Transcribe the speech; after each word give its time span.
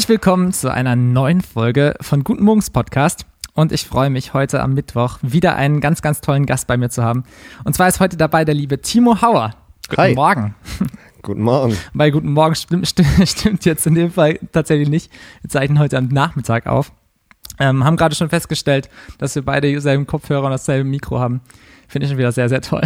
Herzlich 0.00 0.16
willkommen 0.16 0.50
zu 0.50 0.72
einer 0.72 0.96
neuen 0.96 1.42
Folge 1.42 1.94
von 2.00 2.24
Guten 2.24 2.42
Morgens 2.42 2.70
Podcast. 2.70 3.26
Und 3.52 3.70
ich 3.70 3.86
freue 3.86 4.08
mich 4.08 4.32
heute 4.32 4.62
am 4.62 4.72
Mittwoch 4.72 5.18
wieder 5.20 5.56
einen 5.56 5.82
ganz, 5.82 6.00
ganz 6.00 6.22
tollen 6.22 6.46
Gast 6.46 6.66
bei 6.66 6.78
mir 6.78 6.88
zu 6.88 7.04
haben. 7.04 7.24
Und 7.64 7.74
zwar 7.74 7.86
ist 7.86 8.00
heute 8.00 8.16
dabei 8.16 8.46
der 8.46 8.54
liebe 8.54 8.80
Timo 8.80 9.20
Hauer. 9.20 9.54
Guten 9.90 10.00
Hi. 10.00 10.14
Morgen. 10.14 10.54
Guten 11.22 11.42
Morgen. 11.42 11.76
Bei 11.92 12.08
Guten 12.08 12.32
Morgen 12.32 12.54
stimmt, 12.54 12.88
stimmt, 12.88 13.08
stimmt 13.28 13.66
jetzt 13.66 13.86
in 13.86 13.94
dem 13.94 14.10
Fall 14.10 14.38
tatsächlich 14.52 14.88
nicht. 14.88 15.12
Wir 15.42 15.50
zeichnen 15.50 15.78
heute 15.78 15.98
am 15.98 16.08
Nachmittag 16.08 16.66
auf. 16.66 16.92
Ähm, 17.58 17.84
haben 17.84 17.98
gerade 17.98 18.14
schon 18.14 18.30
festgestellt, 18.30 18.88
dass 19.18 19.34
wir 19.34 19.42
beide 19.42 19.68
dieselben 19.68 20.06
Kopfhörer 20.06 20.46
und 20.46 20.52
dasselbe 20.52 20.88
Mikro 20.88 21.20
haben. 21.20 21.42
Finde 21.88 22.06
ich 22.06 22.10
schon 22.10 22.18
wieder 22.18 22.32
sehr, 22.32 22.48
sehr 22.48 22.62
toll. 22.62 22.84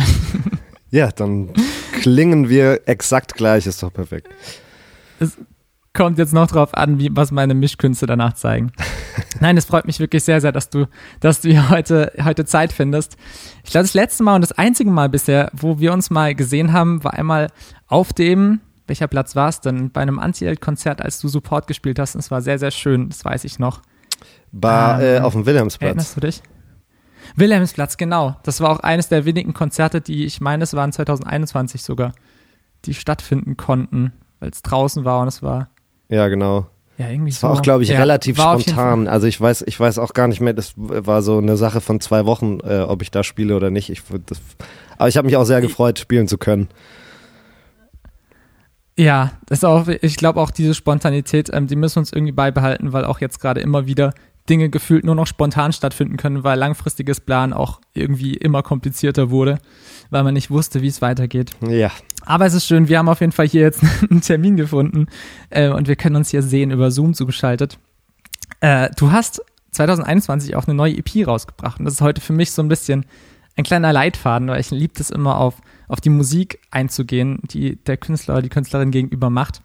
Ja, 0.91 1.13
dann 1.13 1.53
klingen 2.01 2.49
wir 2.49 2.89
exakt 2.89 3.35
gleich, 3.35 3.67
ist 3.67 3.85
doch 3.85 3.93
perfekt. 3.93 4.29
Es 5.21 5.39
kommt 5.95 6.19
jetzt 6.19 6.33
noch 6.33 6.49
drauf 6.49 6.75
an, 6.75 6.99
wie, 6.99 7.09
was 7.13 7.31
meine 7.31 7.55
Mischkünste 7.55 8.07
danach 8.07 8.35
zeigen. 8.35 8.73
Nein, 9.41 9.57
es 9.57 9.65
freut 9.65 9.87
mich 9.87 10.01
wirklich 10.01 10.25
sehr, 10.25 10.41
sehr, 10.41 10.53
dass 10.53 10.69
du, 10.69 10.87
dass 11.21 11.41
du 11.41 11.51
hier 11.51 11.71
heute, 11.71 12.13
heute 12.23 12.45
Zeit 12.45 12.73
findest. 12.73 13.17
Ich 13.65 13.71
glaube, 13.71 13.85
das 13.85 13.95
letzte 13.95 14.25
Mal 14.25 14.35
und 14.35 14.43
das 14.43 14.53
einzige 14.53 14.91
Mal 14.91 15.09
bisher, 15.09 15.51
wo 15.53 15.79
wir 15.79 15.93
uns 15.93 16.11
mal 16.11 16.35
gesehen 16.35 16.73
haben, 16.73 17.03
war 17.05 17.15
einmal 17.15 17.49
auf 17.87 18.13
dem, 18.13 18.61
welcher 18.87 19.07
Platz 19.07 19.37
war 19.37 19.49
es 19.49 19.61
denn? 19.61 19.91
Bei 19.91 20.03
einem 20.03 20.19
Anti-Held-Konzert, 20.19 21.01
als 21.01 21.21
du 21.21 21.29
Support 21.29 21.67
gespielt 21.67 21.99
hast. 21.99 22.15
Und 22.15 22.21
es 22.21 22.31
war 22.31 22.43
sehr, 22.43 22.59
sehr 22.59 22.71
schön, 22.71 23.09
das 23.09 23.25
weiß 23.25 23.45
ich 23.45 23.59
noch. 23.59 23.81
War 24.53 25.01
Ähm, 25.01 25.17
äh, 25.17 25.21
auf 25.21 25.33
dem 25.33 25.47
Wilhelmsplatz. 25.47 25.87
Erinnerst 25.87 26.17
du 26.17 26.21
dich? 26.21 26.43
Wilhelmsplatz, 27.37 27.97
genau. 27.97 28.37
Das 28.43 28.61
war 28.61 28.71
auch 28.71 28.81
eines 28.81 29.09
der 29.09 29.25
wenigen 29.25 29.55
Konzerte, 29.55 30.01
die 30.01 30.25
ich 30.25 30.41
meine, 30.41 30.65
es 30.65 30.75
waren 30.75 30.93
2021 30.93 31.83
sogar, 31.83 32.13
die 32.85 32.95
stattfinden 32.95 33.57
konnten, 33.57 34.13
weil 34.41 34.51
es 34.51 34.63
draußen 34.63 35.05
war 35.05 35.23
und 35.23 35.29
es 35.29 35.43
war 35.43 35.69
Ja, 36.09 36.29
genau. 36.29 36.67
ja 36.99 37.09
irgendwie 37.09 37.31
Das 37.31 37.41
so. 37.41 37.49
war 37.49 37.55
auch, 37.55 37.63
glaube 37.63 37.83
ich, 37.83 37.91
ja, 37.91 37.99
relativ 37.99 38.37
spontan. 38.37 39.09
Also 39.09 39.27
ich 39.27 39.41
weiß, 39.41 39.65
ich 39.67 39.79
weiß 39.79 39.99
auch 39.99 40.13
gar 40.13 40.29
nicht 40.29 40.41
mehr, 40.41 40.53
das 40.53 40.75
war 40.77 41.23
so 41.23 41.39
eine 41.39 41.57
Sache 41.57 41.81
von 41.81 42.01
zwei 42.01 42.27
Wochen, 42.27 42.61
äh, 42.61 42.81
ob 42.81 43.03
ich 43.03 43.11
da 43.11 43.23
spiele 43.23 43.57
oder 43.57 43.71
nicht. 43.71 43.91
Ich, 43.91 44.03
das, 44.27 44.41
aber 44.99 45.09
ich 45.09 45.17
habe 45.17 45.27
mich 45.27 45.37
auch 45.37 45.45
sehr 45.45 45.61
gefreut, 45.61 45.99
spielen 45.99 46.29
zu 46.29 46.39
können. 46.39 46.69
Ja, 48.97 49.33
das 49.47 49.59
ist 49.59 49.65
auch, 49.65 49.89
ich 49.89 50.17
glaube 50.17 50.41
auch 50.41 50.53
diese 50.53 50.75
Spontanität, 50.75 51.51
ähm, 51.53 51.67
die 51.67 51.75
müssen 51.75 51.97
wir 51.97 52.01
uns 52.01 52.13
irgendwie 52.13 52.33
beibehalten, 52.33 52.93
weil 52.93 53.05
auch 53.05 53.21
jetzt 53.21 53.41
gerade 53.41 53.61
immer 53.61 53.87
wieder 53.87 54.15
Dinge 54.49 54.69
gefühlt 54.69 55.05
nur 55.05 55.15
noch 55.15 55.27
spontan 55.27 55.73
stattfinden 55.73 56.17
können, 56.17 56.45
weil 56.45 56.59
langfristiges 56.59 57.21
Plan 57.21 57.53
auch 57.53 57.81
irgendwie 57.95 58.35
immer 58.35 58.63
komplizierter 58.63 59.31
wurde, 59.31 59.59
weil 60.11 60.23
man 60.23 60.35
nicht 60.35 60.51
wusste, 60.51 60.83
wie 60.83 60.89
es 60.89 61.01
weitergeht. 61.03 61.53
Ja, 61.67 61.91
Aber 62.27 62.47
es 62.47 62.55
ist 62.55 62.67
schön, 62.67 62.89
wir 62.89 62.99
haben 62.99 63.09
auf 63.09 63.21
jeden 63.21 63.33
Fall 63.33 63.47
hier 63.47 63.63
jetzt 63.63 63.83
einen 64.11 64.21
Termin 64.21 64.57
gefunden 64.57 65.07
äh, 65.51 65.69
und 65.69 65.89
wir 65.89 65.97
können 65.97 66.17
uns 66.17 66.31
hier 66.31 66.43
sehen 66.43 66.71
über 66.71 66.91
Zoom 66.91 67.15
zugeschaltet. 67.15 67.79
Äh, 68.61 68.91
du 68.97 69.13
hast 69.13 69.43
2021 69.73 70.57
auch 70.57 70.67
eine 70.67 70.75
neue 70.75 70.97
EP 70.97 71.27
rausgebracht 71.27 71.79
und 71.79 71.85
das 71.85 71.95
ist 71.95 72.01
heute 72.01 72.21
für 72.21 72.33
mich 72.33 72.53
so 72.53 72.63
ein 72.63 72.69
bisschen 72.69 73.07
ein 73.57 73.65
kleiner 73.65 73.93
Leitfaden, 73.93 74.49
weil 74.49 74.61
ich 74.61 74.71
liebe 74.71 74.95
es 74.99 75.11
immer 75.11 75.39
auf, 75.39 75.61
auf 75.89 76.01
die 76.01 76.11
Musik 76.11 76.61
einzugehen, 76.71 77.41
die 77.45 77.77
der 77.77 77.97
Künstler 77.97 78.35
oder 78.35 78.43
die 78.43 78.49
Künstlerin 78.49 78.91
gegenüber 78.91 79.31
macht. 79.31 79.63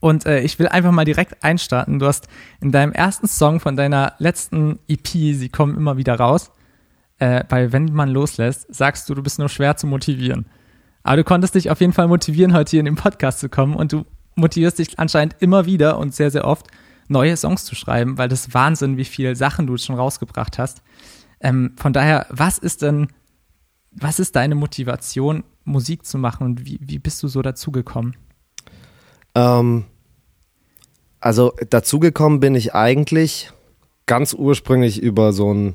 Und 0.00 0.26
äh, 0.26 0.40
ich 0.40 0.58
will 0.58 0.68
einfach 0.68 0.92
mal 0.92 1.04
direkt 1.04 1.42
einstarten. 1.42 1.98
Du 1.98 2.06
hast 2.06 2.28
in 2.60 2.70
deinem 2.70 2.92
ersten 2.92 3.26
Song 3.26 3.60
von 3.60 3.76
deiner 3.76 4.14
letzten 4.18 4.78
EP, 4.88 5.08
sie 5.08 5.48
kommen 5.48 5.76
immer 5.76 5.96
wieder 5.96 6.16
raus, 6.16 6.52
äh, 7.18 7.44
bei 7.44 7.72
Wenn 7.72 7.92
man 7.92 8.10
loslässt, 8.10 8.72
sagst 8.72 9.08
du, 9.08 9.14
du 9.14 9.22
bist 9.22 9.38
nur 9.38 9.48
schwer 9.48 9.76
zu 9.76 9.86
motivieren. 9.86 10.46
Aber 11.02 11.16
du 11.16 11.24
konntest 11.24 11.54
dich 11.54 11.70
auf 11.70 11.80
jeden 11.80 11.92
Fall 11.92 12.08
motivieren, 12.08 12.52
heute 12.52 12.70
hier 12.70 12.80
in 12.80 12.86
den 12.86 12.96
Podcast 12.96 13.40
zu 13.40 13.48
kommen 13.48 13.74
und 13.74 13.92
du 13.92 14.04
motivierst 14.34 14.78
dich 14.78 14.98
anscheinend 14.98 15.36
immer 15.40 15.66
wieder 15.66 15.98
und 15.98 16.14
sehr, 16.14 16.30
sehr 16.30 16.44
oft, 16.44 16.66
neue 17.08 17.36
Songs 17.36 17.64
zu 17.64 17.74
schreiben, 17.74 18.18
weil 18.18 18.28
das 18.28 18.52
Wahnsinn, 18.52 18.96
wie 18.96 19.04
viele 19.04 19.34
Sachen 19.34 19.66
du 19.66 19.76
schon 19.78 19.96
rausgebracht 19.96 20.58
hast. 20.58 20.82
Ähm, 21.40 21.72
von 21.76 21.92
daher, 21.92 22.26
was 22.30 22.58
ist 22.58 22.82
denn, 22.82 23.08
was 23.90 24.18
ist 24.18 24.36
deine 24.36 24.54
Motivation, 24.54 25.44
Musik 25.64 26.04
zu 26.04 26.18
machen 26.18 26.44
und 26.44 26.66
wie, 26.66 26.78
wie 26.82 26.98
bist 26.98 27.22
du 27.22 27.28
so 27.28 27.42
dazugekommen? 27.42 28.14
ähm, 29.38 29.84
also 31.20 31.52
dazugekommen 31.70 32.40
bin 32.40 32.54
ich 32.54 32.74
eigentlich 32.74 33.50
ganz 34.06 34.34
ursprünglich 34.34 35.02
über 35.02 35.32
so 35.32 35.52
ein 35.52 35.74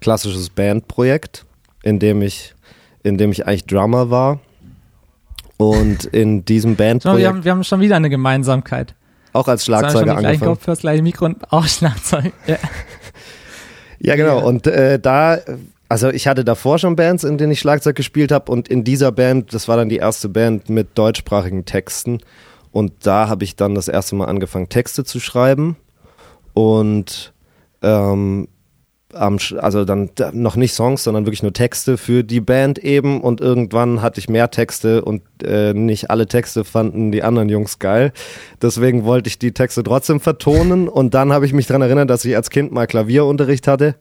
klassisches 0.00 0.50
Bandprojekt, 0.50 1.46
in 1.82 1.98
dem 1.98 2.22
ich, 2.22 2.54
in 3.02 3.16
dem 3.16 3.32
ich 3.32 3.46
eigentlich 3.46 3.66
Drummer 3.66 4.10
war. 4.10 4.40
Und 5.56 6.04
in 6.06 6.44
diesem 6.44 6.72
Schau, 6.72 6.78
wir, 6.78 6.86
Bandprojekt 6.86 7.28
haben, 7.28 7.44
wir 7.44 7.52
haben 7.52 7.64
schon 7.64 7.80
wieder 7.80 7.96
eine 7.96 8.10
Gemeinsamkeit. 8.10 8.94
auch 9.32 9.48
als 9.48 9.64
Schlagzeuger 9.64 10.16
angefangen. 10.16 10.40
Kopfhörer, 10.40 10.72
das 10.72 10.80
gleiche 10.80 11.02
Mikro 11.02 11.26
und 11.26 11.52
auch 11.52 11.66
Schlagzeug. 11.66 12.32
Ja. 12.46 12.58
Ja, 14.00 14.16
genau. 14.16 14.38
Ja. 14.38 14.44
Und 14.44 14.66
äh, 14.66 14.98
da, 14.98 15.38
also 15.88 16.10
ich 16.10 16.26
hatte 16.26 16.44
davor 16.44 16.78
schon 16.78 16.94
Bands, 16.94 17.24
in 17.24 17.38
denen 17.38 17.52
ich 17.52 17.60
Schlagzeug 17.60 17.96
gespielt 17.96 18.32
habe. 18.32 18.52
Und 18.52 18.68
in 18.68 18.84
dieser 18.84 19.12
Band, 19.12 19.54
das 19.54 19.66
war 19.66 19.78
dann 19.78 19.88
die 19.88 19.96
erste 19.96 20.28
Band 20.28 20.68
mit 20.68 20.98
deutschsprachigen 20.98 21.64
Texten. 21.64 22.18
Und 22.70 22.92
da 23.06 23.28
habe 23.28 23.44
ich 23.44 23.56
dann 23.56 23.74
das 23.74 23.88
erste 23.88 24.14
Mal 24.16 24.26
angefangen, 24.26 24.68
Texte 24.68 25.04
zu 25.04 25.20
schreiben. 25.20 25.76
Und 26.52 27.32
ähm, 27.82 28.48
am, 29.14 29.38
also 29.58 29.84
dann 29.84 30.10
da- 30.14 30.30
noch 30.32 30.56
nicht 30.56 30.72
Songs, 30.74 31.04
sondern 31.04 31.26
wirklich 31.26 31.42
nur 31.42 31.52
Texte 31.52 31.96
für 31.98 32.24
die 32.24 32.40
Band 32.40 32.78
eben. 32.78 33.20
Und 33.20 33.40
irgendwann 33.40 34.02
hatte 34.02 34.20
ich 34.20 34.28
mehr 34.28 34.50
Texte 34.50 35.04
und 35.04 35.22
äh, 35.42 35.72
nicht 35.74 36.10
alle 36.10 36.26
Texte 36.26 36.64
fanden 36.64 37.12
die 37.12 37.22
anderen 37.22 37.48
Jungs 37.48 37.78
geil. 37.78 38.12
Deswegen 38.60 39.04
wollte 39.04 39.28
ich 39.28 39.38
die 39.38 39.52
Texte 39.52 39.82
trotzdem 39.82 40.20
vertonen. 40.20 40.88
Und 40.88 41.14
dann 41.14 41.32
habe 41.32 41.46
ich 41.46 41.52
mich 41.52 41.66
daran 41.66 41.82
erinnert, 41.82 42.10
dass 42.10 42.24
ich 42.24 42.36
als 42.36 42.50
Kind 42.50 42.72
mal 42.72 42.86
Klavierunterricht 42.86 43.66
hatte. 43.68 43.94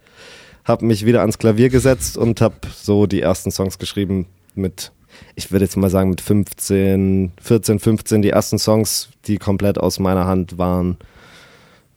Habe 0.66 0.86
mich 0.86 1.06
wieder 1.06 1.22
ans 1.22 1.38
Klavier 1.38 1.70
gesetzt 1.70 2.18
und 2.18 2.40
habe 2.42 2.56
so 2.76 3.06
die 3.06 3.22
ersten 3.22 3.52
Songs 3.52 3.78
geschrieben 3.80 4.28
mit, 4.56 4.92
ich 5.36 5.52
würde 5.52 5.66
jetzt 5.66 5.76
mal 5.76 5.90
sagen, 5.90 6.10
mit 6.12 6.22
15, 6.22 7.32
14, 7.42 7.80
15 7.80 8.22
die 8.22 8.30
ersten 8.30 8.58
Songs, 8.58 9.10
die 9.26 9.38
komplett 9.38 9.78
aus 9.78 10.00
meiner 10.00 10.26
Hand 10.26 10.58
waren. 10.58 10.98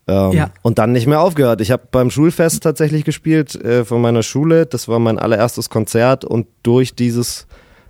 Ähm, 0.09 0.33
Ja. 0.33 0.51
Und 0.63 0.79
dann 0.79 0.93
nicht 0.93 1.07
mehr 1.07 1.21
aufgehört. 1.21 1.61
Ich 1.61 1.71
habe 1.71 1.89
beim 1.91 2.11
Schulfest 2.11 2.63
tatsächlich 2.63 3.05
gespielt 3.05 3.55
äh, 3.57 3.85
von 3.85 4.01
meiner 4.01 4.23
Schule. 4.23 4.67
Das 4.67 4.89
war 4.89 4.99
mein 4.99 5.19
allererstes 5.19 5.71
Konzert 5.71 6.25
und 6.25 6.47
durch 6.63 6.95
dieses 6.95 7.47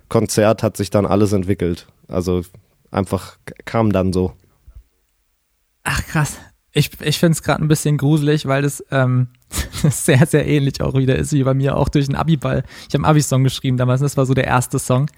Konzert 0.09 0.63
hat 0.63 0.77
sich 0.77 0.89
dann 0.89 1.05
alles 1.05 1.33
entwickelt. 1.33 1.87
Also 2.07 2.41
einfach 2.91 3.37
kam 3.65 3.91
dann 3.91 4.13
so. 4.13 4.33
Ach 5.83 6.03
krass. 6.05 6.37
Ich, 6.71 6.91
ich 7.01 7.17
finde 7.17 7.31
es 7.33 7.43
gerade 7.43 7.63
ein 7.63 7.67
bisschen 7.67 7.97
gruselig, 7.97 8.45
weil 8.45 8.61
das 8.61 8.83
ähm, 8.91 9.27
sehr, 9.89 10.25
sehr 10.25 10.45
ähnlich 10.47 10.81
auch 10.81 10.93
wieder 10.95 11.15
ist 11.15 11.33
wie 11.33 11.43
bei 11.43 11.53
mir, 11.53 11.75
auch 11.75 11.89
durch 11.89 12.05
den 12.05 12.15
Abi-Ball. 12.15 12.63
Ich 12.87 12.93
habe 12.93 13.03
einen 13.03 13.05
Abi-Song 13.05 13.43
geschrieben 13.43 13.77
damals, 13.77 14.01
das 14.01 14.17
war 14.17 14.25
so 14.25 14.33
der 14.33 14.45
erste 14.45 14.79
Song. 14.79 15.09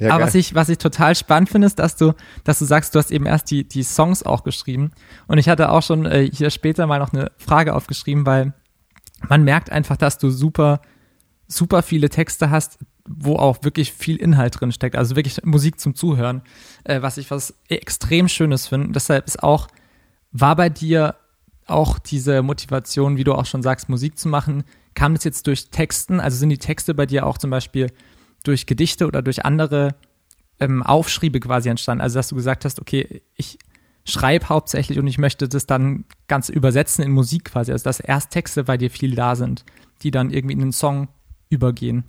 Ja, 0.00 0.10
Aber 0.10 0.18
geil. 0.18 0.26
was 0.26 0.34
ich, 0.34 0.54
was 0.54 0.68
ich 0.68 0.78
total 0.78 1.14
spannend 1.14 1.48
finde, 1.50 1.66
ist, 1.66 1.78
dass 1.78 1.96
du, 1.96 2.14
dass 2.42 2.58
du 2.58 2.64
sagst, 2.64 2.94
du 2.94 2.98
hast 2.98 3.10
eben 3.12 3.26
erst 3.26 3.50
die, 3.50 3.66
die 3.66 3.84
Songs 3.84 4.24
auch 4.24 4.42
geschrieben. 4.42 4.90
Und 5.28 5.38
ich 5.38 5.48
hatte 5.48 5.70
auch 5.70 5.82
schon 5.82 6.04
äh, 6.06 6.28
hier 6.32 6.50
später 6.50 6.86
mal 6.86 6.98
noch 6.98 7.12
eine 7.12 7.30
Frage 7.38 7.74
aufgeschrieben, 7.74 8.26
weil 8.26 8.54
man 9.28 9.44
merkt 9.44 9.70
einfach, 9.70 9.96
dass 9.96 10.18
du 10.18 10.30
super, 10.30 10.80
super 11.46 11.82
viele 11.82 12.08
Texte 12.08 12.50
hast, 12.50 12.78
wo 13.08 13.36
auch 13.36 13.58
wirklich 13.62 13.92
viel 13.92 14.16
Inhalt 14.16 14.60
drin 14.60 14.72
steckt. 14.72 14.96
Also 14.96 15.14
wirklich 15.14 15.44
Musik 15.44 15.78
zum 15.78 15.94
Zuhören, 15.94 16.42
äh, 16.84 17.00
was 17.02 17.16
ich 17.16 17.30
was 17.30 17.54
extrem 17.68 18.28
Schönes 18.28 18.66
finde. 18.66 18.92
Deshalb 18.92 19.26
ist 19.26 19.42
auch, 19.42 19.68
war 20.32 20.56
bei 20.56 20.70
dir 20.70 21.14
auch 21.66 21.98
diese 21.98 22.42
Motivation, 22.42 23.16
wie 23.16 23.24
du 23.24 23.34
auch 23.34 23.46
schon 23.46 23.62
sagst, 23.62 23.88
Musik 23.88 24.18
zu 24.18 24.28
machen, 24.28 24.64
kam 24.94 25.14
das 25.14 25.24
jetzt 25.24 25.46
durch 25.46 25.70
Texten? 25.70 26.20
Also 26.20 26.36
sind 26.36 26.50
die 26.50 26.58
Texte 26.58 26.94
bei 26.94 27.06
dir 27.06 27.26
auch 27.26 27.38
zum 27.38 27.50
Beispiel 27.50 27.90
durch 28.44 28.66
Gedichte 28.66 29.06
oder 29.06 29.22
durch 29.22 29.44
andere 29.44 29.96
ähm, 30.60 30.82
Aufschriebe 30.82 31.40
quasi 31.40 31.68
entstanden? 31.68 32.02
Also 32.02 32.18
dass 32.18 32.28
du 32.28 32.36
gesagt 32.36 32.64
hast, 32.64 32.80
okay, 32.80 33.22
ich 33.34 33.58
schreibe 34.04 34.48
hauptsächlich 34.48 34.98
und 34.98 35.06
ich 35.06 35.18
möchte 35.18 35.48
das 35.48 35.66
dann 35.66 36.04
ganz 36.28 36.48
übersetzen 36.48 37.04
in 37.04 37.10
Musik 37.10 37.46
quasi. 37.46 37.72
Also 37.72 37.84
dass 37.84 38.00
erst 38.00 38.30
Texte 38.30 38.64
bei 38.64 38.76
dir 38.76 38.90
viel 38.90 39.14
da 39.14 39.34
sind, 39.34 39.64
die 40.02 40.10
dann 40.10 40.30
irgendwie 40.30 40.54
in 40.54 40.60
den 40.60 40.72
Song 40.72 41.08
übergehen. 41.48 42.04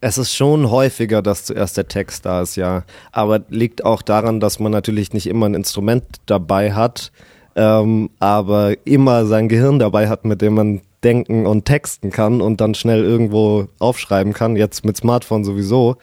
Es 0.00 0.16
ist 0.16 0.34
schon 0.34 0.70
häufiger, 0.70 1.22
dass 1.22 1.44
zuerst 1.44 1.76
der 1.76 1.88
Text 1.88 2.24
da 2.24 2.42
ist, 2.42 2.54
ja. 2.56 2.84
Aber 3.10 3.40
liegt 3.48 3.84
auch 3.84 4.00
daran, 4.02 4.38
dass 4.38 4.60
man 4.60 4.70
natürlich 4.70 5.12
nicht 5.12 5.26
immer 5.26 5.46
ein 5.46 5.54
Instrument 5.54 6.04
dabei 6.26 6.72
hat, 6.72 7.10
ähm, 7.56 8.08
aber 8.20 8.86
immer 8.86 9.26
sein 9.26 9.48
Gehirn 9.48 9.80
dabei 9.80 10.08
hat, 10.08 10.24
mit 10.24 10.40
dem 10.40 10.54
man 10.54 10.80
denken 11.04 11.46
und 11.46 11.64
texten 11.64 12.10
kann 12.10 12.40
und 12.40 12.60
dann 12.60 12.74
schnell 12.74 13.04
irgendwo 13.04 13.68
aufschreiben 13.78 14.32
kann. 14.32 14.56
Jetzt 14.56 14.84
mit 14.84 14.96
Smartphone 14.96 15.44
sowieso 15.44 15.96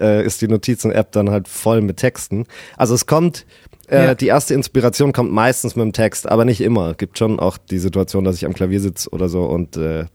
äh, 0.00 0.24
ist 0.24 0.40
die 0.42 0.48
Notizen-App 0.48 1.12
dann 1.12 1.30
halt 1.30 1.48
voll 1.48 1.80
mit 1.80 1.98
Texten. 1.98 2.46
Also 2.76 2.94
es 2.94 3.06
kommt, 3.06 3.46
äh, 3.88 4.06
Ja. 4.06 4.14
die 4.14 4.26
erste 4.28 4.54
Inspiration 4.54 5.12
kommt 5.12 5.32
meistens 5.32 5.76
mit 5.76 5.84
dem 5.84 5.92
Text, 5.92 6.28
aber 6.28 6.44
nicht 6.44 6.60
immer. 6.60 6.94
Gibt 6.94 7.18
schon 7.18 7.38
auch 7.40 7.58
die 7.58 7.78
Situation, 7.78 8.24
dass 8.24 8.36
ich 8.36 8.46
am 8.46 8.54
Klavier 8.54 8.80
sitze 8.80 9.10
oder 9.10 9.28
so 9.28 9.44
und 9.44 9.76
äh, 9.76 10.06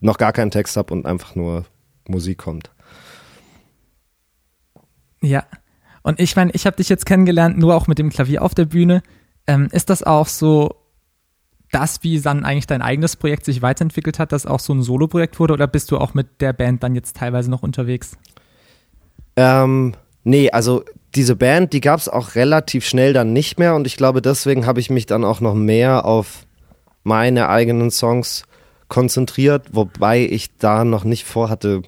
noch 0.00 0.18
gar 0.18 0.32
keinen 0.32 0.50
Text 0.50 0.76
habe 0.76 0.92
und 0.92 1.06
einfach 1.06 1.34
nur 1.34 1.64
Musik 2.08 2.38
kommt. 2.38 2.70
Ja. 5.22 5.44
Und 6.02 6.20
ich 6.20 6.36
meine, 6.36 6.52
ich 6.52 6.66
habe 6.66 6.76
dich 6.76 6.88
jetzt 6.88 7.06
kennengelernt, 7.06 7.58
nur 7.58 7.74
auch 7.74 7.86
mit 7.88 7.98
dem 7.98 8.10
Klavier 8.10 8.42
auf 8.42 8.54
der 8.54 8.64
Bühne. 8.66 9.02
Ähm, 9.46 9.68
ist 9.72 9.90
das 9.90 10.02
auch 10.02 10.28
so, 10.28 10.76
das, 11.76 12.02
wie 12.02 12.18
dann 12.20 12.44
eigentlich 12.44 12.66
dein 12.66 12.80
eigenes 12.80 13.16
Projekt 13.16 13.44
sich 13.44 13.60
weiterentwickelt 13.60 14.18
hat, 14.18 14.32
das 14.32 14.46
auch 14.46 14.60
so 14.60 14.72
ein 14.72 14.82
Solo-Projekt 14.82 15.38
wurde 15.38 15.52
oder 15.52 15.66
bist 15.66 15.90
du 15.90 15.98
auch 15.98 16.14
mit 16.14 16.40
der 16.40 16.54
Band 16.54 16.82
dann 16.82 16.94
jetzt 16.94 17.16
teilweise 17.16 17.50
noch 17.50 17.62
unterwegs? 17.62 18.16
Ähm, 19.36 19.92
nee, 20.24 20.50
also 20.50 20.82
diese 21.14 21.36
Band, 21.36 21.74
die 21.74 21.82
gab 21.82 22.00
es 22.00 22.08
auch 22.08 22.34
relativ 22.34 22.86
schnell 22.86 23.12
dann 23.12 23.34
nicht 23.34 23.58
mehr 23.58 23.74
und 23.74 23.86
ich 23.86 23.98
glaube, 23.98 24.22
deswegen 24.22 24.64
habe 24.64 24.80
ich 24.80 24.88
mich 24.88 25.04
dann 25.04 25.22
auch 25.22 25.40
noch 25.40 25.54
mehr 25.54 26.06
auf 26.06 26.46
meine 27.04 27.50
eigenen 27.50 27.90
Songs 27.90 28.44
konzentriert, 28.88 29.68
wobei 29.72 30.20
ich 30.24 30.56
da 30.56 30.82
noch 30.84 31.04
nicht 31.04 31.26
vorhatte, 31.26 31.82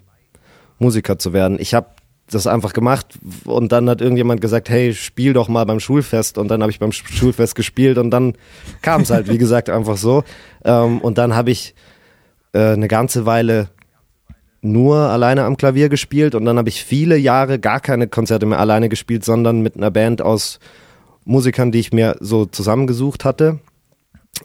Musiker 0.77 1.17
zu 1.17 1.33
werden. 1.33 1.57
Ich 1.59 1.73
habe 1.73 1.87
das 2.29 2.47
einfach 2.47 2.73
gemacht 2.73 3.19
und 3.45 3.71
dann 3.71 3.89
hat 3.89 4.01
irgendjemand 4.01 4.41
gesagt, 4.41 4.69
hey, 4.69 4.93
spiel 4.93 5.33
doch 5.33 5.47
mal 5.47 5.65
beim 5.65 5.79
Schulfest 5.79 6.37
und 6.37 6.49
dann 6.49 6.61
habe 6.61 6.71
ich 6.71 6.79
beim 6.79 6.91
Schulfest 6.91 7.55
gespielt 7.55 7.97
und 7.97 8.11
dann 8.11 8.33
kam 8.81 9.01
es 9.01 9.09
halt, 9.09 9.27
wie 9.29 9.37
gesagt, 9.37 9.69
einfach 9.69 9.97
so. 9.97 10.23
Ähm, 10.63 10.99
und 10.99 11.17
dann 11.17 11.35
habe 11.35 11.51
ich 11.51 11.75
äh, 12.53 12.73
eine 12.73 12.87
ganze 12.87 13.25
Weile 13.25 13.69
nur 14.61 14.97
alleine 14.97 15.45
am 15.45 15.57
Klavier 15.57 15.89
gespielt 15.89 16.35
und 16.35 16.45
dann 16.45 16.57
habe 16.57 16.69
ich 16.69 16.83
viele 16.83 17.17
Jahre 17.17 17.59
gar 17.59 17.79
keine 17.79 18.07
Konzerte 18.07 18.45
mehr 18.45 18.59
alleine 18.59 18.89
gespielt, 18.89 19.23
sondern 19.23 19.61
mit 19.61 19.77
einer 19.77 19.91
Band 19.91 20.21
aus 20.21 20.59
Musikern, 21.25 21.71
die 21.71 21.79
ich 21.79 21.93
mir 21.93 22.17
so 22.19 22.45
zusammengesucht 22.45 23.23
hatte. 23.23 23.59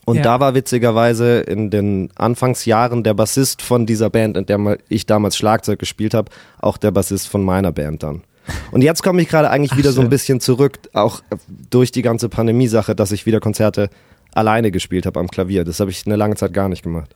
Und 0.05 0.17
ja. 0.17 0.23
da 0.23 0.41
war 0.41 0.55
witzigerweise 0.55 1.41
in 1.41 1.71
den 1.71 2.11
Anfangsjahren 2.17 3.03
der 3.05 3.15
Bassist 3.15 3.63
von 3.63 3.87
dieser 3.87 4.11
Band, 4.11 4.37
in 4.37 4.47
der 4.47 4.79
ich 4.89 5.07
damals 5.07 5.37
Schlagzeug 5.37 5.79
gespielt 5.79 6.15
habe, 6.15 6.31
auch 6.59 6.77
der 6.77 6.91
Bassist 6.91 7.29
von 7.29 7.45
meiner 7.45 7.73
Band 7.73 8.03
dann. 8.03 8.23
Und 8.73 8.83
jetzt 8.83 9.03
komme 9.03 9.23
ich 9.23 9.29
gerade 9.29 9.49
eigentlich 9.51 9.73
Ach, 9.73 9.79
wieder 9.79 9.93
so 9.93 10.03
ein 10.03 10.11
bisschen 10.11 10.41
zurück, 10.41 10.79
auch 10.93 11.23
durch 11.71 11.93
die 11.93 12.03
ganze 12.03 12.29
Pandemie-Sache, 12.29 12.95
dass 12.95 13.13
ich 13.13 13.25
wieder 13.25 13.41
Konzerte 13.41 13.89
alleine 14.35 14.71
gespielt 14.71 15.07
habe 15.07 15.21
am 15.21 15.29
Klavier. 15.29 15.65
Das 15.65 15.81
habe 15.81 15.91
ich 15.91 16.05
eine 16.05 16.17
lange 16.17 16.37
Zeit 16.37 16.53
gar 16.53 16.69
nicht 16.69 16.83
gemacht. 16.83 17.15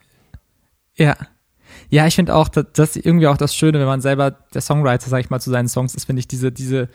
Ja. 0.97 1.17
Ja, 1.91 2.07
ich 2.07 2.15
finde 2.15 2.35
auch, 2.35 2.49
das 2.49 2.97
ist 2.97 3.05
irgendwie 3.05 3.27
auch 3.27 3.37
das 3.37 3.55
Schöne, 3.55 3.79
wenn 3.79 3.87
man 3.87 4.01
selber 4.01 4.31
der 4.31 4.61
Songwriter, 4.61 5.09
sag 5.09 5.21
ich 5.21 5.31
mal, 5.31 5.41
zu 5.41 5.51
seinen 5.51 5.69
Songs 5.69 5.95
ist, 5.95 6.07
finde 6.07 6.21
ich 6.21 6.29
diese, 6.29 6.51
diese 6.51 6.89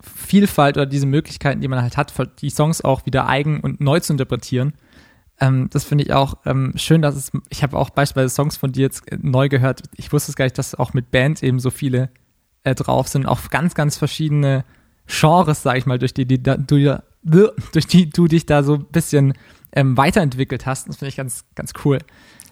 Vielfalt 0.00 0.76
oder 0.76 0.86
diese 0.86 1.06
Möglichkeiten, 1.06 1.60
die 1.60 1.68
man 1.68 1.82
halt 1.82 1.96
hat, 1.96 2.12
die 2.40 2.50
Songs 2.50 2.82
auch 2.82 3.04
wieder 3.06 3.26
eigen 3.26 3.60
und 3.60 3.80
neu 3.80 4.00
zu 4.00 4.12
interpretieren 4.12 4.74
ähm, 5.44 5.68
das 5.70 5.84
finde 5.84 6.04
ich 6.04 6.12
auch 6.12 6.38
ähm, 6.46 6.72
schön, 6.76 7.02
dass 7.02 7.16
es, 7.16 7.30
ich 7.50 7.62
habe 7.62 7.76
auch 7.78 7.90
beispielsweise 7.90 8.34
Songs 8.34 8.56
von 8.56 8.72
dir 8.72 8.82
jetzt 8.82 9.10
äh, 9.10 9.18
neu 9.20 9.48
gehört. 9.48 9.82
Ich 9.96 10.12
wusste 10.12 10.32
es 10.32 10.36
gar 10.36 10.46
nicht, 10.46 10.58
dass 10.58 10.74
auch 10.74 10.94
mit 10.94 11.10
Band 11.10 11.42
eben 11.42 11.60
so 11.60 11.70
viele 11.70 12.10
äh, 12.64 12.74
drauf 12.74 13.08
sind, 13.08 13.26
auch 13.26 13.50
ganz, 13.50 13.74
ganz 13.74 13.96
verschiedene 13.96 14.64
Genres, 15.06 15.62
sage 15.62 15.78
ich 15.78 15.86
mal, 15.86 15.98
durch 15.98 16.14
die, 16.14 16.24
die 16.24 16.42
da, 16.42 16.56
du, 16.56 17.00
durch 17.22 17.86
die 17.86 18.08
du 18.08 18.26
dich 18.26 18.46
da 18.46 18.62
so 18.62 18.74
ein 18.74 18.84
bisschen 18.86 19.34
ähm, 19.72 19.96
weiterentwickelt 19.96 20.64
hast. 20.64 20.88
Das 20.88 20.96
finde 20.96 21.10
ich 21.10 21.16
ganz, 21.16 21.44
ganz 21.54 21.72
cool. 21.84 21.98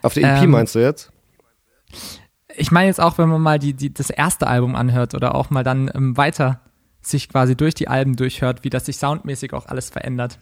Auf 0.03 0.15
der 0.15 0.37
EP 0.37 0.43
ähm, 0.43 0.51
meinst 0.51 0.75
du 0.75 0.81
jetzt? 0.81 1.11
Ich 2.55 2.71
meine 2.71 2.89
jetzt 2.89 3.01
auch, 3.01 3.17
wenn 3.17 3.31
man 3.31 3.41
mal 3.41 3.59
die, 3.59 3.73
die, 3.73 3.95
das 3.95 4.11
erste 4.11 4.47
Album 4.47 4.75
anhört 4.75 5.15
oder 5.15 5.35
auch 5.35 5.49
mal 5.49 5.65
dann 5.65 5.91
ähm, 5.95 6.17
weiter 6.19 6.61
sich 7.01 7.29
quasi 7.29 7.57
durch 7.57 7.75
die 7.75 7.89
Alben 7.89 8.17
durchhört, 8.17 8.65
wie 8.65 8.71
das 8.71 8.87
sich 8.87 8.99
soundmäßig 8.99 9.55
auch 9.55 9.67
alles 9.67 9.89
verändert. 9.89 10.39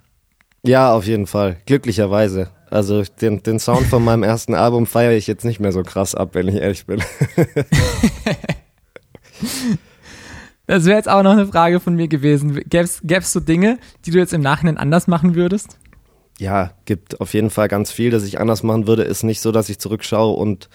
Ja, 0.64 0.94
auf 0.94 1.06
jeden 1.06 1.26
Fall. 1.26 1.56
Glücklicherweise. 1.66 2.50
Also 2.70 3.02
den, 3.20 3.42
den 3.42 3.58
Sound 3.58 3.86
von 3.86 4.04
meinem 4.04 4.22
ersten 4.22 4.54
Album 4.54 4.86
feiere 4.86 5.16
ich 5.16 5.26
jetzt 5.26 5.44
nicht 5.44 5.58
mehr 5.58 5.72
so 5.72 5.82
krass 5.82 6.14
ab, 6.14 6.30
wenn 6.34 6.46
ich 6.48 6.54
ehrlich 6.56 6.86
bin. 6.86 7.02
das 10.66 10.84
wäre 10.84 10.96
jetzt 10.96 11.08
auch 11.08 11.22
noch 11.22 11.32
eine 11.32 11.46
Frage 11.46 11.80
von 11.80 11.96
mir 11.96 12.06
gewesen. 12.08 12.62
Gäbe 12.68 12.84
es 13.02 13.32
so 13.32 13.40
Dinge, 13.40 13.78
die 14.04 14.12
du 14.12 14.18
jetzt 14.18 14.32
im 14.32 14.42
Nachhinein 14.42 14.76
anders 14.76 15.08
machen 15.08 15.34
würdest? 15.34 15.78
Ja, 16.38 16.72
gibt 16.84 17.20
auf 17.20 17.34
jeden 17.34 17.50
Fall 17.50 17.68
ganz 17.68 17.90
viel, 17.90 18.10
das 18.10 18.24
ich 18.24 18.38
anders 18.40 18.62
machen 18.62 18.86
würde. 18.86 19.02
Ist 19.02 19.24
nicht 19.24 19.40
so, 19.40 19.50
dass 19.52 19.68
ich 19.68 19.78
zurückschaue 19.78 20.36
und 20.36 20.68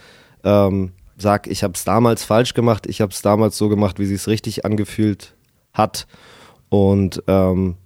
ähm, 0.44 0.92
sag, 1.18 1.48
ich 1.48 1.64
habe 1.64 1.74
es 1.76 1.86
damals 1.86 2.24
falsch 2.24 2.54
gemacht, 2.54 2.88
ich 2.88 3.02
habe 3.02 3.12
es 3.12 3.22
damals 3.22 3.58
so 3.58 3.70
gemacht, 3.70 4.00
wie 4.00 4.12
es 4.12 4.28
richtig 4.28 4.66
angefühlt 4.66 5.36
hat. 5.74 6.08
Und 6.70 7.24
ähm, 7.28 7.78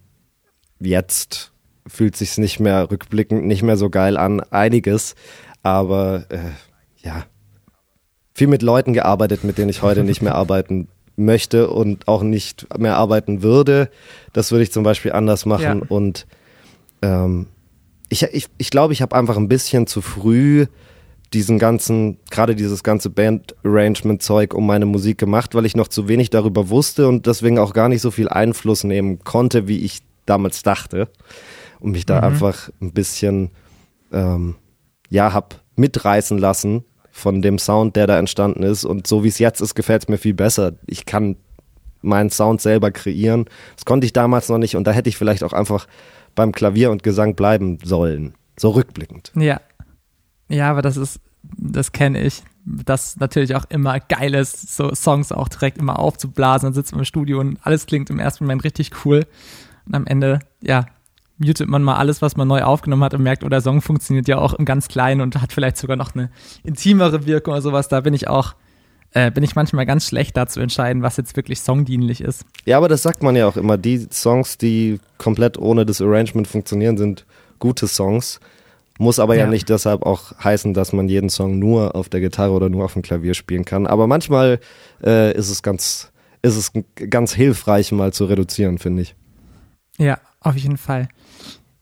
jetzt 0.79 1.53
fühlt 1.89 2.15
sich 2.15 2.37
nicht 2.37 2.59
mehr 2.59 2.89
rückblickend 2.89 3.45
nicht 3.45 3.63
mehr 3.63 3.77
so 3.77 3.89
geil 3.89 4.17
an. 4.17 4.41
Einiges, 4.51 5.15
aber 5.63 6.25
äh, 6.29 6.37
ja, 7.03 7.25
viel 8.33 8.47
mit 8.47 8.61
Leuten 8.61 8.93
gearbeitet, 8.93 9.43
mit 9.43 9.57
denen 9.57 9.69
ich 9.69 9.81
heute 9.81 10.03
nicht 10.03 10.21
mehr 10.21 10.35
arbeiten 10.35 10.87
möchte 11.15 11.69
und 11.69 12.07
auch 12.07 12.23
nicht 12.23 12.67
mehr 12.77 12.95
arbeiten 12.95 13.43
würde. 13.43 13.89
Das 14.31 14.51
würde 14.51 14.63
ich 14.63 14.71
zum 14.71 14.83
Beispiel 14.83 15.11
anders 15.11 15.45
machen. 15.45 15.81
Ja. 15.81 15.85
Und 15.89 16.25
ähm, 17.01 17.47
ich, 18.07 18.23
ich, 18.23 18.47
ich 18.57 18.69
glaube, 18.69 18.93
ich 18.93 19.01
habe 19.01 19.15
einfach 19.15 19.35
ein 19.35 19.49
bisschen 19.49 19.85
zu 19.85 20.01
früh 20.01 20.67
diesen 21.33 21.59
ganzen, 21.59 22.17
gerade 22.31 22.55
dieses 22.55 22.83
ganze 22.83 23.09
Band-Arrangement-Zeug 23.09 24.53
um 24.53 24.65
meine 24.65 24.85
Musik 24.85 25.17
gemacht, 25.17 25.53
weil 25.53 25.65
ich 25.65 25.75
noch 25.75 25.89
zu 25.89 26.07
wenig 26.07 26.29
darüber 26.29 26.69
wusste 26.69 27.07
und 27.07 27.27
deswegen 27.27 27.59
auch 27.59 27.73
gar 27.73 27.89
nicht 27.89 28.01
so 28.01 28.09
viel 28.09 28.29
Einfluss 28.29 28.83
nehmen 28.83 29.19
konnte, 29.19 29.67
wie 29.67 29.79
ich 29.79 29.99
damals 30.25 30.63
dachte 30.63 31.09
und 31.79 31.91
mich 31.91 32.05
da 32.05 32.17
mhm. 32.17 32.23
einfach 32.23 32.69
ein 32.81 32.91
bisschen, 32.91 33.51
ähm, 34.11 34.55
ja, 35.09 35.33
hab 35.33 35.61
mitreißen 35.75 36.37
lassen 36.37 36.83
von 37.11 37.41
dem 37.41 37.59
Sound, 37.59 37.95
der 37.95 38.07
da 38.07 38.17
entstanden 38.17 38.63
ist. 38.63 38.85
Und 38.85 39.07
so 39.07 39.23
wie 39.23 39.27
es 39.27 39.39
jetzt 39.39 39.61
ist, 39.61 39.75
gefällt 39.75 40.03
es 40.03 40.09
mir 40.09 40.17
viel 40.17 40.33
besser. 40.33 40.73
Ich 40.87 41.05
kann 41.05 41.37
meinen 42.01 42.29
Sound 42.29 42.61
selber 42.61 42.91
kreieren. 42.91 43.45
Das 43.75 43.85
konnte 43.85 44.05
ich 44.05 44.13
damals 44.13 44.49
noch 44.49 44.57
nicht 44.57 44.75
und 44.75 44.85
da 44.85 44.91
hätte 44.91 45.09
ich 45.09 45.17
vielleicht 45.17 45.43
auch 45.43 45.53
einfach 45.53 45.87
beim 46.35 46.51
Klavier 46.51 46.91
und 46.91 47.03
Gesang 47.03 47.35
bleiben 47.35 47.79
sollen. 47.83 48.35
So 48.57 48.69
rückblickend. 48.69 49.31
Ja. 49.35 49.61
Ja, 50.47 50.71
aber 50.71 50.81
das 50.81 50.97
ist, 50.97 51.19
das 51.43 51.91
kenne 51.91 52.21
ich. 52.21 52.43
Das 52.65 53.17
natürlich 53.17 53.55
auch 53.55 53.65
immer 53.69 53.99
geil 53.99 54.33
ist, 54.33 54.75
so 54.75 54.93
Songs 54.93 55.31
auch 55.31 55.47
direkt 55.47 55.77
immer 55.77 55.99
aufzublasen. 55.99 56.67
Dann 56.67 56.73
sitzt 56.73 56.91
man 56.91 56.99
im 56.99 57.05
Studio 57.05 57.39
und 57.39 57.59
alles 57.63 57.85
klingt 57.85 58.09
im 58.09 58.19
ersten 58.19 58.45
Moment 58.45 58.63
richtig 58.63 58.91
cool. 59.05 59.25
Und 59.85 59.95
am 59.95 60.07
Ende, 60.07 60.39
ja, 60.61 60.85
mutet 61.39 61.69
man 61.69 61.83
mal 61.83 61.95
alles, 61.95 62.21
was 62.21 62.35
man 62.35 62.47
neu 62.47 62.61
aufgenommen 62.61 63.03
hat 63.03 63.13
und 63.13 63.23
merkt, 63.23 63.43
oh, 63.43 63.49
der 63.49 63.61
Song 63.61 63.81
funktioniert 63.81 64.27
ja 64.27 64.37
auch 64.37 64.53
im 64.53 64.65
ganz 64.65 64.87
Kleinen 64.87 65.21
und 65.21 65.41
hat 65.41 65.53
vielleicht 65.53 65.77
sogar 65.77 65.97
noch 65.97 66.13
eine 66.13 66.29
intimere 66.63 67.25
Wirkung 67.25 67.53
oder 67.53 67.61
sowas. 67.61 67.87
Da 67.87 68.01
bin 68.01 68.13
ich 68.13 68.27
auch, 68.27 68.55
äh, 69.13 69.31
bin 69.31 69.43
ich 69.43 69.55
manchmal 69.55 69.85
ganz 69.85 70.05
schlecht 70.05 70.37
da 70.37 70.47
zu 70.47 70.59
entscheiden, 70.59 71.01
was 71.01 71.17
jetzt 71.17 71.35
wirklich 71.35 71.61
songdienlich 71.61 72.21
ist. 72.21 72.45
Ja, 72.65 72.77
aber 72.77 72.89
das 72.89 73.01
sagt 73.01 73.23
man 73.23 73.35
ja 73.35 73.47
auch 73.47 73.57
immer. 73.57 73.77
Die 73.77 74.07
Songs, 74.11 74.57
die 74.57 74.99
komplett 75.17 75.57
ohne 75.57 75.85
das 75.85 76.01
Arrangement 76.01 76.47
funktionieren, 76.47 76.97
sind 76.97 77.25
gute 77.57 77.87
Songs. 77.87 78.39
Muss 78.97 79.17
aber 79.17 79.35
ja. 79.35 79.45
ja 79.45 79.49
nicht 79.49 79.69
deshalb 79.69 80.03
auch 80.03 80.37
heißen, 80.43 80.73
dass 80.73 80.91
man 80.91 81.07
jeden 81.07 81.29
Song 81.29 81.57
nur 81.57 81.95
auf 81.95 82.09
der 82.09 82.19
Gitarre 82.19 82.51
oder 82.51 82.67
nur 82.67 82.83
auf 82.83 82.93
dem 82.93 83.01
Klavier 83.01 83.33
spielen 83.33 83.63
kann. 83.63 83.87
Aber 83.87 84.07
manchmal 84.07 84.59
äh, 85.01 85.33
ist 85.37 85.49
es 85.49 85.63
ganz, 85.63 86.11
ist 86.41 86.57
es 86.57 86.73
ganz 87.09 87.33
hilfreich, 87.33 87.93
mal 87.93 88.11
zu 88.11 88.25
reduzieren, 88.25 88.77
finde 88.77 89.03
ich. 89.03 89.15
Ja, 89.97 90.19
auf 90.41 90.57
jeden 90.57 90.77
Fall. 90.77 91.07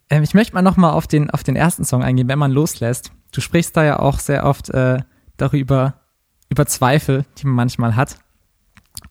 Ähm, 0.09 0.23
ich 0.23 0.33
möchte 0.33 0.53
mal 0.53 0.61
nochmal 0.61 0.91
auf 0.91 1.07
den, 1.07 1.29
auf 1.29 1.43
den 1.43 1.55
ersten 1.55 1.83
Song 1.85 2.03
eingehen, 2.03 2.27
wenn 2.27 2.39
man 2.39 2.51
loslässt. 2.51 3.11
Du 3.31 3.41
sprichst 3.41 3.75
da 3.75 3.83
ja 3.83 3.99
auch 3.99 4.19
sehr 4.19 4.45
oft 4.45 4.69
äh, 4.69 4.99
darüber, 5.37 5.95
über 6.49 6.65
Zweifel, 6.65 7.25
die 7.37 7.45
man 7.45 7.55
manchmal 7.55 7.95
hat. 7.95 8.19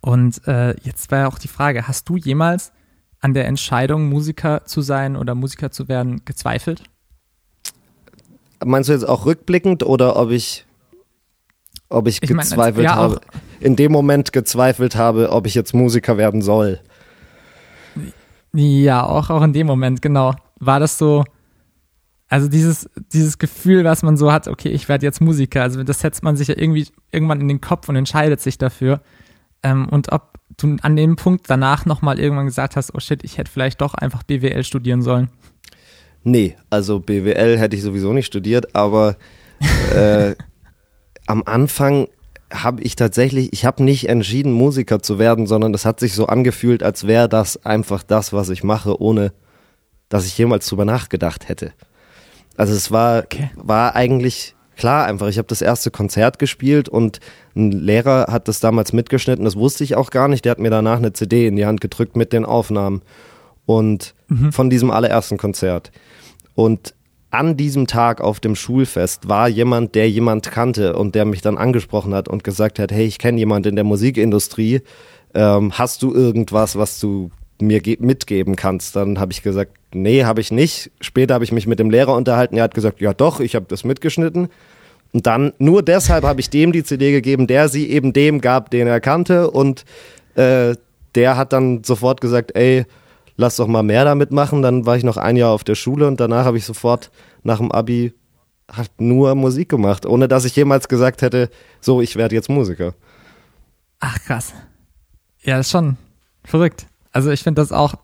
Und 0.00 0.46
äh, 0.46 0.74
jetzt 0.82 1.10
wäre 1.10 1.28
auch 1.28 1.38
die 1.38 1.48
Frage, 1.48 1.86
hast 1.88 2.08
du 2.08 2.16
jemals 2.16 2.72
an 3.20 3.34
der 3.34 3.46
Entscheidung, 3.46 4.08
Musiker 4.08 4.64
zu 4.64 4.80
sein 4.80 5.16
oder 5.16 5.34
Musiker 5.34 5.70
zu 5.70 5.88
werden, 5.88 6.24
gezweifelt? 6.24 6.82
Meinst 8.64 8.88
du 8.88 8.92
jetzt 8.92 9.08
auch 9.08 9.26
rückblickend 9.26 9.82
oder 9.82 10.16
ob 10.16 10.30
ich, 10.30 10.64
ob 11.88 12.08
ich, 12.08 12.22
ich 12.22 12.28
gezweifelt 12.28 12.76
mein, 12.76 12.84
ja, 12.84 12.94
habe? 12.96 13.20
In 13.60 13.76
dem 13.76 13.92
Moment 13.92 14.32
gezweifelt 14.32 14.96
habe, 14.96 15.30
ob 15.30 15.46
ich 15.46 15.54
jetzt 15.54 15.74
Musiker 15.74 16.16
werden 16.16 16.40
soll. 16.42 16.80
Ja, 18.56 19.04
auch, 19.04 19.30
auch 19.30 19.42
in 19.42 19.52
dem 19.52 19.66
Moment, 19.66 20.02
genau 20.02 20.34
war 20.58 20.80
das 20.80 20.98
so, 20.98 21.24
also 22.28 22.48
dieses, 22.48 22.88
dieses 23.12 23.38
Gefühl, 23.38 23.84
was 23.84 24.02
man 24.02 24.16
so 24.16 24.32
hat, 24.32 24.48
okay, 24.48 24.70
ich 24.70 24.88
werde 24.88 25.06
jetzt 25.06 25.20
Musiker, 25.20 25.62
also 25.62 25.82
das 25.84 26.00
setzt 26.00 26.22
man 26.22 26.36
sich 26.36 26.48
ja 26.48 26.56
irgendwie 26.56 26.86
irgendwann 27.12 27.40
in 27.40 27.48
den 27.48 27.60
Kopf 27.60 27.88
und 27.88 27.96
entscheidet 27.96 28.40
sich 28.40 28.58
dafür. 28.58 29.00
Ähm, 29.62 29.88
und 29.88 30.12
ob 30.12 30.38
du 30.56 30.76
an 30.82 30.96
dem 30.96 31.16
Punkt 31.16 31.48
danach 31.48 31.86
nochmal 31.86 32.18
irgendwann 32.18 32.46
gesagt 32.46 32.76
hast, 32.76 32.94
oh 32.94 33.00
shit, 33.00 33.22
ich 33.24 33.38
hätte 33.38 33.50
vielleicht 33.50 33.80
doch 33.80 33.94
einfach 33.94 34.22
BWL 34.22 34.64
studieren 34.64 35.02
sollen. 35.02 35.30
Nee, 36.24 36.56
also 36.70 36.98
BWL 36.98 37.58
hätte 37.58 37.76
ich 37.76 37.82
sowieso 37.82 38.12
nicht 38.12 38.26
studiert, 38.26 38.74
aber 38.74 39.16
äh, 39.94 40.34
am 41.26 41.42
Anfang 41.44 42.08
habe 42.52 42.82
ich 42.82 42.96
tatsächlich, 42.96 43.52
ich 43.52 43.64
habe 43.64 43.82
nicht 43.82 44.08
entschieden, 44.08 44.52
Musiker 44.52 45.00
zu 45.00 45.18
werden, 45.18 45.46
sondern 45.46 45.72
das 45.72 45.84
hat 45.84 46.00
sich 46.00 46.14
so 46.14 46.26
angefühlt, 46.26 46.82
als 46.82 47.06
wäre 47.06 47.28
das 47.28 47.64
einfach 47.64 48.02
das, 48.02 48.32
was 48.32 48.48
ich 48.50 48.62
mache, 48.62 49.00
ohne 49.00 49.32
dass 50.08 50.26
ich 50.26 50.38
jemals 50.38 50.66
drüber 50.68 50.84
nachgedacht 50.84 51.48
hätte. 51.48 51.72
Also 52.56 52.72
es 52.72 52.90
war, 52.90 53.24
okay. 53.24 53.50
war 53.56 53.96
eigentlich 53.96 54.54
klar 54.76 55.06
einfach. 55.06 55.28
Ich 55.28 55.38
habe 55.38 55.48
das 55.48 55.62
erste 55.62 55.90
Konzert 55.90 56.38
gespielt 56.38 56.88
und 56.88 57.20
ein 57.56 57.72
Lehrer 57.72 58.26
hat 58.30 58.48
das 58.48 58.60
damals 58.60 58.92
mitgeschnitten. 58.92 59.44
Das 59.44 59.56
wusste 59.56 59.84
ich 59.84 59.96
auch 59.96 60.10
gar 60.10 60.28
nicht. 60.28 60.44
Der 60.44 60.52
hat 60.52 60.58
mir 60.60 60.70
danach 60.70 60.98
eine 60.98 61.12
CD 61.12 61.46
in 61.46 61.56
die 61.56 61.66
Hand 61.66 61.80
gedrückt 61.80 62.16
mit 62.16 62.32
den 62.32 62.44
Aufnahmen. 62.44 63.02
und 63.66 64.14
mhm. 64.28 64.52
von 64.52 64.70
diesem 64.70 64.92
allerersten 64.92 65.38
Konzert. 65.38 65.90
Und 66.54 66.94
an 67.36 67.56
diesem 67.56 67.86
Tag 67.86 68.20
auf 68.20 68.40
dem 68.40 68.56
Schulfest 68.56 69.28
war 69.28 69.48
jemand, 69.48 69.94
der 69.94 70.08
jemand 70.08 70.50
kannte 70.50 70.96
und 70.96 71.14
der 71.14 71.26
mich 71.26 71.42
dann 71.42 71.58
angesprochen 71.58 72.14
hat 72.14 72.28
und 72.28 72.44
gesagt 72.44 72.78
hat, 72.78 72.90
hey, 72.90 73.04
ich 73.04 73.18
kenne 73.18 73.38
jemand 73.38 73.66
in 73.66 73.76
der 73.76 73.84
Musikindustrie, 73.84 74.80
ähm, 75.34 75.72
hast 75.72 76.02
du 76.02 76.14
irgendwas, 76.14 76.76
was 76.76 76.98
du 76.98 77.30
mir 77.60 77.82
mitgeben 77.98 78.56
kannst? 78.56 78.96
Dann 78.96 79.20
habe 79.20 79.32
ich 79.32 79.42
gesagt, 79.42 79.72
nee, 79.92 80.24
habe 80.24 80.40
ich 80.40 80.50
nicht. 80.50 80.90
Später 81.00 81.34
habe 81.34 81.44
ich 81.44 81.52
mich 81.52 81.66
mit 81.66 81.78
dem 81.78 81.90
Lehrer 81.90 82.14
unterhalten, 82.14 82.56
er 82.56 82.64
hat 82.64 82.74
gesagt, 82.74 83.00
ja 83.00 83.12
doch, 83.12 83.40
ich 83.40 83.54
habe 83.54 83.66
das 83.68 83.84
mitgeschnitten. 83.84 84.48
Und 85.12 85.26
dann, 85.26 85.52
nur 85.58 85.82
deshalb 85.82 86.24
habe 86.24 86.40
ich 86.40 86.50
dem 86.50 86.72
die 86.72 86.84
CD 86.84 87.12
gegeben, 87.12 87.46
der 87.46 87.68
sie 87.68 87.90
eben 87.90 88.12
dem 88.12 88.40
gab, 88.40 88.70
den 88.70 88.86
er 88.86 89.00
kannte 89.00 89.50
und 89.50 89.84
äh, 90.34 90.74
der 91.14 91.36
hat 91.36 91.52
dann 91.52 91.84
sofort 91.84 92.20
gesagt, 92.20 92.54
ey, 92.54 92.84
lass 93.36 93.56
doch 93.56 93.66
mal 93.66 93.82
mehr 93.82 94.04
damit 94.04 94.30
machen. 94.30 94.62
Dann 94.62 94.86
war 94.86 94.96
ich 94.96 95.04
noch 95.04 95.16
ein 95.16 95.36
Jahr 95.36 95.50
auf 95.50 95.64
der 95.64 95.74
Schule 95.74 96.06
und 96.06 96.20
danach 96.20 96.44
habe 96.44 96.58
ich 96.58 96.64
sofort 96.64 97.10
nach 97.42 97.58
dem 97.58 97.72
Abi 97.72 98.14
halt 98.70 98.90
nur 98.98 99.34
Musik 99.34 99.68
gemacht, 99.68 100.06
ohne 100.06 100.28
dass 100.28 100.44
ich 100.44 100.56
jemals 100.56 100.88
gesagt 100.88 101.22
hätte, 101.22 101.50
so, 101.80 102.00
ich 102.00 102.16
werde 102.16 102.34
jetzt 102.34 102.48
Musiker. 102.48 102.94
Ach 104.00 104.18
krass. 104.24 104.52
Ja, 105.42 105.58
ist 105.58 105.70
schon 105.70 105.96
verrückt. 106.44 106.86
Also 107.12 107.30
ich 107.30 107.42
finde 107.42 107.62
das 107.62 107.72
auch, 107.72 107.94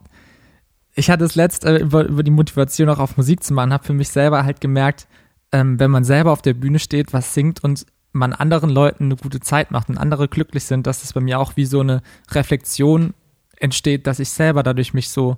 ich 0.95 1.11
hatte 1.11 1.25
es 1.25 1.35
letzt 1.35 1.65
äh, 1.65 1.79
über, 1.79 2.05
über 2.05 2.23
die 2.23 2.31
Motivation 2.31 2.89
auch 2.89 2.99
auf 2.99 3.17
Musik 3.17 3.43
zu 3.43 3.55
machen, 3.55 3.73
habe 3.73 3.85
für 3.85 3.93
mich 3.93 4.11
selber 4.11 4.45
halt 4.45 4.61
gemerkt, 4.61 5.09
ähm, 5.51 5.79
wenn 5.81 5.91
man 5.91 6.05
selber 6.05 6.33
auf 6.33 6.43
der 6.43 6.55
Bühne 6.55 6.79
steht, 6.79 7.12
was 7.12 7.35
singt 7.35 7.62
und 7.65 7.87
man 8.12 8.33
anderen 8.33 8.71
Leuten 8.71 9.05
eine 9.05 9.17
gute 9.17 9.41
Zeit 9.41 9.71
macht 9.71 9.89
und 9.89 9.99
andere 9.99 10.29
glücklich 10.29 10.65
sind, 10.65 10.87
dass 10.87 11.03
es 11.03 11.12
bei 11.12 11.21
mir 11.21 11.41
auch 11.41 11.57
wie 11.57 11.65
so 11.65 11.81
eine 11.81 12.03
Reflexion 12.31 13.15
entsteht, 13.62 14.07
dass 14.07 14.19
ich 14.19 14.31
selber 14.31 14.62
dadurch 14.62 14.95
mich 14.95 15.09
so, 15.09 15.37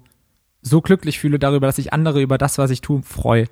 so 0.63 0.81
glücklich 0.81 1.19
fühle 1.19 1.39
darüber, 1.39 1.67
dass 1.67 1.79
ich 1.79 1.93
andere 1.93 2.23
über 2.23 2.39
das, 2.39 2.59
was 2.59 2.71
ich 2.71 2.81
tue, 2.81 3.03
freue. 3.03 3.47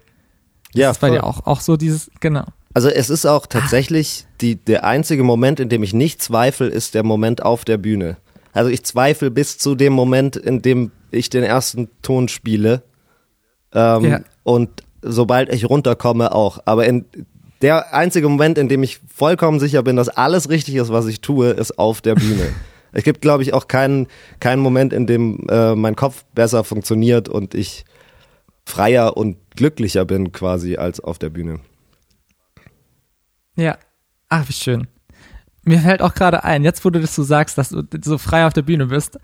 Ja, 0.75 0.89
das 0.89 0.97
ist 0.97 1.01
bei 1.01 1.11
dir 1.11 1.25
auch, 1.25 1.47
auch 1.47 1.61
so 1.61 1.77
dieses, 1.77 2.11
genau. 2.21 2.45
Also 2.75 2.89
es 2.89 3.11
ist 3.11 3.27
auch 3.27 3.47
tatsächlich 3.47 4.27
die, 4.41 4.57
der 4.57 4.85
einzige 4.85 5.23
Moment, 5.23 5.61
in 5.61 5.69
dem 5.69 5.83
ich 5.83 5.93
nicht 5.93 6.23
zweifle, 6.23 6.69
ist 6.69 6.95
der 6.95 7.03
Moment 7.03 7.43
auf 7.43 7.65
der 7.65 7.77
Bühne. 7.77 8.17
Also 8.55 8.71
ich 8.71 8.83
zweifle 8.85 9.31
bis 9.31 9.59
zu 9.59 9.75
dem 9.75 9.93
Moment, 9.93 10.37
in 10.37 10.63
dem 10.63 10.91
ich 11.11 11.29
den 11.29 11.43
ersten 11.43 11.91
Ton 12.01 12.29
spiele. 12.29 12.83
Ähm, 13.75 14.05
ja. 14.05 14.21
Und 14.43 14.83
sobald 15.03 15.53
ich 15.53 15.69
runterkomme, 15.69 16.35
auch. 16.35 16.61
Aber 16.65 16.87
in, 16.87 17.05
der 17.61 17.95
einzige 17.95 18.29
Moment, 18.29 18.59
in 18.59 18.69
dem 18.69 18.83
ich 18.83 19.01
vollkommen 19.15 19.61
sicher 19.61 19.83
bin, 19.83 19.97
dass 19.97 20.09
alles 20.09 20.49
richtig 20.49 20.75
ist, 20.75 20.91
was 20.91 21.07
ich 21.07 21.21
tue, 21.21 21.51
ist 21.51 21.79
auf 21.79 22.01
der 22.01 22.15
Bühne. 22.15 22.49
Es 22.93 23.05
gibt, 23.05 23.21
glaube 23.23 23.43
ich, 23.43 23.55
auch 23.55 23.69
keinen, 23.69 24.07
keinen 24.39 24.61
Moment, 24.61 24.93
in 24.93 25.07
dem 25.07 25.47
äh, 25.49 25.75
mein 25.75 25.97
Kopf 25.97 26.25
besser 26.35 26.63
funktioniert 26.63 27.29
und 27.29 27.55
ich 27.55 27.85
freier 28.65 29.17
und 29.17 29.39
glücklicher 29.57 30.05
bin 30.05 30.33
quasi 30.33 30.77
als 30.77 31.01
auf 31.01 31.19
der 31.19 31.31
Bühne. 31.31 31.61
Ja, 33.57 33.79
ach, 34.29 34.49
wie 34.49 34.53
schön. 34.53 34.87
Mir 35.65 35.81
fällt 35.81 36.03
auch 36.03 36.15
gerade 36.15 36.45
ein, 36.45 36.65
jetzt 36.65 36.85
wo 36.85 36.91
du 36.91 37.01
das 37.01 37.15
so 37.15 37.23
sagst, 37.23 37.59
dass 37.59 37.71
du 37.71 37.83
so 38.03 38.19
frei 38.19 38.47
auf 38.47 38.53
der 38.53 38.63
Bühne 38.63 38.87
bist. 38.87 39.19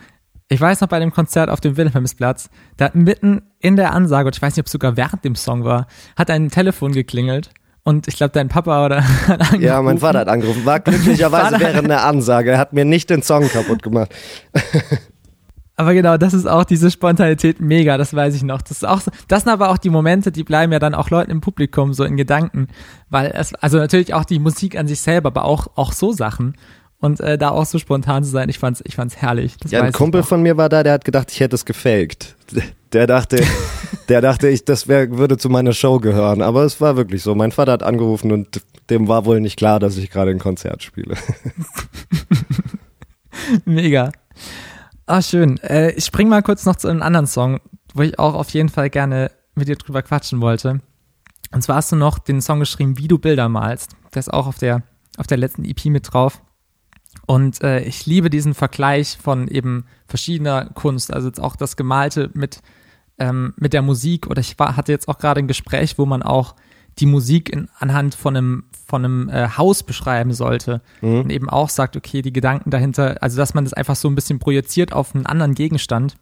Ich 0.48 0.60
weiß 0.60 0.80
noch 0.80 0.88
bei 0.88 0.98
dem 0.98 1.12
Konzert 1.12 1.50
auf 1.50 1.60
dem 1.60 1.76
Wilhelmsplatz, 1.76 2.48
da 2.76 2.87
hat 2.87 2.94
mitten 2.94 3.42
in 3.58 3.76
der 3.76 3.92
Ansage, 3.92 4.28
und 4.28 4.37
ich 4.37 4.40
weiß 4.40 4.56
nicht, 4.56 4.62
ob 4.62 4.66
es 4.66 4.72
sogar 4.72 4.96
während 4.96 5.25
dem 5.25 5.34
Song 5.34 5.64
war, 5.64 5.87
hat 6.16 6.30
ein 6.30 6.48
Telefon 6.50 6.92
geklingelt 6.92 7.50
und 7.88 8.07
ich 8.07 8.16
glaube, 8.16 8.33
dein 8.33 8.49
Papa 8.49 8.85
oder 8.85 9.02
hat 9.02 9.40
angerufen. 9.40 9.62
Ja, 9.62 9.80
mein 9.80 9.97
Vater 9.97 10.18
hat 10.18 10.28
angerufen. 10.28 10.66
War 10.66 10.78
glücklicherweise 10.78 11.59
während 11.59 11.88
der 11.88 12.04
Ansage. 12.04 12.50
Er 12.50 12.59
hat 12.59 12.75
mir 12.75 12.85
nicht 12.85 13.09
den 13.09 13.23
Song 13.23 13.49
kaputt 13.49 13.83
gemacht. 13.83 14.14
Aber 15.76 15.95
genau, 15.95 16.18
das 16.18 16.35
ist 16.35 16.47
auch 16.47 16.64
diese 16.64 16.90
Spontanität 16.90 17.61
mega, 17.61 17.97
das 17.97 18.12
weiß 18.12 18.35
ich 18.35 18.42
noch. 18.42 18.61
Das 18.61 18.73
ist 18.73 18.85
auch 18.85 19.00
das 19.28 19.45
sind 19.45 19.52
aber 19.52 19.71
auch 19.71 19.78
die 19.78 19.90
Momente, 19.90 20.33
die 20.33 20.42
bleiben 20.42 20.73
ja 20.73 20.80
dann 20.80 20.92
auch 20.92 21.09
Leuten 21.09 21.30
im 21.30 21.40
Publikum 21.40 21.95
so 21.95 22.02
in 22.02 22.16
Gedanken, 22.16 22.66
weil 23.11 23.33
es 23.33 23.54
also 23.54 23.78
natürlich 23.78 24.12
auch 24.12 24.25
die 24.25 24.40
Musik 24.40 24.76
an 24.76 24.88
sich 24.88 25.00
selber, 25.00 25.28
aber 25.28 25.45
auch 25.45 25.68
auch 25.76 25.92
so 25.92 26.11
Sachen 26.11 26.57
und 26.99 27.21
äh, 27.21 27.38
da 27.38 27.50
auch 27.50 27.64
so 27.64 27.78
spontan 27.78 28.25
zu 28.25 28.30
sein, 28.30 28.49
ich 28.49 28.59
fand's 28.59 28.83
ich 28.85 28.97
fand's 28.97 29.18
herrlich. 29.18 29.57
Das 29.59 29.71
ja, 29.71 29.80
ein 29.80 29.92
Kumpel 29.92 30.25
von 30.25 30.42
mir 30.42 30.57
war 30.57 30.68
da, 30.68 30.83
der 30.83 30.95
hat 30.95 31.04
gedacht, 31.04 31.30
ich 31.30 31.38
hätte 31.38 31.54
es 31.54 31.64
gefaked. 31.64 32.35
Der 32.92 33.07
dachte, 33.07 33.40
der 34.08 34.20
dachte 34.20 34.48
ich, 34.48 34.64
das 34.64 34.88
wär, 34.88 35.16
würde 35.16 35.36
zu 35.36 35.48
meiner 35.48 35.72
Show 35.72 35.98
gehören. 35.98 36.42
Aber 36.42 36.64
es 36.64 36.80
war 36.80 36.96
wirklich 36.96 37.22
so. 37.22 37.34
Mein 37.34 37.52
Vater 37.52 37.72
hat 37.72 37.82
angerufen 37.82 38.32
und 38.32 38.62
dem 38.90 39.08
war 39.08 39.24
wohl 39.24 39.40
nicht 39.40 39.58
klar, 39.58 39.80
dass 39.80 39.96
ich 39.96 40.10
gerade 40.10 40.30
ein 40.30 40.38
Konzert 40.38 40.82
spiele. 40.82 41.16
Mega. 43.64 44.12
Ah, 45.06 45.22
schön. 45.22 45.58
Äh, 45.58 45.92
ich 45.92 46.04
spring 46.04 46.28
mal 46.28 46.42
kurz 46.42 46.64
noch 46.64 46.76
zu 46.76 46.88
einem 46.88 47.02
anderen 47.02 47.26
Song, 47.26 47.60
wo 47.94 48.02
ich 48.02 48.18
auch 48.18 48.34
auf 48.34 48.50
jeden 48.50 48.68
Fall 48.68 48.90
gerne 48.90 49.30
mit 49.54 49.68
dir 49.68 49.76
drüber 49.76 50.02
quatschen 50.02 50.40
wollte. 50.40 50.80
Und 51.52 51.62
zwar 51.62 51.76
hast 51.76 51.92
du 51.92 51.96
noch 51.96 52.18
den 52.18 52.40
Song 52.40 52.60
geschrieben, 52.60 52.98
wie 52.98 53.08
du 53.08 53.18
Bilder 53.18 53.48
malst. 53.48 53.96
Der 54.14 54.20
ist 54.20 54.32
auch 54.32 54.46
auf 54.46 54.58
der, 54.58 54.82
auf 55.16 55.26
der 55.26 55.38
letzten 55.38 55.64
EP 55.64 55.86
mit 55.86 56.12
drauf. 56.12 56.42
Und 57.26 57.62
äh, 57.62 57.80
ich 57.80 58.06
liebe 58.06 58.30
diesen 58.30 58.54
Vergleich 58.54 59.18
von 59.20 59.48
eben 59.48 59.84
verschiedener 60.06 60.66
Kunst, 60.66 61.12
also 61.12 61.28
jetzt 61.28 61.40
auch 61.40 61.56
das 61.56 61.76
Gemalte 61.76 62.30
mit, 62.34 62.60
ähm, 63.18 63.54
mit 63.56 63.72
der 63.72 63.82
Musik. 63.82 64.26
Oder 64.28 64.40
ich 64.40 64.58
war, 64.58 64.76
hatte 64.76 64.92
jetzt 64.92 65.08
auch 65.08 65.18
gerade 65.18 65.40
ein 65.40 65.48
Gespräch, 65.48 65.98
wo 65.98 66.06
man 66.06 66.22
auch 66.22 66.54
die 66.98 67.06
Musik 67.06 67.50
in, 67.50 67.68
anhand 67.78 68.14
von 68.14 68.37
einem, 68.37 68.64
von 68.87 69.04
einem 69.04 69.28
äh, 69.28 69.48
Haus 69.56 69.82
beschreiben 69.82 70.32
sollte. 70.32 70.80
Mhm. 71.00 71.20
Und 71.20 71.30
eben 71.30 71.48
auch 71.48 71.68
sagt, 71.68 71.96
okay, 71.96 72.22
die 72.22 72.32
Gedanken 72.32 72.70
dahinter, 72.70 73.16
also 73.20 73.37
dass 73.37 73.54
man 73.54 73.64
das 73.64 73.72
einfach 73.72 73.96
so 73.96 74.08
ein 74.08 74.14
bisschen 74.14 74.38
projiziert 74.38 74.92
auf 74.92 75.14
einen 75.14 75.26
anderen 75.26 75.54
Gegenstand. 75.54 76.16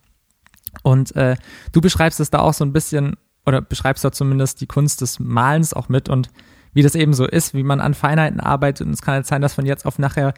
Und 0.83 1.17
äh, 1.17 1.37
du 1.73 1.81
beschreibst 1.81 2.21
es 2.21 2.31
da 2.31 2.41
auch 2.41 2.55
so 2.55 2.65
ein 2.65 2.73
bisschen, 2.73 3.17
oder 3.47 3.63
beschreibst 3.63 4.05
da 4.05 4.13
zumindest 4.13 4.61
die 4.61 4.67
Kunst 4.67 5.01
des 5.01 5.19
Malens 5.19 5.73
auch 5.73 5.89
mit 5.89 6.09
und 6.09 6.31
wie 6.75 6.83
das 6.83 6.95
eben 6.95 7.15
so 7.15 7.27
ist, 7.27 7.55
wie 7.55 7.63
man 7.63 7.81
an 7.81 7.95
Feinheiten 7.95 8.39
arbeitet. 8.39 8.87
Und 8.87 8.93
es 8.93 9.01
kann 9.01 9.15
jetzt 9.15 9.29
sein, 9.29 9.41
dass 9.41 9.55
von 9.55 9.65
jetzt 9.65 9.87
auf 9.87 9.99
nachher 9.99 10.35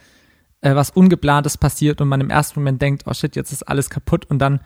äh, 0.61 0.77
was 0.77 0.91
Ungeplantes 0.91 1.59
passiert 1.59 2.01
und 2.01 2.07
man 2.07 2.21
im 2.21 2.31
ersten 2.31 2.61
Moment 2.61 2.81
denkt, 2.81 3.05
oh 3.07 3.15
shit, 3.15 3.35
jetzt 3.35 3.51
ist 3.53 3.67
alles 3.67 3.91
kaputt 3.91 4.27
und 4.27 4.39
dann 4.39 4.61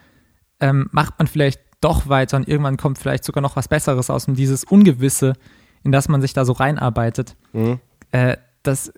ähm, 0.60 0.88
macht 0.92 1.18
man 1.18 1.28
vielleicht 1.28 1.60
doch 1.82 2.08
weiter 2.08 2.36
und 2.36 2.48
irgendwann 2.48 2.76
kommt 2.76 2.98
vielleicht 2.98 3.24
sogar 3.24 3.42
noch 3.42 3.56
was 3.56 3.68
Besseres 3.68 4.08
aus 4.08 4.26
und 4.26 4.36
dieses 4.36 4.64
Ungewisse, 4.64 5.34
in 5.82 5.92
das 5.92 6.08
man 6.08 6.20
sich 6.20 6.32
da 6.32 6.44
so 6.44 6.52
reinarbeitet. 6.52 7.36
Mhm. 7.52 7.80
Äh, 8.12 8.36
das 8.62 8.92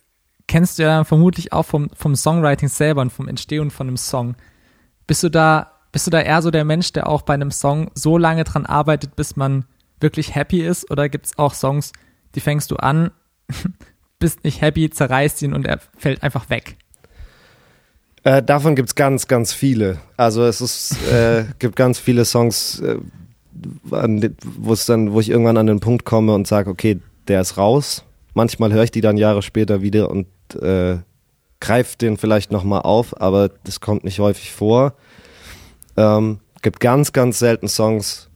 kennst 0.47 0.79
du 0.79 0.83
ja 0.85 1.05
vermutlich 1.05 1.53
auch 1.53 1.65
vom, 1.65 1.91
vom 1.95 2.15
Songwriting 2.15 2.69
selber 2.69 3.03
und 3.03 3.11
vom 3.11 3.29
Entstehen 3.29 3.71
von 3.71 3.89
einem 3.89 3.97
Song. 3.97 4.37
Bist 5.07 5.23
du 5.23 5.31
da, 5.31 5.73
bist 5.93 6.07
du 6.07 6.11
da 6.11 6.21
eher 6.21 6.43
so 6.43 6.51
der 6.51 6.65
Mensch, 6.65 6.93
der 6.93 7.09
auch 7.09 7.23
bei 7.23 7.35
einem 7.35 7.51
Song 7.51 7.91
so 7.95 8.19
lange 8.19 8.45
dran 8.45 8.67
arbeitet, 8.67 9.17
bis 9.17 9.37
man 9.37 9.65
wirklich 10.01 10.35
happy 10.35 10.61
ist? 10.61 10.91
Oder 10.91 11.09
gibt 11.09 11.27
es 11.27 11.39
auch 11.39 11.55
Songs, 11.55 11.93
die 12.35 12.41
fängst 12.41 12.71
du 12.71 12.77
an, 12.77 13.11
bist 14.19 14.45
nicht 14.45 14.61
happy, 14.61 14.91
zerreißt 14.91 15.43
ihn 15.43 15.55
und 15.55 15.67
er 15.67 15.79
fällt 15.97 16.23
einfach 16.23 16.51
weg? 16.51 16.77
Äh, 18.25 18.43
davon 18.43 18.75
gibt's 18.75 18.95
ganz, 18.95 19.29
ganz 19.29 19.53
viele. 19.53 19.99
Also 20.17 20.45
es 20.45 20.61
ist, 20.61 20.97
äh, 21.13 21.45
gibt 21.59 21.77
ganz 21.77 21.99
viele 21.99 22.25
Songs, 22.25 22.81
äh, 22.81 22.97
wo 23.53 24.73
es 24.73 24.87
dann, 24.87 25.13
wo 25.13 25.21
ich 25.21 25.29
irgendwann 25.29 25.59
an 25.59 25.67
den 25.67 25.81
Punkt 25.81 26.05
komme 26.05 26.35
und 26.35 26.47
sage, 26.47 26.71
okay, 26.71 27.01
der 27.29 27.43
ist 27.43 27.57
raus. 27.59 28.05
Manchmal 28.33 28.73
höre 28.73 28.85
ich 28.85 28.91
die 28.91 29.03
dann 29.03 29.17
Jahre 29.17 29.43
später 29.43 29.83
wieder 29.83 30.11
und 30.11 30.27
äh, 30.61 30.97
greife 31.61 31.97
den 31.99 32.17
vielleicht 32.17 32.51
nochmal 32.51 32.83
auf, 32.83 33.21
aber 33.21 33.49
das 33.65 33.81
kommt 33.81 34.05
nicht 34.05 34.19
häufig 34.19 34.53
vor. 34.53 34.95
Ähm, 35.97 36.41
gibt 36.63 36.81
ganz, 36.81 37.13
ganz 37.13 37.39
selten 37.39 37.69
Songs, 37.69 38.29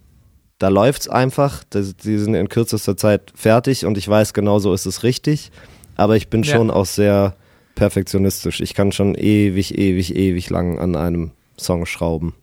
da 0.58 0.68
läuft's 0.68 1.08
einfach. 1.08 1.64
Die 1.72 2.18
sind 2.18 2.34
in 2.34 2.48
kürzester 2.48 2.96
Zeit 2.96 3.32
fertig 3.34 3.86
und 3.86 3.96
ich 3.96 4.08
weiß 4.08 4.34
genau 4.34 4.58
so 4.58 4.74
ist 4.74 4.86
es 4.86 5.02
richtig. 5.02 5.50
Aber 5.96 6.16
ich 6.16 6.28
bin 6.28 6.42
ja. 6.42 6.54
schon 6.54 6.70
auch 6.70 6.86
sehr 6.86 7.34
perfektionistisch. 7.78 8.60
Ich 8.60 8.74
kann 8.74 8.90
schon 8.90 9.14
ewig, 9.14 9.78
ewig, 9.78 10.16
ewig 10.16 10.50
lang 10.50 10.80
an 10.80 10.96
einem 10.96 11.30
Song 11.56 11.86
schrauben. 11.86 12.34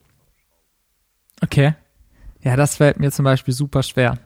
Okay. 1.44 1.76
Ja, 2.42 2.56
das 2.56 2.78
fällt 2.78 3.00
mir 3.00 3.12
zum 3.12 3.26
Beispiel 3.26 3.54
super 3.54 3.84
schwer. 3.84 4.18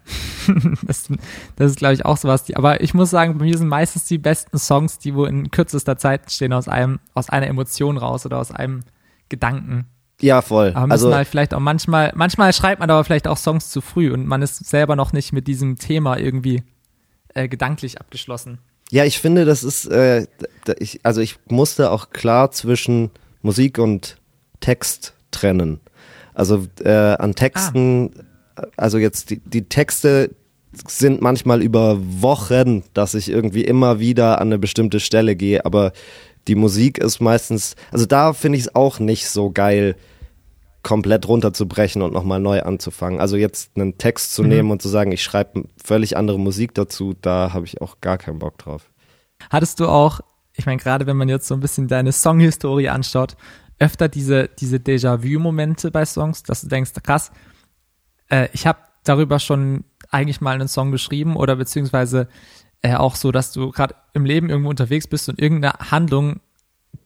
das, 0.84 1.10
das, 1.56 1.72
ist, 1.72 1.78
glaube 1.78 1.96
ich, 1.96 2.06
auch 2.06 2.18
sowas. 2.18 2.44
Die, 2.44 2.56
aber 2.56 2.82
ich 2.82 2.94
muss 2.94 3.10
sagen, 3.10 3.40
bei 3.40 3.46
mir 3.46 3.58
sind 3.58 3.70
meistens 3.70 4.06
die 4.06 4.20
besten 4.20 4.60
Songs, 4.60 5.00
die 5.00 5.16
wo 5.16 5.26
in 5.26 5.50
kürzester 5.50 5.98
Zeit 5.98 6.32
stehen, 6.32 6.54
aus 6.54 6.68
einem, 6.68 7.00
aus 7.16 7.30
einer 7.30 7.48
Emotion 7.48 7.98
raus 7.98 8.26
oder 8.28 8.38
aus 8.38 8.52
einem 8.52 8.82
Gedanken. 9.30 9.88
Ja, 10.22 10.44
voll. 10.44 10.74
Aber 10.76 10.92
also, 10.92 11.14
halt 11.14 11.28
vielleicht 11.28 11.56
auch 11.56 11.60
manchmal, 11.60 12.12
manchmal 12.14 12.54
schreibt 12.54 12.82
man 12.82 12.90
aber 12.92 13.04
vielleicht 13.04 13.28
auch 13.28 13.38
Songs 13.38 13.70
zu 13.70 13.82
früh 13.82 14.12
und 14.12 14.28
man 14.28 14.44
ist 14.44 14.64
selber 14.64 14.96
noch 14.96 15.12
nicht 15.12 15.34
mit 15.34 15.48
diesem 15.48 15.78
Thema 15.78 16.18
irgendwie 16.18 16.64
äh, 17.34 17.48
gedanklich 17.48 18.00
abgeschlossen. 18.00 18.60
Ja, 18.92 19.06
ich 19.06 19.20
finde, 19.20 19.46
das 19.46 19.64
ist, 19.64 19.86
äh, 19.86 20.26
ich, 20.80 21.00
also 21.04 21.22
ich 21.22 21.38
musste 21.48 21.92
auch 21.92 22.10
klar 22.10 22.52
zwischen 22.52 23.12
Musik 23.42 23.78
und 23.78 24.18
Text 24.60 25.14
trennen. 25.32 25.80
Also 26.34 26.66
äh, 26.84 26.90
an 26.90 27.36
Texten, 27.36 28.12
ah. 28.56 28.64
also 28.78 28.98
jetzt 28.98 29.30
die, 29.30 29.40
die 29.40 29.70
Texte 29.70 30.32
sind 30.88 31.22
manchmal 31.22 31.62
über 31.62 31.98
Wochen, 32.00 32.84
dass 32.94 33.14
ich 33.14 33.30
irgendwie 33.30 33.64
immer 33.64 34.00
wieder 34.00 34.40
an 34.40 34.50
eine 34.50 34.60
bestimmte 34.60 35.00
Stelle 35.00 35.36
gehe, 35.36 35.66
aber 35.66 35.92
die 36.48 36.56
Musik 36.56 36.98
ist 36.98 37.20
meistens, 37.20 37.76
also 37.92 38.06
da 38.06 38.34
finde 38.34 38.58
ich 38.58 38.66
es 38.66 38.76
auch 38.76 39.00
nicht 39.00 39.28
so 39.28 39.52
geil, 39.52 39.96
komplett 40.84 41.28
runterzubrechen 41.28 42.02
und 42.02 42.14
nochmal 42.14 42.40
neu 42.40 42.62
anzufangen. 42.62 43.20
Also 43.20 43.36
jetzt 43.36 43.72
einen 43.76 43.98
Text 43.98 44.34
zu 44.34 44.44
mhm. 44.44 44.50
nehmen 44.50 44.72
und 44.72 44.82
zu 44.82 44.90
sagen, 44.90 45.12
ich 45.12 45.24
schreibe 45.24 45.66
völlig 45.84 46.18
andere 46.18 46.40
Musik 46.40 46.74
dazu, 46.74 47.16
da 47.22 47.54
habe 47.54 47.66
ich 47.66 47.82
auch 47.82 48.00
gar 48.02 48.18
keinen 48.18 48.40
Bock 48.40 48.58
drauf. 48.58 48.90
Hattest 49.50 49.80
du 49.80 49.88
auch, 49.88 50.22
ich 50.54 50.66
meine, 50.66 50.78
gerade 50.78 51.06
wenn 51.06 51.18
man 51.18 51.30
jetzt 51.30 51.48
so 51.48 51.54
ein 51.54 51.60
bisschen 51.60 51.88
deine 51.88 52.12
Songhistorie 52.12 52.90
anschaut, 52.90 53.36
öfter 53.80 54.10
diese, 54.10 54.50
diese 54.60 54.78
Déjà-vu-Momente 54.78 55.92
bei 55.92 56.06
Songs, 56.06 56.44
dass 56.44 56.62
du 56.62 56.68
denkst, 56.68 56.92
krass, 57.04 57.32
äh, 58.30 58.50
ich 58.54 58.68
habe 58.68 58.80
darüber 59.04 59.40
schon 59.40 59.86
eigentlich 60.12 60.42
mal 60.42 60.56
einen 60.56 60.68
Song 60.68 60.92
geschrieben 60.92 61.36
oder 61.36 61.56
beziehungsweise 61.56 62.28
äh, 62.82 62.96
auch 62.96 63.16
so, 63.16 63.32
dass 63.32 63.52
du 63.52 63.72
gerade 63.72 63.96
im 64.14 64.26
Leben 64.26 64.50
irgendwo 64.50 64.70
unterwegs 64.70 65.08
bist 65.08 65.30
und 65.30 65.40
irgendeine 65.40 65.92
Handlung, 65.92 66.40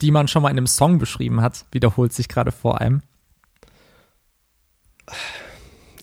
die 0.02 0.12
man 0.12 0.28
schon 0.28 0.44
mal 0.44 0.50
in 0.50 0.58
einem 0.58 0.68
Song 0.68 0.98
beschrieben 0.98 1.42
hat, 1.42 1.66
wiederholt 1.72 2.14
sich 2.14 2.28
gerade 2.28 2.52
vor 2.52 2.82
einem? 2.82 3.02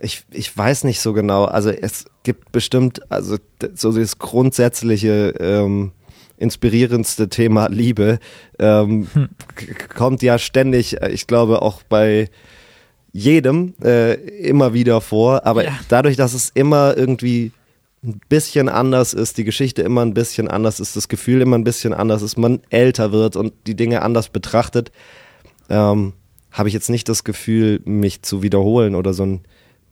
Ich, 0.00 0.24
ich 0.30 0.56
weiß 0.56 0.84
nicht 0.84 1.00
so 1.00 1.12
genau. 1.12 1.44
Also 1.44 1.70
es 1.70 2.06
gibt 2.22 2.52
bestimmt, 2.52 3.00
also 3.10 3.36
so 3.74 3.92
das 3.92 4.18
grundsätzliche 4.18 5.34
ähm, 5.38 5.92
inspirierendste 6.38 7.28
Thema 7.28 7.68
Liebe 7.68 8.18
ähm, 8.58 9.08
hm. 9.12 9.28
kommt 9.94 10.22
ja 10.22 10.38
ständig, 10.38 10.96
ich 11.02 11.26
glaube 11.26 11.60
auch 11.60 11.82
bei 11.82 12.30
jedem 13.12 13.74
äh, 13.82 14.14
immer 14.14 14.72
wieder 14.72 15.00
vor, 15.00 15.44
aber 15.44 15.64
ja. 15.64 15.72
dadurch, 15.88 16.16
dass 16.16 16.32
es 16.32 16.50
immer 16.50 16.96
irgendwie 16.96 17.52
ein 18.02 18.20
bisschen 18.28 18.68
anders 18.68 19.12
ist, 19.12 19.36
die 19.36 19.44
Geschichte 19.44 19.82
immer 19.82 20.02
ein 20.02 20.14
bisschen 20.14 20.48
anders 20.48 20.80
ist, 20.80 20.96
das 20.96 21.08
Gefühl 21.08 21.42
immer 21.42 21.58
ein 21.58 21.64
bisschen 21.64 21.92
anders 21.92 22.22
ist, 22.22 22.38
man 22.38 22.60
älter 22.70 23.12
wird 23.12 23.36
und 23.36 23.52
die 23.66 23.76
Dinge 23.76 24.00
anders 24.02 24.30
betrachtet, 24.30 24.90
ähm, 25.68 26.14
habe 26.50 26.68
ich 26.68 26.74
jetzt 26.74 26.90
nicht 26.90 27.08
das 27.08 27.24
Gefühl, 27.24 27.80
mich 27.84 28.22
zu 28.22 28.42
wiederholen 28.42 28.94
oder 28.94 29.12
so 29.12 29.24
ein 29.24 29.40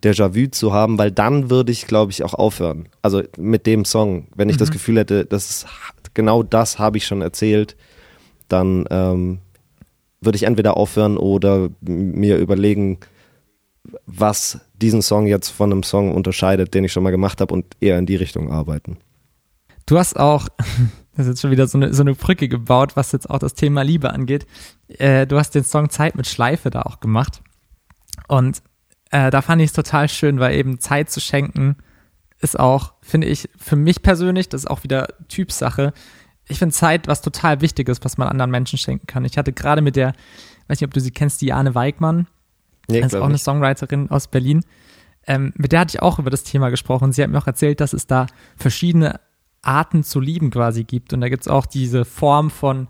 Déjà-vu 0.03 0.51
zu 0.51 0.73
haben, 0.73 0.99
weil 0.99 1.11
dann 1.11 1.51
würde 1.51 1.73
ich, 1.73 1.87
glaube 1.87 2.13
ich, 2.13 2.23
auch 2.23 2.35
aufhören. 2.35 2.89
Also 3.03 3.23
mit 3.37 3.67
dem 3.67 3.85
Song, 3.85 4.29
wenn 4.35 4.49
ich 4.49 4.57
mhm. 4.57 4.61
das 4.61 4.71
Gefühl 4.71 4.99
hätte, 4.99 5.25
das 5.25 5.51
ist, 5.51 5.67
genau 6.15 6.43
das 6.43 6.79
habe 6.79 6.99
ich 6.99 7.07
schon 7.07 7.21
erzählt, 7.21 7.77
dann 8.49 8.87
ähm, 8.91 9.41
würde 10.21 10.37
ich 10.37 10.45
entweder 10.45 10.77
aufhören 10.77 11.17
oder 11.17 11.69
mir 11.81 12.39
überlegen, 12.39 12.99
was 14.07 14.61
diesen 14.75 15.03
Song 15.03 15.27
jetzt 15.27 15.49
von 15.49 15.73
einem 15.73 15.83
Song 15.83 16.15
unterscheidet, 16.15 16.75
den 16.75 16.85
ich 16.85 16.93
schon 16.93 17.03
mal 17.03 17.11
gemacht 17.11 17.41
habe 17.41 17.55
und 17.55 17.65
eher 17.81 17.99
in 17.99 18.07
die 18.07 18.17
Richtung 18.17 18.51
arbeiten. 18.51 18.99
Du 19.87 19.99
hast 19.99 20.19
auch, 20.19 20.49
das 21.19 21.27
ist 21.27 21.33
jetzt 21.33 21.41
schon 21.43 21.51
wieder 21.51 21.67
so 21.67 21.79
eine, 21.79 21.93
so 21.93 22.03
eine 22.03 22.15
Brücke 22.15 22.49
gebaut, 22.49 22.95
was 22.95 23.11
jetzt 23.11 23.29
auch 23.29 23.41
das 23.41 23.55
Thema 23.55 23.83
Liebe 23.83 24.13
angeht. 24.13 24.47
Äh, 24.87 25.27
du 25.27 25.37
hast 25.37 25.55
den 25.55 25.65
Song 25.65 25.91
Zeit 25.91 26.15
mit 26.15 26.29
Schleife 26.29 26.71
da 26.71 26.83
auch 26.83 27.01
gemacht. 27.01 27.43
Und 28.29 28.63
äh, 29.11 29.31
da 29.33 29.43
fand 29.43 29.61
ich 29.61 29.71
es 29.71 29.73
total 29.73 30.09
schön, 30.09 30.39
weil 30.39 30.55
eben 30.55 30.79
Zeit 30.79 31.11
zu 31.11 31.21
schenken 31.21 31.77
ist 32.41 32.57
auch, 32.57 32.93
finde 33.03 33.27
ich, 33.27 33.51
für 33.57 33.75
mich 33.75 34.03
persönlich, 34.03 34.49
das 34.49 34.63
ist 34.63 34.71
auch 34.71 34.85
wieder 34.85 35.09
Typsache. 35.27 35.93
Ich 36.47 36.61
finde 36.61 36.73
Zeit 36.73 37.09
was 37.09 37.21
total 37.21 37.61
Wichtiges, 37.61 38.05
was 38.05 38.17
man 38.17 38.29
anderen 38.29 38.53
Menschen 38.53 38.79
schenken 38.79 39.09
kann. 39.09 39.25
Ich 39.25 39.37
hatte 39.37 39.53
gerade 39.53 39.83
mit 39.83 39.97
der, 39.97 40.13
weiß 40.69 40.81
nicht, 40.81 40.87
ob 40.87 40.95
du 40.95 41.01
sie 41.01 41.11
kennst, 41.11 41.41
die 41.41 41.53
Anne 41.53 41.75
Weigmann, 41.75 42.29
Nee, 42.89 43.01
das 43.01 43.13
ist 43.13 43.21
auch 43.21 43.27
eine 43.27 43.39
Songwriterin 43.39 44.11
aus 44.11 44.29
Berlin. 44.29 44.65
Ähm, 45.27 45.53
mit 45.57 45.73
der 45.73 45.81
hatte 45.81 45.97
ich 45.97 46.03
auch 46.03 46.19
über 46.19 46.31
das 46.31 46.43
Thema 46.43 46.71
gesprochen. 46.71 47.13
Sie 47.13 47.23
hat 47.23 47.29
mir 47.29 47.39
auch 47.39 47.47
erzählt, 47.47 47.81
dass 47.81 47.93
es 47.93 48.07
da 48.07 48.29
verschiedene 48.57 49.21
Arten 49.63 50.03
zu 50.03 50.21
lieben 50.21 50.51
quasi 50.51 50.85
gibt. 50.85 51.13
Und 51.13 51.21
da 51.21 51.29
gibt 51.29 51.43
es 51.43 51.49
auch 51.49 51.67
diese 51.67 52.05
Form 52.05 52.51
von, 52.51 52.89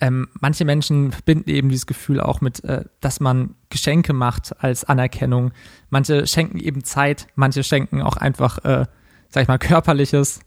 ähm, 0.00 0.28
manche 0.40 0.64
Menschen 0.64 1.12
verbinden 1.12 1.48
eben 1.50 1.68
dieses 1.68 1.86
Gefühl 1.86 2.20
auch 2.20 2.40
mit, 2.40 2.64
äh, 2.64 2.84
dass 3.00 3.20
man 3.20 3.54
Geschenke 3.70 4.12
macht 4.12 4.52
als 4.62 4.84
Anerkennung. 4.84 5.52
Manche 5.90 6.26
schenken 6.26 6.58
eben 6.58 6.82
Zeit, 6.82 7.28
manche 7.36 7.62
schenken 7.62 8.02
auch 8.02 8.16
einfach, 8.16 8.58
äh, 8.64 8.86
sag 9.28 9.42
ich 9.42 9.48
mal, 9.48 9.58
körperliches. 9.58 10.40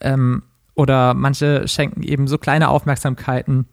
Ähm, 0.00 0.42
oder 0.74 1.14
manche 1.14 1.68
schenken 1.68 2.02
eben 2.02 2.26
so 2.26 2.38
kleine 2.38 2.68
Aufmerksamkeiten, 2.68 3.66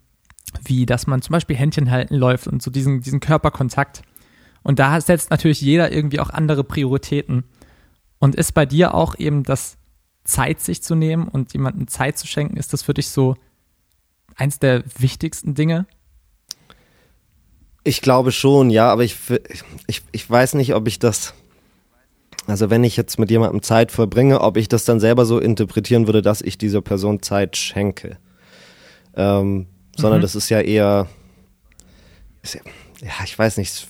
wie 0.63 0.86
dass 0.86 1.08
man 1.08 1.21
zum 1.21 1.34
Beispiel 1.34 1.56
Händchen 1.56 1.89
halten 1.89 2.15
läuft 2.15 2.48
und 2.48 2.62
so 2.62 2.69
diesen, 2.69 3.02
diesen 3.02 3.19
Körperkontakt. 3.19 4.04
Und 4.62 4.80
da 4.80 5.00
setzt 5.02 5.30
natürlich 5.32 5.62
jeder 5.62 5.91
irgendwie 5.91 6.19
auch 6.19 6.30
andere 6.30 6.63
Prioritäten. 6.63 7.43
Und 8.19 8.36
ist 8.36 8.54
bei 8.54 8.65
dir 8.65 8.93
auch 8.93 9.17
eben 9.17 9.43
das 9.43 9.78
Zeit 10.25 10.59
sich 10.59 10.83
zu 10.83 10.95
nehmen 10.95 11.27
und 11.27 11.53
jemandem 11.53 11.88
Zeit 11.88 12.17
zu 12.17 12.27
schenken, 12.27 12.57
ist 12.57 12.73
das 12.73 12.81
für 12.81 12.93
dich 12.93 13.09
so 13.09 13.35
eins 14.35 14.59
der 14.59 14.83
wichtigsten 14.97 15.53
Dinge? 15.53 15.85
Ich 17.83 18.01
glaube 18.01 18.31
schon, 18.31 18.71
ja, 18.71 18.91
aber 18.91 19.03
ich, 19.03 19.15
ich, 19.88 20.01
ich 20.11 20.29
weiß 20.29 20.55
nicht, 20.55 20.73
ob 20.73 20.88
ich 20.88 20.97
das, 20.97 21.35
also 22.47 22.71
wenn 22.71 22.83
ich 22.83 22.97
jetzt 22.97 23.19
mit 23.19 23.29
jemandem 23.29 23.61
Zeit 23.61 23.91
verbringe, 23.91 24.41
ob 24.41 24.57
ich 24.57 24.67
das 24.67 24.83
dann 24.83 24.99
selber 24.99 25.25
so 25.25 25.39
interpretieren 25.39 26.07
würde, 26.07 26.23
dass 26.23 26.41
ich 26.41 26.57
dieser 26.57 26.81
Person 26.81 27.21
Zeit 27.21 27.55
schenke. 27.55 28.17
Ähm, 29.15 29.67
sondern 29.95 30.19
mhm. 30.19 30.23
das 30.23 30.35
ist 30.35 30.49
ja 30.49 30.59
eher, 30.59 31.07
ist 32.41 32.55
ja, 32.55 32.61
ja, 33.01 33.23
ich 33.23 33.38
weiß 33.38 33.58
nicht, 33.58 33.88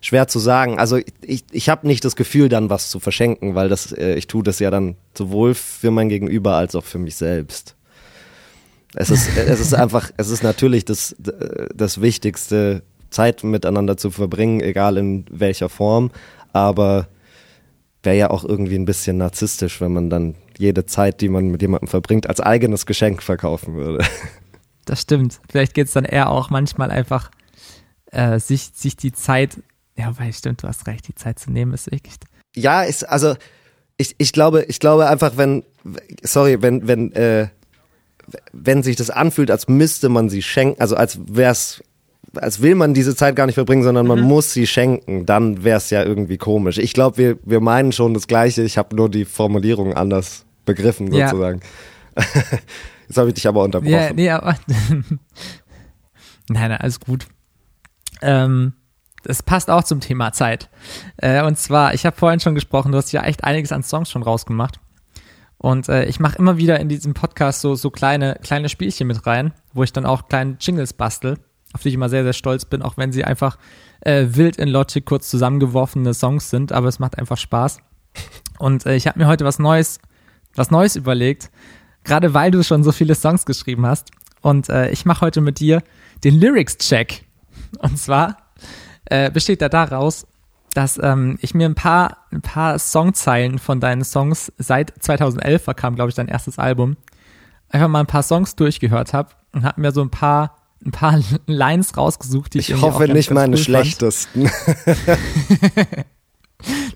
schwer 0.00 0.28
zu 0.28 0.38
sagen. 0.38 0.78
Also 0.78 0.98
ich, 1.22 1.44
ich 1.50 1.68
habe 1.68 1.86
nicht 1.86 2.04
das 2.04 2.16
Gefühl, 2.16 2.48
dann 2.48 2.70
was 2.70 2.90
zu 2.90 3.00
verschenken, 3.00 3.54
weil 3.54 3.68
das, 3.68 3.92
äh, 3.92 4.14
ich 4.14 4.26
tue 4.26 4.42
das 4.42 4.58
ja 4.58 4.70
dann 4.70 4.96
sowohl 5.16 5.54
für 5.54 5.90
mein 5.90 6.08
Gegenüber 6.08 6.54
als 6.56 6.74
auch 6.74 6.84
für 6.84 6.98
mich 6.98 7.16
selbst. 7.16 7.76
Es 8.94 9.10
ist, 9.10 9.28
es 9.36 9.60
ist 9.60 9.74
einfach, 9.74 10.10
es 10.16 10.30
ist 10.30 10.42
natürlich 10.42 10.84
das, 10.84 11.14
das 11.74 12.00
Wichtigste, 12.00 12.82
Zeit 13.10 13.42
miteinander 13.42 13.96
zu 13.96 14.10
verbringen, 14.10 14.60
egal 14.60 14.96
in 14.96 15.24
welcher 15.30 15.68
Form. 15.68 16.10
Aber 16.52 17.08
wäre 18.02 18.16
ja 18.16 18.30
auch 18.30 18.44
irgendwie 18.44 18.76
ein 18.76 18.84
bisschen 18.84 19.18
narzisstisch, 19.18 19.80
wenn 19.80 19.92
man 19.92 20.10
dann 20.10 20.36
jede 20.58 20.86
Zeit, 20.86 21.20
die 21.20 21.28
man 21.28 21.48
mit 21.48 21.62
jemandem 21.62 21.88
verbringt, 21.88 22.28
als 22.28 22.40
eigenes 22.40 22.86
Geschenk 22.86 23.22
verkaufen 23.22 23.74
würde. 23.74 24.04
Das 24.86 25.02
stimmt. 25.02 25.40
Vielleicht 25.48 25.74
geht 25.74 25.86
es 25.86 25.92
dann 25.92 26.04
eher 26.04 26.30
auch 26.30 26.50
manchmal 26.50 26.90
einfach 26.90 27.30
äh, 28.10 28.38
sich, 28.38 28.70
sich 28.74 28.96
die 28.96 29.12
Zeit, 29.12 29.58
ja, 29.96 30.12
weil 30.18 30.32
stimmt, 30.32 30.62
du 30.62 30.68
hast 30.68 30.86
recht, 30.86 31.08
die 31.08 31.14
Zeit 31.14 31.38
zu 31.38 31.50
nehmen 31.50 31.72
ist 31.72 31.92
echt. 31.92 32.24
Ja, 32.54 32.82
ist, 32.82 33.08
also 33.08 33.34
ich, 33.96 34.14
ich 34.18 34.32
glaube, 34.32 34.64
ich 34.64 34.80
glaube 34.80 35.08
einfach, 35.08 35.36
wenn, 35.36 35.62
sorry, 36.22 36.62
wenn, 36.62 36.88
wenn, 36.88 37.12
äh, 37.12 37.48
wenn 38.52 38.82
sich 38.82 38.96
das 38.96 39.10
anfühlt, 39.10 39.50
als 39.50 39.68
müsste 39.68 40.08
man 40.08 40.28
sie 40.28 40.42
schenken, 40.42 40.80
also 40.80 40.96
als 40.96 41.18
wär's, 41.26 41.82
als 42.34 42.62
will 42.62 42.74
man 42.74 42.94
diese 42.94 43.14
Zeit 43.14 43.36
gar 43.36 43.46
nicht 43.46 43.56
verbringen, 43.56 43.82
sondern 43.82 44.06
man 44.06 44.20
mhm. 44.20 44.26
muss 44.26 44.52
sie 44.52 44.66
schenken, 44.66 45.26
dann 45.26 45.64
wär's 45.64 45.90
ja 45.90 46.04
irgendwie 46.04 46.38
komisch. 46.38 46.78
Ich 46.78 46.92
glaube, 46.92 47.18
wir, 47.18 47.38
wir 47.44 47.60
meinen 47.60 47.92
schon 47.92 48.14
das 48.14 48.26
Gleiche, 48.26 48.62
ich 48.62 48.78
habe 48.78 48.96
nur 48.96 49.10
die 49.10 49.24
Formulierung 49.24 49.94
anders 49.94 50.44
begriffen, 50.64 51.10
sozusagen. 51.10 51.60
Ja. 52.16 52.22
Jetzt 53.08 53.16
habe 53.16 53.28
ich 53.28 53.34
dich 53.34 53.48
aber 53.48 53.64
unterbrochen. 53.64 53.92
Ja, 53.92 54.12
nee, 54.12 54.30
aber 54.30 54.56
nein, 54.88 55.18
nein, 56.48 56.72
alles 56.72 57.00
gut. 57.00 57.26
Ähm, 58.22 58.74
das 59.22 59.42
passt 59.42 59.70
auch 59.70 59.84
zum 59.84 60.00
Thema 60.00 60.32
Zeit. 60.32 60.70
Äh, 61.18 61.44
und 61.44 61.58
zwar, 61.58 61.94
ich 61.94 62.06
habe 62.06 62.16
vorhin 62.16 62.40
schon 62.40 62.54
gesprochen, 62.54 62.92
du 62.92 62.98
hast 62.98 63.12
ja 63.12 63.22
echt 63.22 63.44
einiges 63.44 63.72
an 63.72 63.82
Songs 63.82 64.10
schon 64.10 64.22
rausgemacht. 64.22 64.80
Und 65.58 65.90
äh, 65.90 66.06
ich 66.06 66.20
mache 66.20 66.38
immer 66.38 66.56
wieder 66.56 66.80
in 66.80 66.88
diesem 66.88 67.12
Podcast 67.12 67.60
so, 67.60 67.74
so 67.74 67.90
kleine, 67.90 68.38
kleine 68.42 68.70
Spielchen 68.70 69.06
mit 69.06 69.26
rein, 69.26 69.52
wo 69.74 69.82
ich 69.82 69.92
dann 69.92 70.06
auch 70.06 70.28
kleine 70.28 70.56
Jingles 70.58 70.94
bastel, 70.94 71.38
auf 71.74 71.82
die 71.82 71.88
ich 71.88 71.94
immer 71.94 72.08
sehr, 72.08 72.24
sehr 72.24 72.32
stolz 72.32 72.64
bin, 72.64 72.80
auch 72.80 72.96
wenn 72.96 73.12
sie 73.12 73.24
einfach 73.24 73.58
äh, 74.00 74.24
wild 74.30 74.56
in 74.56 74.70
Logic 74.70 75.04
kurz 75.04 75.28
zusammengeworfene 75.28 76.14
Songs 76.14 76.48
sind, 76.48 76.72
aber 76.72 76.88
es 76.88 76.98
macht 76.98 77.18
einfach 77.18 77.36
Spaß. 77.36 77.80
Und 78.58 78.86
äh, 78.86 78.96
ich 78.96 79.06
habe 79.06 79.18
mir 79.18 79.26
heute 79.26 79.44
was 79.44 79.58
Neues, 79.58 80.00
was 80.54 80.70
Neues 80.70 80.96
überlegt, 80.96 81.50
gerade 82.04 82.32
weil 82.32 82.50
du 82.50 82.64
schon 82.64 82.82
so 82.82 82.90
viele 82.90 83.14
Songs 83.14 83.44
geschrieben 83.44 83.84
hast. 83.84 84.10
Und 84.40 84.70
äh, 84.70 84.90
ich 84.90 85.04
mache 85.04 85.20
heute 85.20 85.42
mit 85.42 85.60
dir 85.60 85.82
den 86.24 86.40
Lyrics-Check. 86.40 87.26
Und 87.78 87.98
zwar 87.98 88.36
äh, 89.06 89.30
besteht 89.30 89.62
er 89.62 89.68
daraus, 89.68 90.26
dass 90.74 90.98
ähm, 91.02 91.38
ich 91.40 91.54
mir 91.54 91.68
ein 91.68 91.74
paar, 91.74 92.18
ein 92.30 92.42
paar 92.42 92.78
Songzeilen 92.78 93.58
von 93.58 93.80
deinen 93.80 94.04
Songs 94.04 94.52
seit 94.58 94.92
2011 95.02 95.66
kam, 95.76 95.96
glaube 95.96 96.10
ich, 96.10 96.14
dein 96.14 96.28
erstes 96.28 96.58
Album, 96.58 96.96
einfach 97.68 97.88
mal 97.88 98.00
ein 98.00 98.06
paar 98.06 98.22
Songs 98.22 98.56
durchgehört 98.56 99.12
habe 99.12 99.30
und 99.52 99.64
habe 99.64 99.80
mir 99.80 99.92
so 99.92 100.00
ein 100.00 100.10
paar 100.10 100.56
ein 100.84 100.92
paar 100.92 101.20
Lines 101.46 101.96
rausgesucht, 101.96 102.54
die 102.54 102.58
ich 102.58 102.70
Ich 102.70 102.80
hoffe 102.80 103.08
nicht 103.08 103.30
meine 103.30 103.56
cool 103.56 103.62
schlechtesten. 103.62 104.44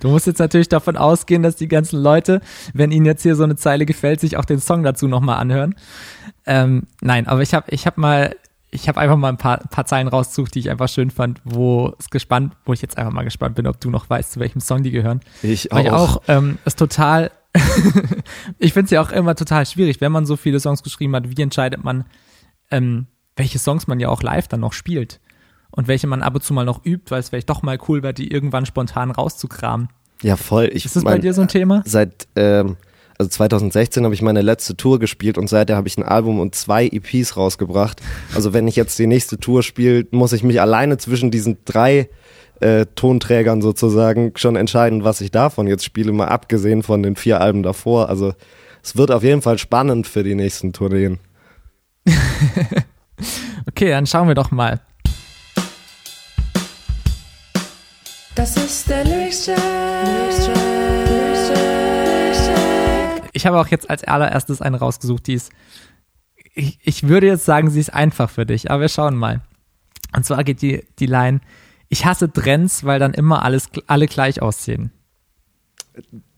du 0.01 0.09
musst 0.09 0.27
jetzt 0.27 0.39
natürlich 0.39 0.69
davon 0.69 0.97
ausgehen, 0.97 1.43
dass 1.43 1.57
die 1.57 1.69
ganzen 1.69 2.01
Leute, 2.01 2.41
wenn 2.73 2.93
ihnen 2.93 3.07
jetzt 3.07 3.23
hier 3.23 3.37
so 3.37 3.45
eine 3.45 3.57
Zeile 3.57 3.87
gefällt, 3.87 4.21
sich 4.21 4.37
auch 4.37 4.45
den 4.45 4.61
Song 4.61 4.83
dazu 4.83 5.07
nochmal 5.07 5.39
anhören. 5.39 5.75
Ähm, 6.47 6.87
nein, 7.01 7.27
aber 7.27 7.43
ich 7.43 7.55
habe 7.55 7.67
ich 7.71 7.87
hab 7.87 7.99
mal 7.99 8.37
ich 8.75 8.89
habe 8.89 9.01
einfach 9.01 9.17
mal 9.17 9.29
ein 9.29 9.37
paar, 9.37 9.59
paar 9.59 9.87
Zeilen 9.87 10.09
rausgesucht, 10.09 10.55
die 10.55 10.59
ich 10.59 10.71
einfach 10.71 10.89
schön 10.89 11.11
fand, 11.11 11.41
wo 11.45 11.95
es 11.99 12.11
gespannt, 12.11 12.55
wo 12.65 12.73
ich 12.73 12.83
jetzt 12.83 12.99
einfach 12.99 13.13
mal 13.13 13.23
gespannt 13.23 13.55
bin, 13.55 13.67
ob 13.67 13.81
du 13.81 13.89
noch 13.89 14.11
weißt, 14.11 14.33
zu 14.33 14.41
welchem 14.41 14.61
Song 14.61 14.83
die 14.83 14.91
gehören. 14.91 15.21
Ich 15.43 15.69
Weil 15.71 15.89
auch. 15.91 16.17
auch 16.17 16.23
ähm, 16.27 16.59
ist 16.65 16.79
total, 16.79 17.31
ich 18.59 18.73
finde 18.73 18.87
es 18.87 18.91
ja 18.91 19.01
auch 19.01 19.13
immer 19.13 19.37
total 19.37 19.65
schwierig, 19.65 20.01
wenn 20.01 20.11
man 20.11 20.27
so 20.27 20.37
viele 20.37 20.59
Songs 20.59 20.83
geschrieben 20.83 21.15
hat, 21.15 21.37
wie 21.37 21.41
entscheidet 21.41 21.85
man, 21.85 22.05
ähm, 22.73 23.07
welche 23.37 23.61
Songs 23.61 23.87
man 23.87 24.01
ja 24.01 24.09
auch 24.09 24.23
live 24.23 24.49
dann 24.49 24.61
noch 24.61 24.73
spielt. 24.73 25.21
und 25.71 25.89
welche 25.89 26.07
man 26.07 26.23
ab 26.23 26.35
und 26.35 26.43
zu 26.43 26.55
mal 26.55 26.65
noch 26.65 26.85
übt, 26.85 27.11
weil 27.11 27.21
es 27.21 27.29
vielleicht 27.31 27.51
doch 27.51 27.63
mal 27.63 27.79
cool 27.89 28.03
wäre, 28.03 28.15
die 28.15 28.31
irgendwann 28.31 28.67
spontan 28.67 29.11
rauszukramen. 29.11 29.89
Ja, 30.23 30.37
voll. 30.37 30.71
Ich 30.73 30.85
Ist 30.85 30.97
das 30.97 31.03
mein, 31.03 31.15
bei 31.15 31.19
dir 31.19 31.35
so 31.35 31.43
ein 31.43 31.49
Thema? 31.49 31.83
Seit, 31.85 32.29
ähm, 32.37 32.77
also 33.19 33.29
2016 33.29 34.05
habe 34.05 34.15
ich 34.15 34.23
meine 34.23 34.43
letzte 34.43 34.77
Tour 34.77 34.99
gespielt 34.99 35.39
und 35.39 35.49
seither 35.49 35.77
habe 35.77 35.89
ich 35.89 35.97
ein 35.97 36.03
Album 36.03 36.41
und 36.41 36.55
zwei 36.55 36.87
EPs 36.87 37.37
rausgebracht. 37.37 38.01
Also 38.35 38.53
wenn 38.53 38.69
ich 38.69 38.77
jetzt 38.77 38.99
die 38.99 39.07
nächste 39.07 39.39
Tour 39.39 39.63
spiele, 39.63 40.07
muss 40.11 40.33
ich 40.33 40.43
mich 40.43 40.61
alleine 40.61 40.99
zwischen 40.99 41.31
diesen 41.31 41.59
drei 41.65 42.09
äh, 42.61 42.87
Tonträgern 42.95 43.63
sozusagen 43.63 44.33
schon 44.37 44.57
entscheiden, 44.57 45.05
was 45.05 45.21
ich 45.21 45.31
davon 45.31 45.67
jetzt 45.67 45.85
spiele, 45.85 46.13
mal 46.13 46.29
abgesehen 46.29 46.83
von 46.83 47.03
den 47.03 47.17
vier 47.17 47.41
Alben 47.41 47.63
davor. 47.63 48.09
Also 48.09 48.35
es 48.83 48.97
wird 48.97 49.11
auf 49.11 49.23
jeden 49.23 49.43
Fall 49.43 49.59
spannend 49.59 50.07
für 50.07 50.23
die 50.25 50.35
nächsten 50.35 50.73
Tourneen. 50.73 51.19
Okay, 53.67 53.91
dann 53.91 54.07
schauen 54.07 54.29
wir 54.29 54.35
doch 54.35 54.51
mal. 54.51 54.81
Das 58.35 58.57
ist 58.57 58.89
der 58.89 59.05
Lyrics-Check. 59.05 59.57
Lyrics-Check. 59.57 60.84
Ich 63.35 63.47
habe 63.47 63.59
auch 63.61 63.67
jetzt 63.69 63.91
als 63.91 64.03
allererstes 64.05 64.63
eine 64.63 64.79
rausgesucht, 64.79 65.27
die 65.27 65.35
ist, 65.35 65.53
ich, 66.55 66.79
ich 66.83 67.03
würde 67.09 67.27
jetzt 67.27 67.45
sagen, 67.45 67.69
sie 67.71 67.81
ist 67.81 67.93
einfach 67.93 68.31
für 68.31 68.47
dich, 68.47 68.71
aber 68.71 68.83
wir 68.83 68.89
schauen 68.89 69.17
mal. 69.17 69.41
Und 70.17 70.25
zwar 70.25 70.43
geht 70.45 70.63
die, 70.63 70.87
die 70.99 71.07
Line, 71.07 71.41
ich 71.89 72.07
hasse 72.07 72.33
Trends, 72.33 72.85
weil 72.85 72.99
dann 72.99 73.13
immer 73.13 73.43
alles, 73.43 73.69
alle 73.87 74.07
gleich 74.07 74.41
aussehen. 74.41 74.91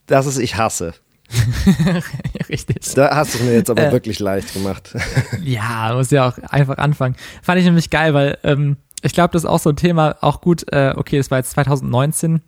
Das 0.07 0.27
ist 0.27 0.39
Ich 0.39 0.57
hasse. 0.57 0.95
Richtig. 2.49 2.95
Da 2.95 3.15
hast 3.17 3.35
du 3.35 3.39
es 3.39 3.45
mir 3.45 3.55
jetzt 3.55 3.71
aber 3.71 3.89
Äh. 3.89 3.93
wirklich 3.93 4.19
leicht 4.21 4.53
gemacht. 4.55 4.95
Ja, 5.43 5.93
muss 5.95 6.11
ja 6.11 6.29
auch 6.29 6.39
einfach 6.51 6.79
anfangen. 6.79 7.17
Fand 7.43 7.59
ich 7.59 7.65
nämlich 7.65 7.91
geil, 7.91 8.15
weil 8.15 8.39
ähm, 8.43 8.77
ich 9.03 9.13
glaube, 9.13 9.33
das 9.33 9.43
ist 9.45 9.49
auch 9.49 9.59
so 9.59 9.71
ein 9.71 9.77
Thema, 9.77 10.17
auch 10.21 10.41
gut, 10.41 10.65
äh, 10.73 10.95
okay, 10.97 11.19
das 11.19 11.31
war 11.31 11.39
jetzt 11.39 11.51
2019, 11.51 12.41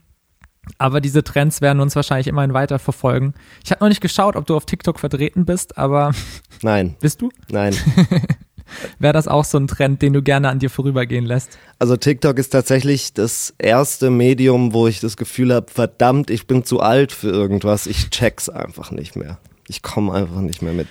aber 0.77 1.01
diese 1.01 1.25
Trends 1.25 1.61
werden 1.61 1.81
uns 1.81 1.97
wahrscheinlich 1.97 2.27
immerhin 2.27 2.53
weiter 2.55 2.79
verfolgen. 2.79 3.35
Ich 3.65 3.71
habe 3.71 3.83
noch 3.85 3.89
nicht 3.89 4.01
geschaut, 4.01 4.37
ob 4.37 4.47
du 4.47 4.55
auf 4.57 4.67
TikTok 4.67 4.99
vertreten 5.01 5.45
bist, 5.47 5.79
aber 5.79 6.13
Nein, 6.63 6.97
bist 7.01 7.23
du? 7.23 7.31
nein. 7.51 7.75
Wäre 8.99 9.15
das 9.15 9.29
auch 9.29 9.45
so 9.45 9.57
ein 9.59 9.67
Trend, 9.67 10.03
den 10.03 10.13
du 10.13 10.21
gerne 10.23 10.51
an 10.51 10.59
dir 10.59 10.69
vorübergehen 10.69 11.25
lässt? 11.25 11.57
Also 11.79 11.97
TikTok 11.97 12.39
ist 12.39 12.51
tatsächlich 12.51 13.15
das 13.15 13.55
erste 13.59 14.11
Medium, 14.11 14.75
wo 14.75 14.87
ich 14.87 15.01
das 15.01 15.17
Gefühl 15.17 15.55
habe, 15.55 15.71
verdammt, 15.73 16.29
ich 16.29 16.47
bin 16.47 16.65
zu 16.65 16.81
alt 16.81 17.13
für 17.13 17.31
irgendwas. 17.31 17.87
Ich 17.87 18.11
check's 18.11 18.51
einfach 18.51 18.91
nicht 18.91 19.17
mehr. 19.17 19.39
Ich 19.69 19.83
komme 19.83 20.13
einfach 20.13 20.41
nicht 20.41 20.61
mehr 20.61 20.75
mit. 20.75 20.89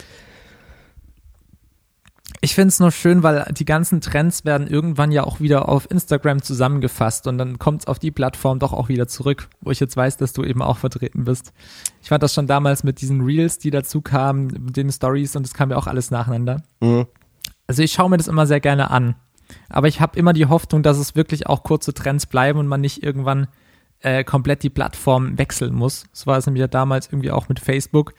Ich 2.39 2.53
finde 2.53 2.69
es 2.69 2.79
nur 2.79 2.91
schön, 2.91 3.23
weil 3.23 3.45
die 3.51 3.65
ganzen 3.65 3.99
Trends 3.99 4.45
werden 4.45 4.67
irgendwann 4.67 5.11
ja 5.11 5.23
auch 5.23 5.39
wieder 5.39 5.67
auf 5.67 5.89
Instagram 5.89 6.43
zusammengefasst 6.43 7.25
und 7.25 7.39
dann 7.39 7.57
kommt 7.57 7.81
es 7.81 7.87
auf 7.87 7.97
die 7.97 8.11
Plattform 8.11 8.59
doch 8.59 8.73
auch 8.73 8.89
wieder 8.89 9.07
zurück, 9.07 9.49
wo 9.61 9.71
ich 9.71 9.79
jetzt 9.79 9.97
weiß, 9.97 10.17
dass 10.17 10.33
du 10.33 10.43
eben 10.43 10.61
auch 10.61 10.77
vertreten 10.77 11.25
bist. 11.25 11.51
Ich 12.01 12.09
fand 12.09 12.21
das 12.21 12.35
schon 12.35 12.45
damals 12.45 12.83
mit 12.83 13.01
diesen 13.01 13.21
Reels, 13.21 13.57
die 13.57 13.71
dazu 13.71 14.01
kamen, 14.01 14.47
mit 14.47 14.77
den 14.77 14.91
Stories 14.91 15.35
und 15.35 15.47
es 15.47 15.55
kam 15.55 15.71
ja 15.71 15.77
auch 15.77 15.87
alles 15.87 16.11
nacheinander. 16.11 16.61
Mhm. 16.79 17.07
Also 17.65 17.81
ich 17.81 17.91
schaue 17.91 18.09
mir 18.09 18.17
das 18.17 18.27
immer 18.27 18.45
sehr 18.45 18.59
gerne 18.59 18.91
an. 18.91 19.15
Aber 19.69 19.87
ich 19.87 19.99
habe 19.99 20.17
immer 20.19 20.33
die 20.33 20.45
Hoffnung, 20.45 20.83
dass 20.83 20.97
es 20.97 21.15
wirklich 21.15 21.47
auch 21.47 21.63
kurze 21.63 21.93
Trends 21.93 22.25
bleiben 22.25 22.59
und 22.59 22.67
man 22.67 22.81
nicht 22.81 23.01
irgendwann 23.01 23.47
äh, 24.01 24.23
komplett 24.23 24.61
die 24.63 24.69
Plattform 24.69 25.37
wechseln 25.37 25.73
muss. 25.73 26.05
So 26.11 26.27
war 26.27 26.37
es 26.37 26.45
nämlich 26.45 26.61
ja 26.61 26.67
damals 26.67 27.07
irgendwie 27.07 27.31
auch 27.31 27.49
mit 27.49 27.59
Facebook. 27.59 28.13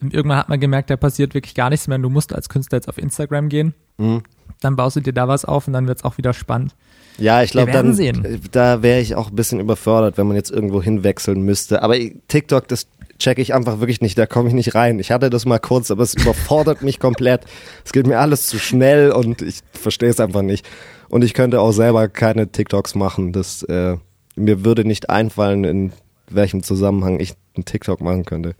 Irgendwann 0.00 0.38
hat 0.38 0.48
man 0.48 0.60
gemerkt, 0.60 0.90
da 0.90 0.96
passiert 0.96 1.34
wirklich 1.34 1.54
gar 1.54 1.70
nichts 1.70 1.88
mehr. 1.88 1.96
und 1.96 2.02
Du 2.02 2.10
musst 2.10 2.34
als 2.34 2.48
Künstler 2.48 2.76
jetzt 2.78 2.88
auf 2.88 2.98
Instagram 2.98 3.48
gehen. 3.48 3.74
Mhm. 3.98 4.22
Dann 4.60 4.76
baust 4.76 4.96
du 4.96 5.00
dir 5.00 5.12
da 5.12 5.28
was 5.28 5.44
auf 5.44 5.66
und 5.66 5.72
dann 5.72 5.86
wird 5.86 5.98
es 5.98 6.04
auch 6.04 6.18
wieder 6.18 6.32
spannend. 6.34 6.74
Ja, 7.18 7.42
ich 7.42 7.50
glaube, 7.50 7.72
dann 7.72 7.94
sehen. 7.94 8.40
da 8.52 8.82
wäre 8.82 9.00
ich 9.00 9.14
auch 9.14 9.30
ein 9.30 9.36
bisschen 9.36 9.58
überfordert, 9.58 10.18
wenn 10.18 10.26
man 10.26 10.36
jetzt 10.36 10.50
irgendwo 10.50 10.82
hinwechseln 10.82 11.40
müsste. 11.42 11.82
Aber 11.82 11.96
TikTok, 12.28 12.68
das 12.68 12.88
checke 13.18 13.40
ich 13.40 13.54
einfach 13.54 13.80
wirklich 13.80 14.02
nicht, 14.02 14.18
da 14.18 14.26
komme 14.26 14.48
ich 14.48 14.54
nicht 14.54 14.74
rein. 14.74 14.98
Ich 14.98 15.10
hatte 15.10 15.30
das 15.30 15.46
mal 15.46 15.58
kurz, 15.58 15.90
aber 15.90 16.02
es 16.02 16.12
überfordert 16.14 16.82
mich 16.82 17.00
komplett. 17.00 17.46
Es 17.84 17.92
geht 17.92 18.06
mir 18.06 18.18
alles 18.20 18.46
zu 18.48 18.58
schnell 18.58 19.12
und 19.12 19.40
ich 19.40 19.60
verstehe 19.72 20.10
es 20.10 20.20
einfach 20.20 20.42
nicht. 20.42 20.66
Und 21.08 21.24
ich 21.24 21.32
könnte 21.32 21.60
auch 21.60 21.72
selber 21.72 22.08
keine 22.08 22.48
TikToks 22.48 22.94
machen. 22.94 23.32
Das 23.32 23.62
äh, 23.62 23.96
mir 24.34 24.64
würde 24.64 24.84
nicht 24.84 25.08
einfallen, 25.08 25.64
in 25.64 25.92
welchem 26.28 26.62
Zusammenhang 26.62 27.20
ich 27.20 27.34
einen 27.54 27.64
TikTok 27.64 28.00
machen 28.02 28.24
könnte. 28.24 28.54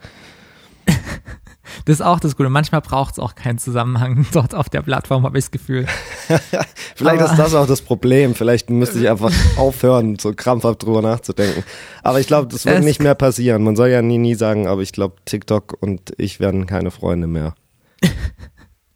Das 1.84 1.96
ist 1.96 2.00
auch 2.02 2.18
das 2.20 2.36
Gute. 2.36 2.48
Manchmal 2.48 2.80
braucht 2.80 3.12
es 3.12 3.18
auch 3.18 3.34
keinen 3.34 3.58
Zusammenhang 3.58 4.26
dort 4.32 4.54
auf 4.54 4.68
der 4.68 4.82
Plattform, 4.82 5.24
habe 5.24 5.38
ich 5.38 5.44
das 5.44 5.50
Gefühl. 5.50 5.86
Vielleicht 6.96 7.22
Aber- 7.22 7.30
ist 7.32 7.36
das 7.38 7.54
auch 7.54 7.66
das 7.66 7.82
Problem. 7.82 8.34
Vielleicht 8.34 8.70
müsste 8.70 8.98
ich 8.98 9.08
einfach 9.08 9.32
aufhören, 9.56 10.18
so 10.18 10.32
krampfhaft 10.34 10.82
drüber 10.84 11.02
nachzudenken. 11.02 11.62
Aber 12.02 12.20
ich 12.20 12.26
glaube, 12.26 12.48
das 12.48 12.64
wird 12.66 12.82
nicht 12.82 13.00
mehr 13.02 13.14
passieren. 13.14 13.62
Man 13.62 13.76
soll 13.76 13.88
ja 13.88 14.02
nie, 14.02 14.18
nie 14.18 14.34
sagen, 14.34 14.66
aber 14.66 14.80
ich 14.82 14.92
glaube, 14.92 15.16
TikTok 15.24 15.76
und 15.80 16.12
ich 16.18 16.40
werden 16.40 16.66
keine 16.66 16.90
Freunde 16.90 17.26
mehr. 17.26 17.54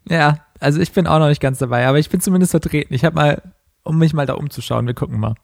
Ja, 0.09 0.39
also 0.59 0.79
ich 0.79 0.91
bin 0.91 1.07
auch 1.07 1.19
noch 1.19 1.27
nicht 1.29 1.41
ganz 1.41 1.59
dabei, 1.59 1.87
aber 1.87 1.99
ich 1.99 2.09
bin 2.09 2.21
zumindest 2.21 2.51
vertreten. 2.51 2.93
Ich 2.93 3.05
habe 3.05 3.15
mal, 3.15 3.41
um 3.83 3.97
mich 3.97 4.13
mal 4.13 4.25
da 4.25 4.33
umzuschauen, 4.33 4.85
wir 4.87 4.93
gucken 4.93 5.19
mal. 5.19 5.35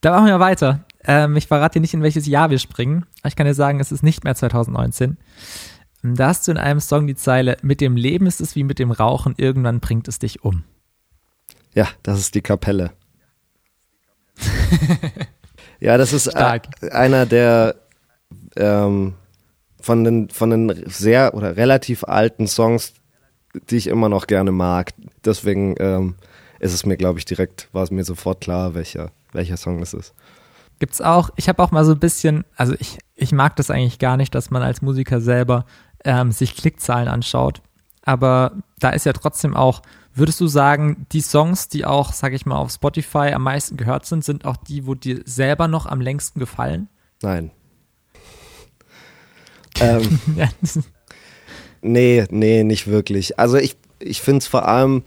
Da 0.00 0.12
machen 0.12 0.26
wir 0.26 0.40
weiter. 0.40 0.84
Ähm, 1.04 1.36
ich 1.36 1.46
verrate 1.46 1.74
dir 1.74 1.80
nicht, 1.80 1.94
in 1.94 2.02
welches 2.02 2.26
Jahr 2.26 2.50
wir 2.50 2.58
springen. 2.58 3.06
Ich 3.24 3.36
kann 3.36 3.46
dir 3.46 3.54
sagen, 3.54 3.80
es 3.80 3.92
ist 3.92 4.02
nicht 4.02 4.24
mehr 4.24 4.34
2019. 4.34 5.16
Da 6.02 6.28
hast 6.28 6.46
du 6.46 6.52
in 6.52 6.58
einem 6.58 6.80
Song 6.80 7.06
die 7.06 7.16
Zeile, 7.16 7.56
mit 7.62 7.80
dem 7.80 7.96
Leben 7.96 8.26
ist 8.26 8.40
es 8.40 8.54
wie 8.54 8.64
mit 8.64 8.78
dem 8.78 8.90
Rauchen, 8.90 9.34
irgendwann 9.36 9.80
bringt 9.80 10.08
es 10.08 10.18
dich 10.18 10.44
um. 10.44 10.64
Ja, 11.74 11.88
das 12.02 12.18
ist 12.18 12.34
die 12.34 12.42
Kapelle. 12.42 12.92
ja, 15.80 15.96
das 15.98 16.12
ist 16.12 16.30
Stark. 16.30 16.68
äh, 16.80 16.90
einer 16.90 17.26
der 17.26 17.76
ähm, 18.56 19.14
von 19.80 20.04
den 20.04 20.30
von 20.30 20.50
den 20.50 20.84
sehr 20.86 21.34
oder 21.34 21.56
relativ 21.56 22.04
alten 22.04 22.46
Songs, 22.46 22.94
die 23.70 23.76
ich 23.76 23.86
immer 23.86 24.08
noch 24.08 24.26
gerne 24.26 24.52
mag. 24.52 24.92
Deswegen 25.24 25.74
ähm, 25.78 26.14
ist 26.60 26.74
es 26.74 26.86
mir, 26.86 26.96
glaube 26.96 27.18
ich, 27.18 27.24
direkt 27.24 27.68
war 27.72 27.82
es 27.82 27.90
mir 27.90 28.04
sofort 28.04 28.40
klar, 28.40 28.74
welcher 28.74 29.10
welcher 29.32 29.56
Song 29.56 29.82
es 29.82 29.94
ist. 29.94 30.14
Gibt's 30.78 31.00
auch, 31.00 31.30
ich 31.36 31.48
habe 31.48 31.62
auch 31.62 31.70
mal 31.70 31.84
so 31.84 31.92
ein 31.92 31.98
bisschen, 31.98 32.44
also 32.54 32.74
ich, 32.78 32.98
ich 33.14 33.32
mag 33.32 33.56
das 33.56 33.70
eigentlich 33.70 33.98
gar 33.98 34.18
nicht, 34.18 34.34
dass 34.34 34.50
man 34.50 34.62
als 34.62 34.82
Musiker 34.82 35.22
selber 35.22 35.64
ähm, 36.06 36.32
sich 36.32 36.56
Klickzahlen 36.56 37.08
anschaut. 37.08 37.60
Aber 38.02 38.52
da 38.78 38.90
ist 38.90 39.04
ja 39.04 39.12
trotzdem 39.12 39.54
auch, 39.54 39.82
würdest 40.14 40.40
du 40.40 40.46
sagen, 40.46 41.06
die 41.12 41.20
Songs, 41.20 41.68
die 41.68 41.84
auch, 41.84 42.12
sag 42.12 42.32
ich 42.32 42.46
mal, 42.46 42.56
auf 42.56 42.70
Spotify 42.70 43.32
am 43.34 43.42
meisten 43.42 43.76
gehört 43.76 44.06
sind, 44.06 44.24
sind 44.24 44.44
auch 44.44 44.56
die, 44.56 44.86
wo 44.86 44.94
dir 44.94 45.20
selber 45.24 45.68
noch 45.68 45.86
am 45.86 46.00
längsten 46.00 46.40
gefallen? 46.40 46.88
Nein. 47.20 47.50
ähm, 49.80 50.20
Nee, 51.82 52.24
nee, 52.30 52.64
nicht 52.64 52.88
wirklich. 52.88 53.38
Also 53.38 53.56
ich, 53.58 53.76
ich 54.00 54.20
finde 54.20 54.38
es 54.38 54.46
vor 54.46 54.66
allem 54.66 55.04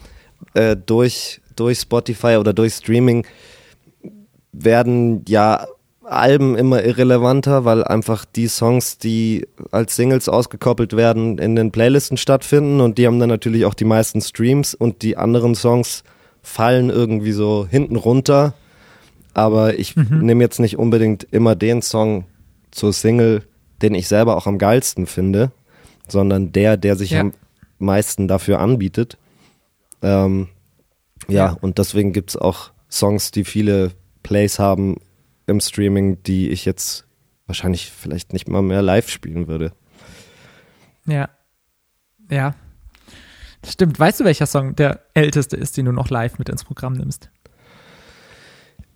äh, 0.53 0.77
durch, 0.77 1.41
durch 1.55 1.79
Spotify 1.79 2.38
oder 2.38 2.53
durch 2.53 2.73
Streaming 2.75 3.25
werden 4.51 5.25
ja 5.27 5.67
Alben 6.12 6.56
immer 6.58 6.84
irrelevanter, 6.84 7.65
weil 7.65 7.84
einfach 7.84 8.26
die 8.26 8.48
Songs, 8.48 8.98
die 8.98 9.48
als 9.72 9.95
Singles 9.95 10.28
ausgekoppelt 10.28 10.95
werden, 10.95 11.38
in 11.38 11.56
den 11.56 11.72
Playlisten 11.72 12.17
stattfinden 12.17 12.82
und 12.82 12.98
die 12.98 13.06
haben 13.08 13.19
dann 13.19 13.30
natürlich 13.30 13.65
auch 13.65 13.74
die 13.74 13.86
meisten 13.86 14.22
Streams 14.22 14.74
und 14.74 15.02
die 15.04 15.17
anderen 15.17 15.56
Songs 15.56 16.04
fallen 16.41 16.89
irgendwie 16.89 17.32
so 17.32 17.67
hinten 17.69 17.95
runter. 17.95 18.54
Aber 19.34 19.78
ich 19.78 19.95
nehme 19.95 20.43
jetzt 20.43 20.60
nicht 20.60 20.78
unbedingt 20.78 21.28
immer 21.32 21.56
den 21.56 21.82
Song 21.82 22.26
zur 22.72 22.91
Single, 22.93 23.43
den 23.82 23.93
ich 23.93 24.08
selber 24.08 24.36
auch 24.36 24.48
am 24.48 24.58
geilsten 24.58 25.06
finde, 25.06 25.52
sondern 26.08 26.52
der, 26.52 26.76
der 26.78 26.95
sich 26.95 27.12
Ja. 27.12 27.22
am 27.22 27.34
meisten 27.78 28.28
dafür 28.28 28.60
anbietet. 28.60 29.17
Ähm, 30.02 30.48
ja, 31.28 31.48
Ja. 31.52 31.58
und 31.62 31.78
deswegen 31.78 32.13
gibt's 32.13 32.36
auch 32.36 32.72
Songs, 32.91 33.32
die 33.32 33.43
viele 33.43 33.91
Plays 34.24 34.58
haben 34.60 34.98
im 35.49 35.59
Streaming, 35.59 36.21
die 36.23 36.49
ich 36.49 36.65
jetzt 36.65 37.05
wahrscheinlich 37.47 37.91
vielleicht 37.91 38.31
nicht 38.33 38.47
mal 38.47 38.62
mehr 38.62 38.81
live 38.81 39.09
spielen 39.09 39.47
würde. 39.47 39.73
ja. 41.05 41.29
Ja. 42.29 42.53
Das 43.62 43.73
stimmt. 43.73 43.99
Weißt 43.99 44.19
du, 44.19 44.23
welcher 44.23 44.45
Song 44.45 44.75
der 44.75 45.01
älteste 45.13 45.57
ist, 45.57 45.75
den 45.77 45.85
du 45.85 45.91
noch 45.91 46.09
live 46.09 46.38
mit 46.38 46.47
ins 46.47 46.63
Programm 46.63 46.93
nimmst? 46.93 47.29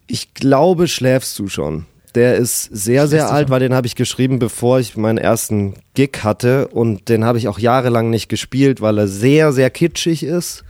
Ich 0.08 0.34
glaube, 0.34 0.88
schläfst 0.88 1.38
du 1.40 1.48
schon. 1.48 1.86
Der 2.16 2.36
ist 2.36 2.64
sehr, 2.66 3.08
sehr 3.08 3.32
alt, 3.32 3.50
weil 3.50 3.60
den 3.60 3.74
habe 3.74 3.88
ich 3.88 3.96
geschrieben, 3.96 4.38
bevor 4.38 4.80
ich 4.80 4.96
meinen 4.96 5.18
ersten 5.18 5.74
Gig 5.96 6.20
hatte. 6.24 6.68
Und 6.68 7.10
den 7.10 7.26
habe 7.26 7.40
ich 7.40 7.48
auch 7.48 7.58
jahrelang 7.58 8.12
nicht 8.12 8.30
gespielt, 8.30 8.82
weil 8.82 9.00
er 9.00 9.08
sehr, 9.08 9.52
sehr 9.52 9.72
kitschig 9.72 10.24
ist. 10.24 10.64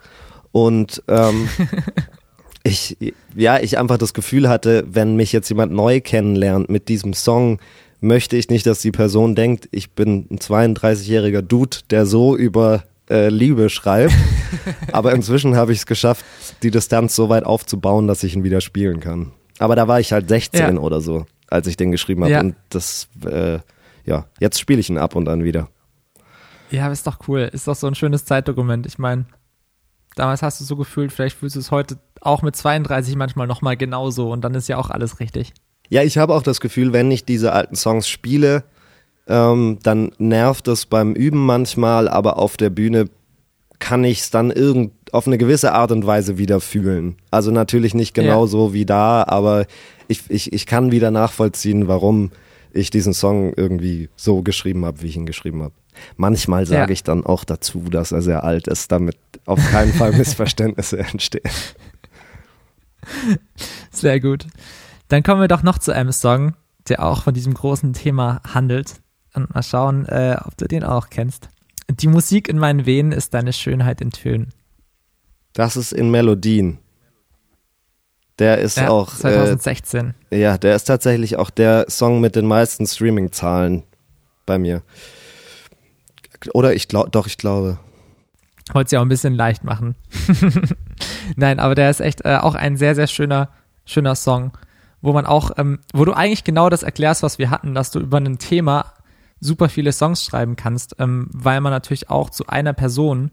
Und 0.54 1.04
ähm, 1.10 1.50
ich, 2.64 2.98
ja, 3.36 3.60
ich 3.60 3.78
einfach 3.78 3.98
das 3.98 4.14
Gefühl 4.14 4.48
hatte, 4.50 4.86
wenn 4.88 5.16
mich 5.16 5.32
jetzt 5.34 5.50
jemand 5.50 5.74
neu 5.74 6.00
kennenlernt 6.02 6.70
mit 6.70 6.88
diesem 6.88 7.14
Song, 7.14 7.60
möchte 8.00 8.38
ich 8.38 8.50
nicht, 8.50 8.66
dass 8.66 8.80
die 8.80 8.92
Person 8.92 9.36
denkt, 9.36 9.68
ich 9.72 9.92
bin 9.92 10.28
ein 10.32 10.40
32-jähriger 10.40 11.42
Dude, 11.42 11.78
der 11.90 12.06
so 12.06 12.36
über 12.36 12.84
äh, 13.10 13.30
Liebe 13.30 13.70
schreibt. 13.70 14.14
Aber 14.92 15.14
inzwischen 15.14 15.56
habe 15.56 15.72
ich 15.74 15.80
es 15.80 15.86
geschafft, 15.86 16.24
die 16.64 16.72
Distanz 16.72 17.16
so 17.16 17.30
weit 17.30 17.46
aufzubauen, 17.46 18.08
dass 18.08 18.24
ich 18.24 18.36
ihn 18.36 18.44
wieder 18.44 18.62
spielen 18.62 19.00
kann. 19.00 19.32
Aber 19.60 19.76
da 19.76 19.88
war 19.88 20.00
ich 20.00 20.12
halt 20.14 20.30
16 20.30 20.76
Ja. 20.76 20.82
oder 20.82 21.02
so, 21.02 21.26
als 21.50 21.68
ich 21.68 21.78
den 21.78 21.92
geschrieben 21.92 22.24
habe. 22.24 22.34
Ja. 22.34 22.40
Und 22.42 22.56
das, 22.70 23.08
äh, 23.26 23.60
ja, 24.06 24.26
jetzt 24.40 24.60
spiele 24.60 24.80
ich 24.80 24.90
ihn 24.90 24.98
ab 24.98 25.16
und 25.16 25.28
an 25.30 25.44
wieder. 25.44 25.70
Ja, 26.72 26.92
ist 26.92 27.06
doch 27.08 27.20
cool. 27.28 27.50
Ist 27.54 27.68
doch 27.68 27.76
so 27.76 27.88
ein 27.88 27.96
schönes 27.96 28.26
Zeitdokument. 28.26 28.86
Ich 28.86 28.98
meine, 28.98 29.26
damals 30.16 30.42
hast 30.42 30.60
du 30.62 30.66
so 30.66 30.76
gefühlt, 30.76 31.12
vielleicht 31.12 31.38
fühlst 31.38 31.56
du 31.56 31.60
es 31.60 31.72
heute 31.72 31.98
auch 32.22 32.42
mit 32.42 32.56
32 32.56 33.16
manchmal 33.16 33.48
nochmal 33.48 33.78
genauso 33.78 34.32
und 34.32 34.42
dann 34.42 34.56
ist 34.56 34.70
ja 34.70 34.78
auch 34.78 34.90
alles 34.90 35.20
richtig. 35.20 35.54
Ja, 35.90 36.04
ich 36.04 36.18
habe 36.18 36.34
auch 36.34 36.44
das 36.44 36.62
Gefühl, 36.62 36.94
wenn 36.94 37.12
ich 37.12 37.26
diese 37.26 37.52
alten 37.54 37.76
Songs 37.76 38.08
spiele, 38.08 38.64
ähm, 39.28 39.80
dann 39.84 40.12
nervt 40.18 40.68
es 40.68 40.86
beim 40.86 41.14
Üben 41.14 41.46
manchmal, 41.46 42.08
aber 42.08 42.38
auf 42.38 42.58
der 42.58 42.70
Bühne 42.70 43.10
kann 43.80 44.04
ich 44.04 44.22
es 44.22 44.32
dann 44.32 44.50
irgend 44.52 44.94
auf 45.12 45.28
eine 45.28 45.38
gewisse 45.38 45.74
Art 45.74 45.92
und 45.92 46.06
Weise 46.06 46.38
wieder 46.38 46.62
fühlen. 46.62 47.18
Also 47.32 47.52
natürlich 47.52 47.94
nicht 47.94 48.14
genau 48.14 48.42
Ja. 48.44 48.48
so 48.48 48.74
wie 48.74 48.86
da, 48.86 49.24
aber 49.28 49.66
ich, 50.08 50.22
ich, 50.30 50.54
ich 50.54 50.66
kann 50.66 50.92
wieder 50.92 51.12
nachvollziehen, 51.12 51.88
warum 51.88 52.32
ich 52.72 52.90
diesen 52.90 53.14
Song 53.14 53.54
irgendwie 53.56 54.10
so 54.16 54.42
geschrieben 54.42 54.86
habe, 54.86 55.02
wie 55.02 55.08
ich 55.08 55.18
ihn 55.18 55.26
geschrieben 55.26 55.62
habe. 55.62 55.74
Manchmal 56.18 56.66
sage 56.66 56.82
Ja. 56.82 56.90
ich 56.90 57.04
dann 57.04 57.26
auch 57.26 57.44
dazu, 57.44 57.82
dass 57.90 58.12
er 58.12 58.22
sehr 58.22 58.44
alt 58.44 58.68
ist, 58.68 58.92
damit 58.92 59.18
auf 59.46 59.60
keinen 59.72 59.94
Fall 59.94 60.12
Missverständnisse 60.18 61.00
entstehen. 61.00 61.50
Sehr 63.92 64.20
gut. 64.20 64.48
Dann 65.10 65.24
kommen 65.24 65.42
wir 65.42 65.48
doch 65.48 65.64
noch 65.64 65.78
zu 65.78 65.92
einem 65.92 66.12
Song, 66.12 66.54
der 66.88 67.04
auch 67.04 67.24
von 67.24 67.34
diesem 67.34 67.54
großen 67.54 67.94
Thema 67.94 68.42
handelt. 68.54 68.96
Und 69.34 69.54
mal 69.54 69.64
schauen, 69.64 70.06
äh, 70.08 70.38
ob 70.44 70.56
du 70.58 70.68
den 70.68 70.84
auch 70.84 71.10
kennst. 71.10 71.50
Die 71.90 72.08
Musik 72.08 72.48
in 72.48 72.60
meinen 72.60 72.86
Venen 72.86 73.12
ist 73.12 73.34
deine 73.34 73.52
Schönheit 73.52 74.00
in 74.00 74.12
Tönen. 74.12 74.54
Das 75.54 75.76
ist 75.76 75.92
in 75.92 76.12
Melodien. 76.12 76.80
Der 78.40 78.58
ist 78.60 78.78
Ja, 78.78 78.90
auch 78.90 79.14
äh, 79.14 79.18
2016. 79.18 80.14
Ja, 80.32 80.58
der 80.58 80.76
ist 80.76 80.86
tatsächlich 80.86 81.38
auch 81.38 81.50
der 81.50 81.86
Song 81.90 82.20
mit 82.20 82.36
den 82.36 82.46
meisten 82.48 82.88
Streaming-Zahlen 82.88 83.84
bei 84.46 84.58
mir. 84.58 84.82
Oder 86.54 86.74
ich 86.74 86.88
glaube, 86.88 87.10
doch, 87.10 87.28
ich 87.28 87.38
glaube. 87.38 87.78
Wollte 88.72 88.86
es 88.86 88.92
ja 88.92 89.00
auch 89.00 89.06
ein 89.06 89.10
bisschen 89.10 89.36
leicht 89.36 89.64
machen. 89.64 89.96
Nein, 91.36 91.60
aber 91.60 91.76
der 91.76 91.90
ist 91.90 92.00
echt 92.00 92.24
äh, 92.26 92.38
auch 92.38 92.56
ein 92.56 92.78
sehr, 92.78 92.96
sehr 92.96 93.08
schöner, 93.08 93.50
schöner 93.86 94.16
Song, 94.16 94.52
wo 95.02 95.12
man 95.12 95.26
auch, 95.26 95.52
ähm, 95.58 95.80
wo 95.94 96.06
du 96.06 96.14
eigentlich 96.14 96.44
genau 96.44 96.70
das 96.70 96.84
erklärst, 96.84 97.24
was 97.24 97.40
wir 97.40 97.50
hatten, 97.50 97.76
dass 97.76 97.92
du 97.92 98.00
über 98.00 98.18
ein 98.18 98.38
Thema 98.38 98.94
super 99.44 99.68
viele 99.68 99.92
Songs 99.92 100.24
schreiben 100.24 100.56
kannst, 100.56 100.96
ähm, 101.00 101.28
weil 101.34 101.60
man 101.60 101.72
natürlich 101.72 102.10
auch 102.10 102.30
zu 102.30 102.48
einer 102.48 102.72
Person, 102.72 103.32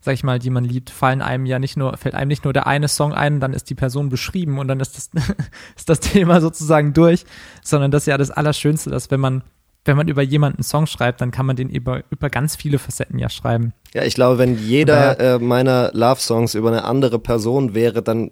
sag 0.00 0.14
ich 0.14 0.24
mal, 0.24 0.40
die 0.40 0.50
man 0.50 0.64
liebt, 0.64 0.90
fallen 0.90 1.22
einem 1.22 1.46
ja 1.46 1.60
nicht 1.60 1.76
nur, 1.76 1.96
fällt 1.96 2.16
einem 2.16 2.28
nicht 2.28 2.44
nur 2.44 2.52
der 2.52 2.66
eine 2.66 2.88
Song 2.88 3.14
ein, 3.14 3.38
dann 3.38 3.52
ist 3.52 3.70
die 3.70 3.76
Person 3.76 4.08
beschrieben 4.08 4.58
und 4.58 4.66
dann 4.66 4.80
ist 4.80 4.96
das, 4.96 5.10
ist 5.76 5.88
das 5.88 6.00
Thema 6.00 6.40
sozusagen 6.40 6.92
durch, 6.92 7.24
sondern 7.62 7.92
das 7.92 8.02
ist 8.02 8.06
ja 8.06 8.18
das 8.18 8.32
Allerschönste, 8.32 8.90
dass 8.90 9.12
wenn 9.12 9.20
man, 9.20 9.44
wenn 9.84 9.96
man 9.96 10.08
über 10.08 10.22
jemanden 10.22 10.58
einen 10.58 10.64
Song 10.64 10.86
schreibt, 10.86 11.20
dann 11.20 11.30
kann 11.30 11.46
man 11.46 11.56
den 11.56 11.68
über, 11.68 12.02
über 12.10 12.30
ganz 12.30 12.56
viele 12.56 12.78
Facetten 12.78 13.18
ja 13.18 13.28
schreiben. 13.28 13.72
Ja, 13.92 14.04
ich 14.04 14.14
glaube, 14.14 14.38
wenn 14.38 14.58
jeder 14.58 15.20
äh, 15.20 15.38
meiner 15.38 15.90
Love-Songs 15.92 16.54
über 16.54 16.68
eine 16.68 16.84
andere 16.84 17.18
Person 17.18 17.74
wäre, 17.74 18.02
dann 18.02 18.30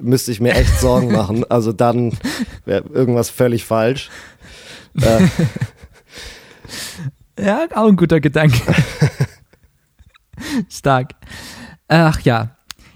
müsste 0.00 0.32
ich 0.32 0.40
mir 0.40 0.54
echt 0.54 0.80
Sorgen 0.80 1.12
machen. 1.12 1.44
Also 1.48 1.72
dann 1.72 2.12
wäre 2.64 2.84
irgendwas 2.92 3.30
völlig 3.30 3.64
falsch. 3.64 4.10
Äh, 5.00 5.26
Ja, 7.38 7.66
auch 7.74 7.88
ein 7.88 7.96
guter 7.96 8.20
Gedanke. 8.20 8.58
Stark. 10.68 11.12
Ach 11.86 12.20
ja. 12.20 12.50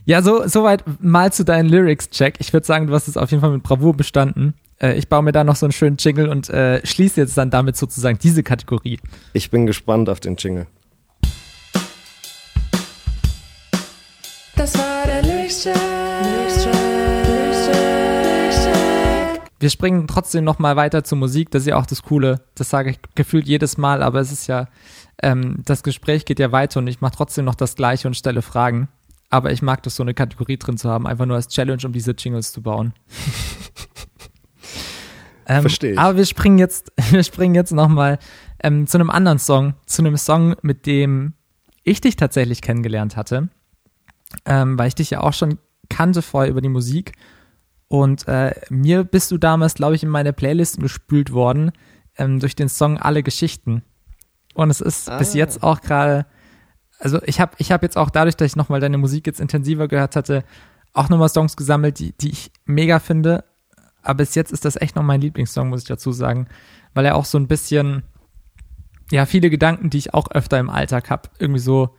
Ja, 0.04 0.20
so 0.20 0.46
soweit 0.48 0.82
mal 1.00 1.32
zu 1.32 1.44
deinen 1.44 1.68
Lyrics-Check. 1.68 2.34
Ich 2.40 2.52
würde 2.52 2.66
sagen, 2.66 2.88
du 2.88 2.94
hast 2.94 3.06
es 3.06 3.16
auf 3.16 3.30
jeden 3.30 3.40
Fall 3.40 3.52
mit 3.52 3.62
Bravour 3.62 3.96
bestanden. 3.96 4.54
Äh, 4.82 4.94
ich 4.94 5.08
baue 5.08 5.22
mir 5.22 5.32
da 5.32 5.44
noch 5.44 5.56
so 5.56 5.64
einen 5.66 5.72
schönen 5.72 5.96
Jingle 5.96 6.28
und 6.28 6.50
äh, 6.50 6.84
schließe 6.84 7.20
jetzt 7.20 7.38
dann 7.38 7.50
damit 7.50 7.76
sozusagen 7.76 8.18
diese 8.18 8.42
Kategorie. 8.42 8.98
ich 9.32 9.50
bin 9.50 9.66
gespannt 9.66 10.08
auf 10.08 10.20
den 10.20 10.36
Jingle. 10.36 10.66
Das 14.56 14.76
war 14.76 15.06
der 15.06 15.22
Lyrics-Check. 15.22 15.74
Lyrics-Check. 15.74 16.74
Lyrics-Check. 16.74 17.72
Wir 19.58 19.70
springen 19.70 20.06
trotzdem 20.08 20.44
noch 20.44 20.58
mal 20.58 20.76
weiter 20.76 21.04
zur 21.04 21.18
Musik. 21.18 21.50
Das 21.52 21.62
ist 21.62 21.68
ja 21.68 21.76
auch 21.76 21.86
das 21.86 22.02
Coole. 22.02 22.40
Das 22.56 22.68
sage 22.68 22.90
ich 22.90 22.98
gefühlt 23.14 23.46
jedes 23.46 23.78
Mal, 23.78 24.02
aber 24.02 24.20
es 24.20 24.32
ist 24.32 24.48
ja, 24.48 24.66
ähm, 25.22 25.62
das 25.64 25.84
Gespräch 25.84 26.24
geht 26.24 26.40
ja 26.40 26.50
weiter 26.50 26.80
und 26.80 26.88
ich 26.88 27.00
mache 27.00 27.14
trotzdem 27.16 27.44
noch 27.44 27.54
das 27.54 27.76
Gleiche 27.76 28.08
und 28.08 28.14
stelle 28.14 28.42
Fragen. 28.42 28.88
Aber 29.30 29.52
ich 29.52 29.62
mag 29.62 29.82
das, 29.84 29.96
so 29.96 30.02
eine 30.02 30.12
Kategorie 30.12 30.58
drin 30.58 30.76
zu 30.76 30.90
haben, 30.90 31.06
einfach 31.06 31.24
nur 31.24 31.36
als 31.36 31.48
Challenge, 31.48 31.80
um 31.84 31.92
diese 31.92 32.10
Jingles 32.12 32.52
zu 32.52 32.60
bauen. 32.60 32.92
ähm, 35.46 35.62
Versteh 35.62 35.92
ich. 35.92 35.98
Aber 35.98 36.16
wir 36.16 36.26
springen 36.26 36.58
jetzt, 36.58 36.92
wir 37.10 37.22
springen 37.24 37.54
jetzt 37.54 37.72
noch 37.72 37.88
mal 37.88 38.18
ähm, 38.62 38.86
zu 38.86 38.98
einem 38.98 39.10
anderen 39.10 39.38
Song, 39.38 39.74
zu 39.86 40.02
einem 40.02 40.16
Song, 40.16 40.54
mit 40.62 40.86
dem 40.86 41.34
ich 41.84 42.00
dich 42.00 42.16
tatsächlich 42.16 42.62
kennengelernt 42.62 43.16
hatte, 43.16 43.48
ähm, 44.44 44.78
weil 44.78 44.88
ich 44.88 44.94
dich 44.94 45.10
ja 45.10 45.20
auch 45.20 45.32
schon 45.32 45.58
kannte 45.88 46.22
vorher 46.22 46.50
über 46.50 46.60
die 46.60 46.68
Musik. 46.68 47.12
Und 47.88 48.26
äh, 48.28 48.54
mir 48.70 49.04
bist 49.04 49.30
du 49.30 49.38
damals, 49.38 49.74
glaube 49.74 49.94
ich, 49.94 50.02
in 50.02 50.08
meine 50.08 50.32
Playlisten 50.32 50.82
gespült 50.82 51.32
worden 51.32 51.72
ähm, 52.16 52.40
durch 52.40 52.56
den 52.56 52.68
Song 52.68 52.98
Alle 52.98 53.22
Geschichten. 53.22 53.82
Und 54.54 54.70
es 54.70 54.80
ist 54.80 55.10
bis 55.18 55.34
Ah. 55.34 55.38
jetzt 55.38 55.62
auch 55.62 55.80
gerade, 55.80 56.26
also 56.98 57.20
ich 57.24 57.40
habe 57.40 57.52
ich 57.58 57.72
hab 57.72 57.82
jetzt 57.82 57.96
auch 57.98 58.10
dadurch, 58.10 58.36
dass 58.36 58.46
ich 58.46 58.56
nochmal 58.56 58.80
deine 58.80 58.98
Musik 58.98 59.26
jetzt 59.26 59.40
intensiver 59.40 59.88
gehört 59.88 60.16
hatte, 60.16 60.44
auch 60.94 61.08
nochmal 61.08 61.28
Songs 61.28 61.56
gesammelt, 61.56 61.98
die, 61.98 62.12
die 62.12 62.30
ich 62.30 62.50
mega 62.64 62.98
finde. 62.98 63.44
Aber 64.02 64.18
bis 64.18 64.34
jetzt 64.34 64.52
ist 64.52 64.64
das 64.64 64.76
echt 64.76 64.96
noch 64.96 65.02
mein 65.02 65.20
Lieblingssong, 65.20 65.68
muss 65.68 65.82
ich 65.82 65.88
dazu 65.88 66.12
sagen. 66.12 66.48
Weil 66.94 67.06
er 67.06 67.16
auch 67.16 67.24
so 67.24 67.38
ein 67.38 67.48
bisschen, 67.48 68.02
ja, 69.10 69.26
viele 69.26 69.50
Gedanken, 69.50 69.90
die 69.90 69.98
ich 69.98 70.14
auch 70.14 70.30
öfter 70.30 70.58
im 70.58 70.70
Alltag 70.70 71.10
habe, 71.10 71.30
irgendwie 71.38 71.60
so, 71.60 71.94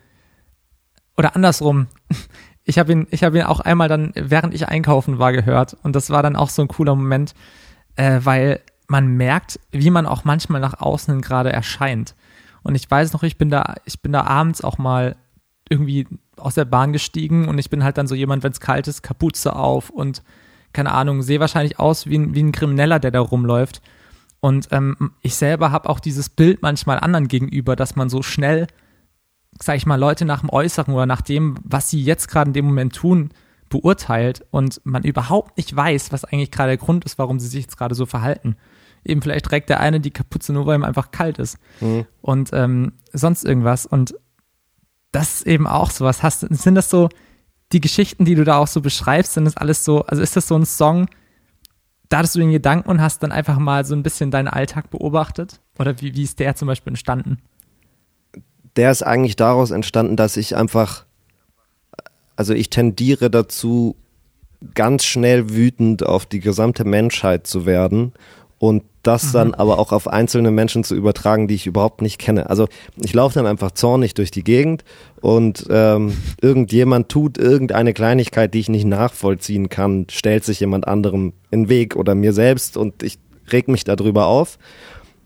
oder 1.18 1.36
andersrum. 1.36 1.88
Ich 2.66 2.80
habe 2.80 2.94
ihn, 2.94 3.08
ich 3.12 3.24
ihn 3.24 3.42
auch 3.42 3.60
einmal 3.60 3.89
dann, 3.89 4.13
während 4.16 4.54
ich 4.54 4.70
einkaufen 4.70 5.20
war, 5.20 5.34
gehört. 5.34 5.76
Und 5.84 5.98
das 5.98 6.12
war 6.12 6.24
dann 6.24 6.38
auch 6.38 6.48
so 6.48 6.62
ein 6.62 6.70
cooler 6.70 6.96
Moment, 6.96 7.34
äh, 7.98 8.22
weil 8.24 8.62
man 8.88 9.08
merkt, 9.18 9.60
wie 9.72 9.89
man 9.89 10.06
auch 10.06 10.24
manchmal 10.24 10.62
nach 10.62 10.80
außen 10.80 11.22
gerade 11.22 11.52
erscheint. 11.52 12.16
Und 12.62 12.76
ich 12.76 12.89
weiß 12.89 13.12
noch, 13.12 13.24
ich 13.24 13.38
bin 13.38 13.50
da, 13.50 13.76
ich 13.84 14.02
bin 14.02 14.13
da 14.13 14.22
abends 14.22 14.63
auch 14.63 14.78
mal 14.78 15.18
irgendwie 15.70 16.08
aus 16.38 16.56
der 16.56 16.66
Bahn 16.66 16.94
gestiegen 16.94 17.48
und 17.48 17.58
ich 17.58 17.70
bin 17.70 17.84
halt 17.84 17.98
dann 17.98 18.08
so 18.08 18.16
jemand, 18.16 18.44
wenn 18.44 18.52
es 18.52 18.60
kalt 18.60 18.88
ist, 18.88 19.04
Kapuze 19.04 19.56
auf 19.56 19.89
und 19.89 20.24
keine 20.73 20.91
Ahnung, 20.91 21.21
sehe 21.21 21.39
wahrscheinlich 21.39 21.79
aus 21.79 22.07
wie 22.07 22.17
ein, 22.17 22.33
wie 22.36 22.43
ein 22.43 22.51
Krimineller, 22.51 22.99
der 22.99 23.12
da 23.12 23.19
rumläuft. 23.19 23.81
Und 24.39 24.67
ähm, 24.71 25.12
ich 25.21 25.36
selber 25.36 25.71
habe 25.71 25.89
auch 25.89 25.99
dieses 25.99 26.29
Bild 26.29 26.62
manchmal 26.62 26.99
anderen 26.99 27.27
gegenüber, 27.27 27.75
dass 27.75 27.95
man 27.95 28.09
so 28.09 28.21
schnell, 28.21 28.67
sag 29.62 29.77
ich 29.77 29.86
mal, 29.86 29.95
Leute 29.99 30.25
nach 30.25 30.41
dem 30.41 30.49
Äußeren 30.49 30.93
oder 30.93 31.05
nach 31.05 31.21
dem, 31.21 31.55
was 31.63 31.89
sie 31.89 32.01
jetzt 32.03 32.27
gerade 32.27 32.49
in 32.49 32.53
dem 32.53 32.65
Moment 32.65 32.93
tun, 32.95 33.29
beurteilt 33.69 34.45
und 34.51 34.81
man 34.83 35.03
überhaupt 35.03 35.57
nicht 35.57 35.75
weiß, 35.75 36.12
was 36.12 36.25
eigentlich 36.25 36.51
gerade 36.51 36.71
der 36.71 36.77
Grund 36.77 37.05
ist, 37.05 37.17
warum 37.17 37.39
sie 37.39 37.47
sich 37.47 37.63
jetzt 37.63 37.77
gerade 37.77 37.95
so 37.95 38.05
verhalten. 38.05 38.55
Eben 39.05 39.21
vielleicht 39.21 39.45
trägt 39.45 39.69
der 39.69 39.79
eine 39.79 39.99
die 39.99 40.12
Kapuze 40.12 40.53
nur, 40.53 40.65
weil 40.65 40.77
ihm 40.77 40.83
einfach 40.83 41.12
kalt 41.12 41.39
ist 41.39 41.57
Mhm. 41.81 42.05
und 42.21 42.49
ähm, 42.53 42.93
sonst 43.13 43.43
irgendwas. 43.45 43.86
Und 43.86 44.13
das 45.12 45.36
ist 45.36 45.47
eben 45.47 45.67
auch 45.67 45.89
sowas. 45.91 46.21
Hast, 46.23 46.43
du- 46.43 46.53
sind 46.53 46.75
das 46.75 46.89
so 46.89 47.09
die 47.73 47.81
Geschichten, 47.81 48.25
die 48.25 48.36
du 48.36 48.43
da 48.43 48.57
auch 48.57 48.67
so 48.67 48.81
beschreibst, 48.81 49.33
sind 49.33 49.45
das 49.45 49.57
alles 49.57 49.83
so, 49.83 50.05
also 50.05 50.21
ist 50.21 50.36
das 50.36 50.47
so 50.47 50.55
ein 50.55 50.65
Song, 50.65 51.07
da 52.09 52.19
hattest 52.19 52.36
du 52.36 52.39
den 52.39 52.51
Gedanken 52.51 52.89
und 52.89 53.01
hast 53.01 53.23
dann 53.23 53.31
einfach 53.31 53.57
mal 53.57 53.86
so 53.86 53.95
ein 53.95 54.03
bisschen 54.03 54.31
deinen 54.31 54.47
Alltag 54.47 54.89
beobachtet? 54.91 55.59
Oder 55.79 55.99
wie, 55.99 56.15
wie 56.15 56.23
ist 56.23 56.39
der 56.39 56.55
zum 56.55 56.67
Beispiel 56.67 56.91
entstanden? 56.91 57.39
der 58.75 58.91
ist 58.91 59.03
eigentlich 59.03 59.36
daraus 59.36 59.71
entstanden, 59.71 60.15
dass 60.15 60.38
ich 60.38 60.55
einfach, 60.55 61.05
also 62.36 62.53
ich 62.53 62.69
tendiere 62.69 63.29
dazu, 63.29 63.95
ganz 64.73 65.03
schnell 65.03 65.49
wütend 65.49 66.05
auf 66.05 66.25
die 66.25 66.39
gesamte 66.39 66.86
Menschheit 66.86 67.45
zu 67.45 67.65
werden 67.65 68.13
und 68.59 68.83
das 69.04 69.32
dann 69.34 69.54
aber 69.54 69.80
auch 69.80 69.92
auf 69.92 70.08
einzelne 70.08 70.50
Menschen 70.50 70.84
zu 70.84 70.96
übertragen, 70.96 71.48
die 71.48 71.56
ich 71.56 71.68
überhaupt 71.68 72.02
nicht 72.02 72.18
kenne. 72.18 72.50
Also 72.50 72.68
ich 72.96 73.13
laufe 73.13 73.36
dann 73.36 73.46
einfach 73.46 73.72
zornig 73.72 74.13
durch 74.13 74.32
die 74.32 74.44
Gegend 74.44 74.84
und 75.22 75.66
ähm, 75.70 76.18
irgendjemand 76.42 77.10
tut 77.10 77.38
irgendeine 77.38 77.94
Kleinigkeit, 77.94 78.54
die 78.54 78.60
ich 78.60 78.70
nicht 78.70 78.86
nachvollziehen 78.86 79.70
kann, 79.70 80.08
stellt 80.10 80.46
sich 80.46 80.62
jemand 80.62 80.88
anderem 80.88 81.34
in 81.52 81.63
den 81.63 81.70
Weg 81.70 81.96
oder 81.96 82.16
mir 82.16 82.34
selbst 82.34 82.78
und 82.78 83.04
ich 83.04 83.20
reg 83.52 83.68
mich 83.68 83.84
darüber 83.84 84.28
auf. 84.28 84.58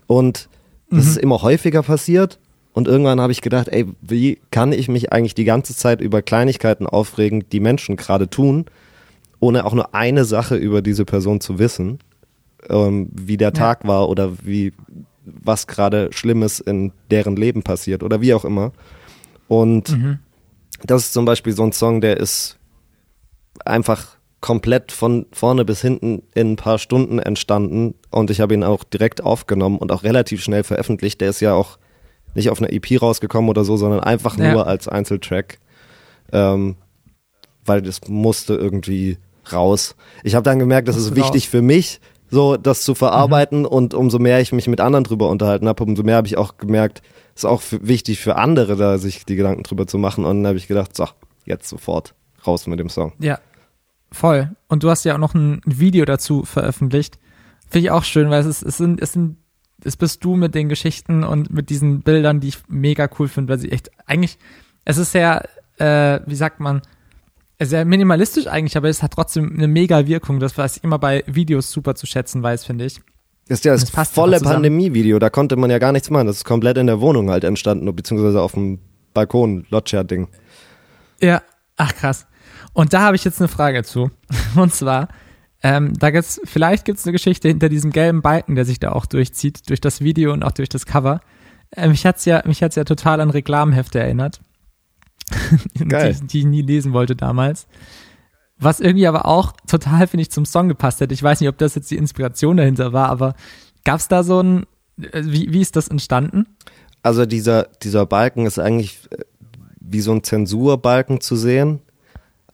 Und 0.08 0.50
das 0.90 1.06
ist 1.06 1.18
immer 1.18 1.42
häufiger 1.42 1.84
passiert. 1.84 2.40
Und 2.74 2.88
irgendwann 2.88 3.20
habe 3.20 3.32
ich 3.32 3.42
gedacht, 3.42 3.70
ey, 3.70 3.86
wie 4.02 4.40
kann 4.52 4.72
ich 4.72 4.88
mich 4.88 5.12
eigentlich 5.12 5.36
die 5.36 5.46
ganze 5.46 5.76
Zeit 5.76 6.00
über 6.00 6.22
Kleinigkeiten 6.22 6.86
aufregen, 6.86 7.44
die 7.52 7.60
Menschen 7.60 7.96
gerade 7.96 8.30
tun, 8.30 8.66
ohne 9.40 9.66
auch 9.66 9.74
nur 9.74 9.96
eine 9.96 10.26
Sache 10.26 10.56
über 10.56 10.82
diese 10.82 11.04
Person 11.04 11.42
zu 11.42 11.60
wissen, 11.60 12.00
ähm, 12.70 13.10
wie 13.14 13.38
der 13.38 13.54
Tag 13.54 13.88
war 13.88 14.10
oder 14.10 14.34
wie 14.44 14.74
was 15.26 15.68
gerade 15.68 16.10
Schlimmes 16.14 16.60
in 16.60 16.94
deren 17.12 17.36
Leben 17.36 17.62
passiert 17.64 18.02
oder 18.04 18.22
wie 18.22 18.34
auch 18.34 18.46
immer. 18.46 18.72
Und 19.48 19.90
Mhm. 19.92 20.20
das 20.86 21.04
ist 21.04 21.14
zum 21.14 21.26
Beispiel 21.26 21.54
so 21.54 21.64
ein 21.64 21.72
Song, 21.74 22.00
der 22.02 22.18
ist 22.18 22.58
einfach 23.66 24.18
komplett 24.40 24.92
von 24.92 25.26
vorne 25.34 25.66
bis 25.66 25.82
hinten 25.82 26.22
in 26.36 26.54
ein 26.54 26.56
paar 26.58 26.78
Stunden 26.78 27.20
entstanden 27.20 27.96
und 28.12 28.30
ich 28.30 28.40
habe 28.40 28.54
ihn 28.54 28.64
auch 28.64 28.84
direkt 28.84 29.22
aufgenommen 29.24 29.78
und 29.80 29.92
auch 29.92 30.04
relativ 30.04 30.44
schnell 30.44 30.64
veröffentlicht. 30.64 31.20
Der 31.22 31.30
ist 31.30 31.40
ja 31.42 31.54
auch 31.54 31.78
nicht 32.36 32.50
auf 32.50 32.62
einer 32.62 32.72
EP 32.72 33.02
rausgekommen 33.02 33.50
oder 33.50 33.66
so, 33.66 33.78
sondern 33.78 34.00
einfach 34.02 34.38
Ja. 34.38 34.54
nur 34.54 34.68
als 34.68 34.88
Einzeltrack, 34.88 35.58
ähm, 36.32 36.76
weil 37.66 37.82
das 37.82 38.02
musste 38.08 38.54
irgendwie 38.54 39.18
raus. 39.52 39.96
Ich 40.24 40.36
habe 40.36 40.44
dann 40.44 40.60
gemerkt, 40.60 40.88
das 40.88 40.98
ist 40.98 41.16
wichtig 41.16 41.50
für 41.50 41.62
mich, 41.64 42.00
so 42.30 42.58
das 42.58 42.84
zu 42.84 42.96
verarbeiten 42.96 43.66
und 43.66 43.94
umso 43.94 44.20
mehr 44.20 44.40
ich 44.42 44.52
mich 44.52 44.68
mit 44.68 44.82
anderen 44.82 45.04
drüber 45.04 45.30
unterhalten 45.30 45.68
habe, 45.68 45.84
umso 45.84 46.04
mehr 46.04 46.18
habe 46.18 46.28
ich 46.28 46.38
auch 46.38 46.58
gemerkt, 46.58 47.02
es 47.36 47.44
ist 47.44 47.46
auch 47.46 47.62
für, 47.62 47.88
wichtig 47.88 48.20
für 48.20 48.36
andere, 48.36 48.76
da 48.76 48.98
sich 48.98 49.26
die 49.26 49.36
Gedanken 49.36 49.64
drüber 49.64 49.88
zu 49.88 49.98
machen 49.98 50.26
und 50.26 50.38
dann 50.38 50.48
habe 50.48 50.58
ich 50.58 50.68
gedacht, 50.68 50.96
so, 50.96 51.08
jetzt 51.46 51.70
sofort 51.70 52.16
raus 52.46 52.68
mit 52.68 52.80
dem 52.80 52.90
Song. 52.90 53.14
Ja, 53.20 53.40
voll. 54.12 54.56
Und 54.68 54.84
du 54.84 54.90
hast 54.90 55.04
ja 55.04 55.16
auch 55.16 55.20
noch 55.20 55.34
ein 55.34 55.62
Video 55.66 56.06
dazu 56.06 56.44
veröffentlicht. 56.44 57.20
Finde 57.70 57.88
ich 57.88 57.92
auch 57.92 58.04
schön, 58.04 58.30
weil 58.30 58.42
es 58.42 58.48
ist, 58.48 58.64
es 58.64 58.78
sind, 58.78 59.02
es 59.02 59.14
sind, 59.14 59.38
es 59.84 59.98
bist 59.98 60.24
du 60.24 60.36
mit 60.36 60.56
den 60.56 60.70
Geschichten 60.70 61.24
und 61.24 61.52
mit 61.52 61.70
diesen 61.70 62.02
Bildern, 62.02 62.40
die 62.40 62.50
ich 62.50 62.58
mega 62.68 63.10
cool 63.20 63.28
finde, 63.28 63.54
weil 63.54 63.60
sie 63.60 63.72
echt, 63.72 63.92
eigentlich, 64.06 64.38
es 64.86 64.98
ist 64.98 65.12
sehr, 65.12 65.48
äh, 65.78 66.20
wie 66.26 66.36
sagt 66.36 66.60
man, 66.60 66.82
sehr 67.60 67.86
minimalistisch 67.86 68.48
eigentlich, 68.48 68.78
aber 68.78 68.90
es 68.90 69.02
hat 69.02 69.14
trotzdem 69.14 69.54
eine 69.56 69.68
mega 69.68 70.06
Wirkung, 70.06 70.40
das 70.40 70.58
was 70.58 70.78
ich 70.78 70.84
immer 70.84 71.00
bei 71.00 71.24
Videos 71.26 71.72
super 71.72 71.96
zu 71.96 72.06
schätzen 72.06 72.44
weiß, 72.44 72.66
finde 72.66 72.86
ich. 72.86 73.02
Das 73.48 73.60
ist 73.60 73.66
ja 73.66 73.72
das, 73.72 73.82
Das 73.82 73.92
passt 73.92 74.14
volle. 74.14 74.40
Pandemie-Video, 74.40 75.20
da 75.20 75.30
konnte 75.30 75.56
man 75.56 75.70
ja 75.70 75.80
gar 75.80 75.92
nichts 75.92 76.10
machen. 76.10 76.28
Das 76.28 76.38
ist 76.38 76.46
komplett 76.46 76.78
in 76.78 76.88
der 76.88 77.00
Wohnung 77.00 77.30
halt 77.30 77.44
entstanden, 77.44 77.94
beziehungsweise 77.96 78.42
auf 78.42 78.54
dem 78.54 78.80
Balkon, 79.14 79.66
Loggia-Ding. 79.70 80.28
Ja, 81.22 81.42
ach 81.78 81.96
krass. 81.96 82.28
Und 82.74 82.94
da 82.94 83.02
habe 83.02 83.16
ich 83.16 83.24
jetzt 83.24 83.40
eine 83.40 83.48
Frage 83.48 83.84
zu. 83.84 84.12
Und 84.56 84.74
zwar, 84.74 85.08
ähm, 85.64 85.94
da 85.98 86.12
gibt's, 86.12 86.40
vielleicht 86.44 86.86
gibt's 86.86 87.06
eine 87.06 87.14
Geschichte 87.14 87.48
hinter 87.48 87.70
diesem 87.70 87.92
gelben 87.92 88.22
Balken, 88.22 88.56
der 88.56 88.66
sich 88.66 88.80
da 88.80 88.92
auch 88.92 89.06
durchzieht, 89.06 89.70
durch 89.70 89.82
das 89.82 90.02
Video 90.02 90.32
und 90.32 90.44
auch 90.44 90.52
durch 90.52 90.70
das 90.70 90.86
Cover. 90.86 91.22
Äh, 91.72 91.88
mich 91.88 92.06
hat's 92.06 92.26
ja, 92.26 92.44
mich 92.46 92.62
hat's 92.62 92.76
ja 92.76 92.84
total 92.84 93.22
an 93.22 93.30
Reklamhefte 93.30 94.00
erinnert. 94.00 94.42
Geil. 95.88 96.16
Die, 96.22 96.28
die 96.28 96.40
ich 96.40 96.46
nie 96.46 96.62
lesen 96.62 96.94
wollte 96.94 97.16
damals. 97.16 97.68
Was 98.60 98.80
irgendwie 98.80 99.08
aber 99.08 99.26
auch 99.26 99.54
total, 99.68 100.08
finde 100.08 100.24
ich, 100.24 100.32
zum 100.32 100.46
Song 100.46 100.68
gepasst 100.68 101.00
hätte. 101.00 101.14
Ich 101.14 101.22
weiß 101.22 101.40
nicht, 101.42 101.50
ob 101.50 101.58
das 101.58 101.76
jetzt 101.76 101.92
die 101.92 101.98
Inspiration 101.98 102.58
dahinter 102.58 102.92
war, 102.92 103.10
aber 103.10 103.36
gab's 103.84 104.08
da 104.08 104.24
so 104.24 104.42
ein, 104.42 104.66
äh, 105.00 105.22
wie, 105.24 105.52
wie 105.54 105.62
ist 105.62 105.76
das 105.76 105.88
entstanden? 105.88 106.48
Also 107.04 107.26
dieser, 107.26 107.68
dieser 107.84 108.06
Balken 108.06 108.46
ist 108.46 108.58
eigentlich 108.58 109.00
äh, 109.12 109.24
wie 109.80 110.02
so 110.02 110.12
ein 110.12 110.24
Zensurbalken 110.24 111.22
zu 111.22 111.36
sehen, 111.36 111.80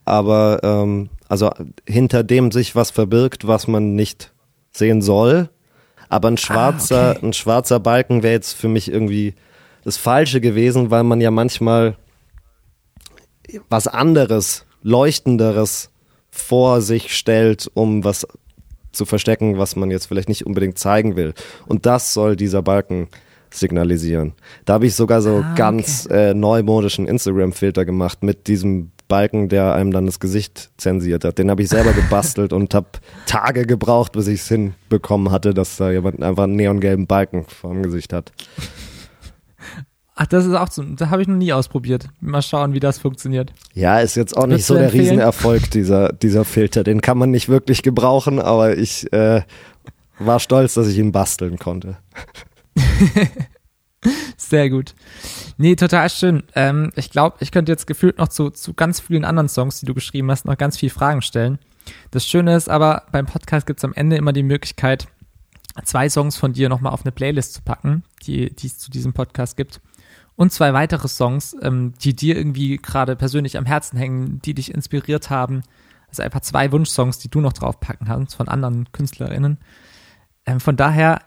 aber 0.05 0.59
ähm, 0.63 1.09
also 1.29 1.49
hinter 1.87 2.23
dem 2.23 2.51
sich 2.51 2.75
was 2.75 2.91
verbirgt, 2.91 3.47
was 3.47 3.67
man 3.67 3.95
nicht 3.95 4.33
sehen 4.71 5.01
soll. 5.01 5.49
Aber 6.09 6.27
ein 6.27 6.37
schwarzer, 6.37 7.15
okay. 7.15 7.25
ein 7.25 7.33
schwarzer 7.33 7.79
Balken 7.79 8.21
wäre 8.21 8.33
jetzt 8.33 8.53
für 8.53 8.67
mich 8.67 8.91
irgendwie 8.91 9.33
das 9.83 9.97
Falsche 9.97 10.41
gewesen, 10.41 10.91
weil 10.91 11.03
man 11.03 11.21
ja 11.21 11.31
manchmal 11.31 11.95
was 13.69 13.87
anderes, 13.87 14.65
leuchtenderes 14.81 15.89
vor 16.29 16.81
sich 16.81 17.15
stellt, 17.15 17.69
um 17.73 18.03
was 18.03 18.27
zu 18.91 19.05
verstecken, 19.05 19.57
was 19.57 19.75
man 19.75 19.91
jetzt 19.91 20.05
vielleicht 20.07 20.29
nicht 20.29 20.45
unbedingt 20.45 20.77
zeigen 20.77 21.15
will. 21.15 21.33
Und 21.67 21.85
das 21.85 22.13
soll 22.13 22.35
dieser 22.35 22.61
Balken 22.61 23.07
signalisieren. 23.51 24.33
Da 24.65 24.73
habe 24.73 24.87
ich 24.87 24.95
sogar 24.95 25.21
so 25.21 25.43
Ah, 25.43 25.53
ganz 25.55 26.07
äh, 26.07 26.33
neumodischen 26.33 27.07
Instagram-Filter 27.07 27.85
gemacht 27.85 28.23
mit 28.23 28.47
diesem 28.47 28.91
Balken, 29.07 29.49
der 29.49 29.73
einem 29.73 29.91
dann 29.91 30.05
das 30.05 30.19
Gesicht 30.19 30.71
zensiert 30.77 31.23
hat. 31.23 31.37
Den 31.37 31.49
habe 31.51 31.61
ich 31.61 31.69
selber 31.69 31.93
gebastelt 31.93 32.53
und 32.53 32.73
habe 32.73 32.87
Tage 33.25 33.65
gebraucht, 33.65 34.13
bis 34.13 34.27
ich 34.27 34.41
es 34.41 34.47
hinbekommen 34.47 35.31
hatte, 35.31 35.53
dass 35.53 35.77
da 35.77 35.91
jemand 35.91 36.23
einfach 36.23 36.43
einen 36.43 36.55
neongelben 36.55 37.05
Balken 37.05 37.45
vor 37.45 37.73
dem 37.73 37.83
Gesicht 37.83 38.13
hat. 38.13 38.31
Ach, 40.15 40.27
das 40.27 40.45
ist 40.45 40.53
auch 40.53 40.69
so, 40.69 40.83
da 40.83 41.09
habe 41.09 41.23
ich 41.23 41.27
noch 41.27 41.35
nie 41.35 41.53
ausprobiert. 41.53 42.07
Mal 42.21 42.43
schauen, 42.43 42.73
wie 42.73 42.79
das 42.79 42.99
funktioniert. 42.99 43.51
Ja, 43.73 43.99
ist 43.99 44.15
jetzt 44.15 44.37
auch 44.37 44.45
nicht 44.45 44.65
so 44.65 44.75
der 44.75 44.85
empfehlen? 44.85 45.05
Riesenerfolg, 45.05 45.71
dieser, 45.71 46.13
dieser 46.13 46.45
Filter. 46.45 46.83
Den 46.83 47.01
kann 47.01 47.17
man 47.17 47.31
nicht 47.31 47.49
wirklich 47.49 47.81
gebrauchen, 47.81 48.39
aber 48.39 48.77
ich 48.77 49.11
äh, 49.11 49.41
war 50.19 50.39
stolz, 50.39 50.75
dass 50.75 50.87
ich 50.87 50.99
ihn 50.99 51.11
basteln 51.11 51.57
konnte. 51.57 51.97
Sehr 54.37 54.69
gut. 54.69 54.93
Nee, 55.57 55.75
total 55.75 56.09
schön. 56.09 56.43
Ähm, 56.55 56.91
ich 56.95 57.09
glaube, 57.09 57.37
ich 57.39 57.51
könnte 57.51 57.71
jetzt 57.71 57.87
gefühlt 57.87 58.19
noch 58.19 58.27
zu, 58.27 58.51
zu 58.51 58.73
ganz 58.73 58.99
vielen 58.99 59.25
anderen 59.25 59.49
Songs, 59.49 59.79
die 59.79 59.85
du 59.85 59.95
geschrieben 59.95 60.29
hast, 60.29 60.45
noch 60.45 60.57
ganz 60.57 60.77
viele 60.77 60.91
Fragen 60.91 61.21
stellen. 61.23 61.57
Das 62.11 62.27
Schöne 62.27 62.55
ist 62.55 62.69
aber, 62.69 63.03
beim 63.11 63.25
Podcast 63.25 63.65
gibt 63.65 63.79
es 63.79 63.85
am 63.85 63.93
Ende 63.93 64.15
immer 64.15 64.33
die 64.33 64.43
Möglichkeit, 64.43 65.07
zwei 65.83 66.07
Songs 66.09 66.37
von 66.37 66.53
dir 66.53 66.69
nochmal 66.69 66.93
auf 66.93 67.03
eine 67.03 67.11
Playlist 67.11 67.53
zu 67.53 67.61
packen, 67.61 68.03
die, 68.27 68.53
die 68.55 68.67
es 68.67 68.77
zu 68.77 68.91
diesem 68.91 69.13
Podcast 69.13 69.57
gibt. 69.57 69.81
Und 70.35 70.51
zwei 70.51 70.73
weitere 70.73 71.07
Songs, 71.07 71.55
ähm, 71.61 71.93
die 72.01 72.15
dir 72.15 72.35
irgendwie 72.35 72.77
gerade 72.77 73.15
persönlich 73.15 73.57
am 73.57 73.65
Herzen 73.65 73.97
hängen, 73.97 74.39
die 74.41 74.53
dich 74.53 74.73
inspiriert 74.73 75.29
haben. 75.29 75.63
Also 76.07 76.23
einfach 76.23 76.41
zwei 76.41 76.71
Wunschsongs, 76.71 77.19
die 77.19 77.29
du 77.29 77.41
noch 77.41 77.53
draufpacken 77.53 78.07
kannst 78.07 78.35
von 78.35 78.47
anderen 78.47 78.91
KünstlerInnen. 78.91 79.59
Ähm, 80.45 80.59
von 80.59 80.75
daher 80.75 81.21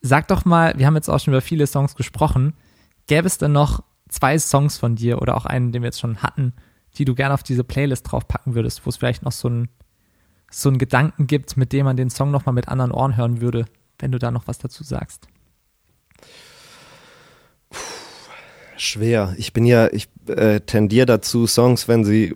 sag 0.00 0.28
doch 0.28 0.44
mal, 0.44 0.74
wir 0.76 0.86
haben 0.86 0.96
jetzt 0.96 1.08
auch 1.08 1.18
schon 1.18 1.32
über 1.32 1.40
viele 1.40 1.66
Songs 1.66 1.94
gesprochen. 1.94 2.54
Gäbe 3.06 3.26
es 3.26 3.38
denn 3.38 3.52
noch 3.52 3.82
zwei 4.08 4.38
Songs 4.38 4.76
von 4.76 4.96
dir 4.96 5.22
oder 5.22 5.36
auch 5.36 5.46
einen, 5.46 5.72
den 5.72 5.82
wir 5.82 5.88
jetzt 5.88 6.00
schon 6.00 6.22
hatten, 6.22 6.52
die 6.98 7.06
du 7.06 7.14
gerne 7.14 7.32
auf 7.32 7.42
diese 7.42 7.64
Playlist 7.64 8.10
draufpacken 8.12 8.54
würdest, 8.54 8.84
wo 8.84 8.90
es 8.90 8.96
vielleicht 8.98 9.22
noch 9.22 9.32
so 9.32 9.48
ein 9.48 9.68
so 10.50 10.68
einen 10.68 10.78
Gedanken 10.78 11.26
gibt, 11.26 11.56
mit 11.56 11.72
dem 11.72 11.84
man 11.84 11.96
den 11.96 12.10
Song 12.10 12.30
nochmal 12.30 12.52
mit 12.52 12.68
anderen 12.68 12.92
Ohren 12.92 13.16
hören 13.16 13.40
würde, 13.40 13.64
wenn 13.98 14.12
du 14.12 14.18
da 14.18 14.30
noch 14.30 14.46
was 14.46 14.58
dazu 14.58 14.84
sagst. 14.84 15.26
Schwer. 18.76 19.34
Ich 19.38 19.52
bin 19.52 19.64
ja, 19.64 19.88
ich 19.92 20.08
äh, 20.26 20.60
tendiere 20.60 21.06
dazu, 21.06 21.46
Songs, 21.46 21.88
wenn 21.88 22.04
sie 22.04 22.34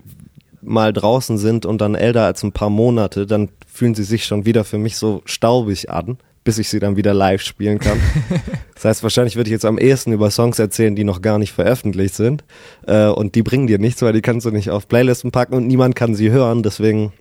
mal 0.63 0.93
draußen 0.93 1.39
sind 1.39 1.67
und 1.67 1.81
dann 1.81 1.95
älter 1.95 2.25
als 2.25 2.43
ein 2.43 2.53
paar 2.53 2.71
Monate, 2.71 3.27
dann 3.27 3.49
fühlen 3.67 3.95
sie 3.95 4.05
sich 4.05 4.25
schon 4.25 4.45
wieder 4.45 4.65
für 4.65 4.79
mich 4.79 4.97
so 4.97 5.23
staubig 5.25 5.91
an, 5.91 6.19
bis 6.45 6.59
ich 6.59 6.69
sie 6.69 6.81
dann 6.81 6.97
wieder 6.97 7.15
live 7.15 7.43
spielen 7.43 7.79
kann. 7.79 7.99
das 8.75 8.85
heißt, 8.85 9.03
wahrscheinlich 9.03 9.37
würde 9.37 9.49
ich 9.49 9.53
jetzt 9.53 9.65
am 9.65 9.79
ehesten 9.79 10.13
über 10.13 10.31
Songs 10.31 10.59
erzählen, 10.59 10.97
die 10.97 11.05
noch 11.05 11.23
gar 11.23 11.39
nicht 11.39 11.53
veröffentlicht 11.53 12.15
sind. 12.15 12.45
Äh, 12.87 13.07
und 13.09 13.35
die 13.35 13.43
bringen 13.43 13.67
dir 13.67 13.79
nichts, 13.79 14.03
weil 14.03 14.13
die 14.13 14.23
kannst 14.23 14.47
du 14.47 14.51
nicht 14.51 14.71
auf 14.71 14.89
Playlisten 14.89 15.31
packen 15.31 15.55
und 15.55 15.67
niemand 15.67 15.95
kann 15.95 16.15
sie 16.15 16.31
hören. 16.31 16.63
Deswegen 16.63 17.13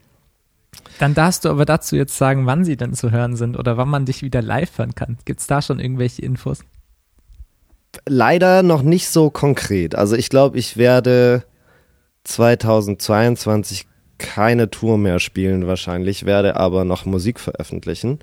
Dann 1.00 1.14
darfst 1.14 1.46
du 1.46 1.50
aber 1.50 1.66
dazu 1.66 1.96
jetzt 1.96 2.18
sagen, 2.18 2.46
wann 2.46 2.66
sie 2.66 2.78
denn 2.78 2.94
zu 2.94 3.12
hören 3.12 3.36
sind 3.36 3.58
oder 3.58 3.78
wann 3.78 3.90
man 3.90 4.06
dich 4.06 4.22
wieder 4.22 4.42
live 4.42 4.78
hören 4.78 4.96
kann. 4.96 5.18
Gibt 5.26 5.40
es 5.40 5.48
da 5.48 5.62
schon 5.62 5.80
irgendwelche 5.80 6.22
Infos? 6.22 6.60
Leider 8.08 8.64
noch 8.64 8.82
nicht 8.82 9.10
so 9.10 9.30
konkret. 9.30 9.96
Also 9.96 10.16
ich 10.16 10.30
glaube, 10.30 10.58
ich 10.58 10.78
werde 10.78 11.44
2022 12.24 13.86
keine 14.18 14.70
Tour 14.70 14.98
mehr 14.98 15.20
spielen 15.20 15.68
wahrscheinlich, 15.68 16.26
werde 16.26 16.56
aber 16.56 16.84
noch 16.86 17.06
Musik 17.06 17.40
veröffentlichen. 17.40 18.20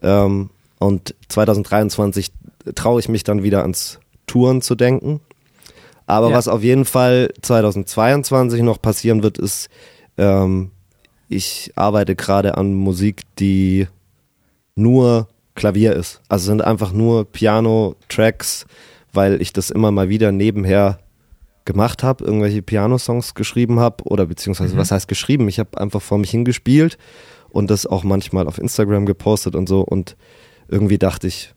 Ähm, 0.00 0.50
und 0.78 1.14
2023 1.28 2.32
traue 2.74 3.00
ich 3.00 3.08
mich 3.08 3.24
dann 3.24 3.42
wieder 3.42 3.62
ans 3.62 3.98
Touren 4.26 4.62
zu 4.62 4.74
denken. 4.74 5.20
Aber 6.06 6.30
Ja. 6.30 6.36
was 6.36 6.48
auf 6.48 6.62
jeden 6.62 6.84
Fall 6.84 7.30
2022 7.42 8.62
noch 8.62 8.80
passieren 8.80 9.22
wird, 9.22 9.38
ist, 9.38 9.68
ähm, 10.18 10.70
ich 11.28 11.72
arbeite 11.76 12.14
gerade 12.14 12.56
an 12.56 12.74
Musik, 12.74 13.22
die 13.38 13.86
nur 14.74 15.28
Klavier 15.54 15.94
ist. 15.94 16.20
Also 16.28 16.46
sind 16.46 16.62
einfach 16.62 16.92
nur 16.92 17.24
Piano-Tracks, 17.30 18.66
weil 19.12 19.40
ich 19.42 19.52
das 19.52 19.70
immer 19.70 19.90
mal 19.90 20.08
wieder 20.08 20.32
nebenher 20.32 20.98
gemacht 21.64 22.02
habe, 22.02 22.24
irgendwelche 22.24 22.62
Piano-Songs 22.62 23.34
geschrieben 23.34 23.78
habe 23.78 24.04
oder 24.04 24.26
beziehungsweise 24.26 24.76
was 24.76 24.90
heißt 24.90 25.06
geschrieben? 25.06 25.48
Ich 25.48 25.58
habe 25.58 25.78
einfach 25.78 26.02
vor 26.02 26.18
mich 26.18 26.30
hingespielt 26.30 26.98
und 27.50 27.70
das 27.70 27.86
auch 27.86 28.02
manchmal 28.02 28.48
auf 28.48 28.58
Instagram 28.58 29.06
gepostet 29.06 29.54
und 29.54 29.68
so 29.68 29.82
und 29.82 30.16
irgendwie 30.68 30.98
dachte 30.98 31.26
ich, 31.26 31.54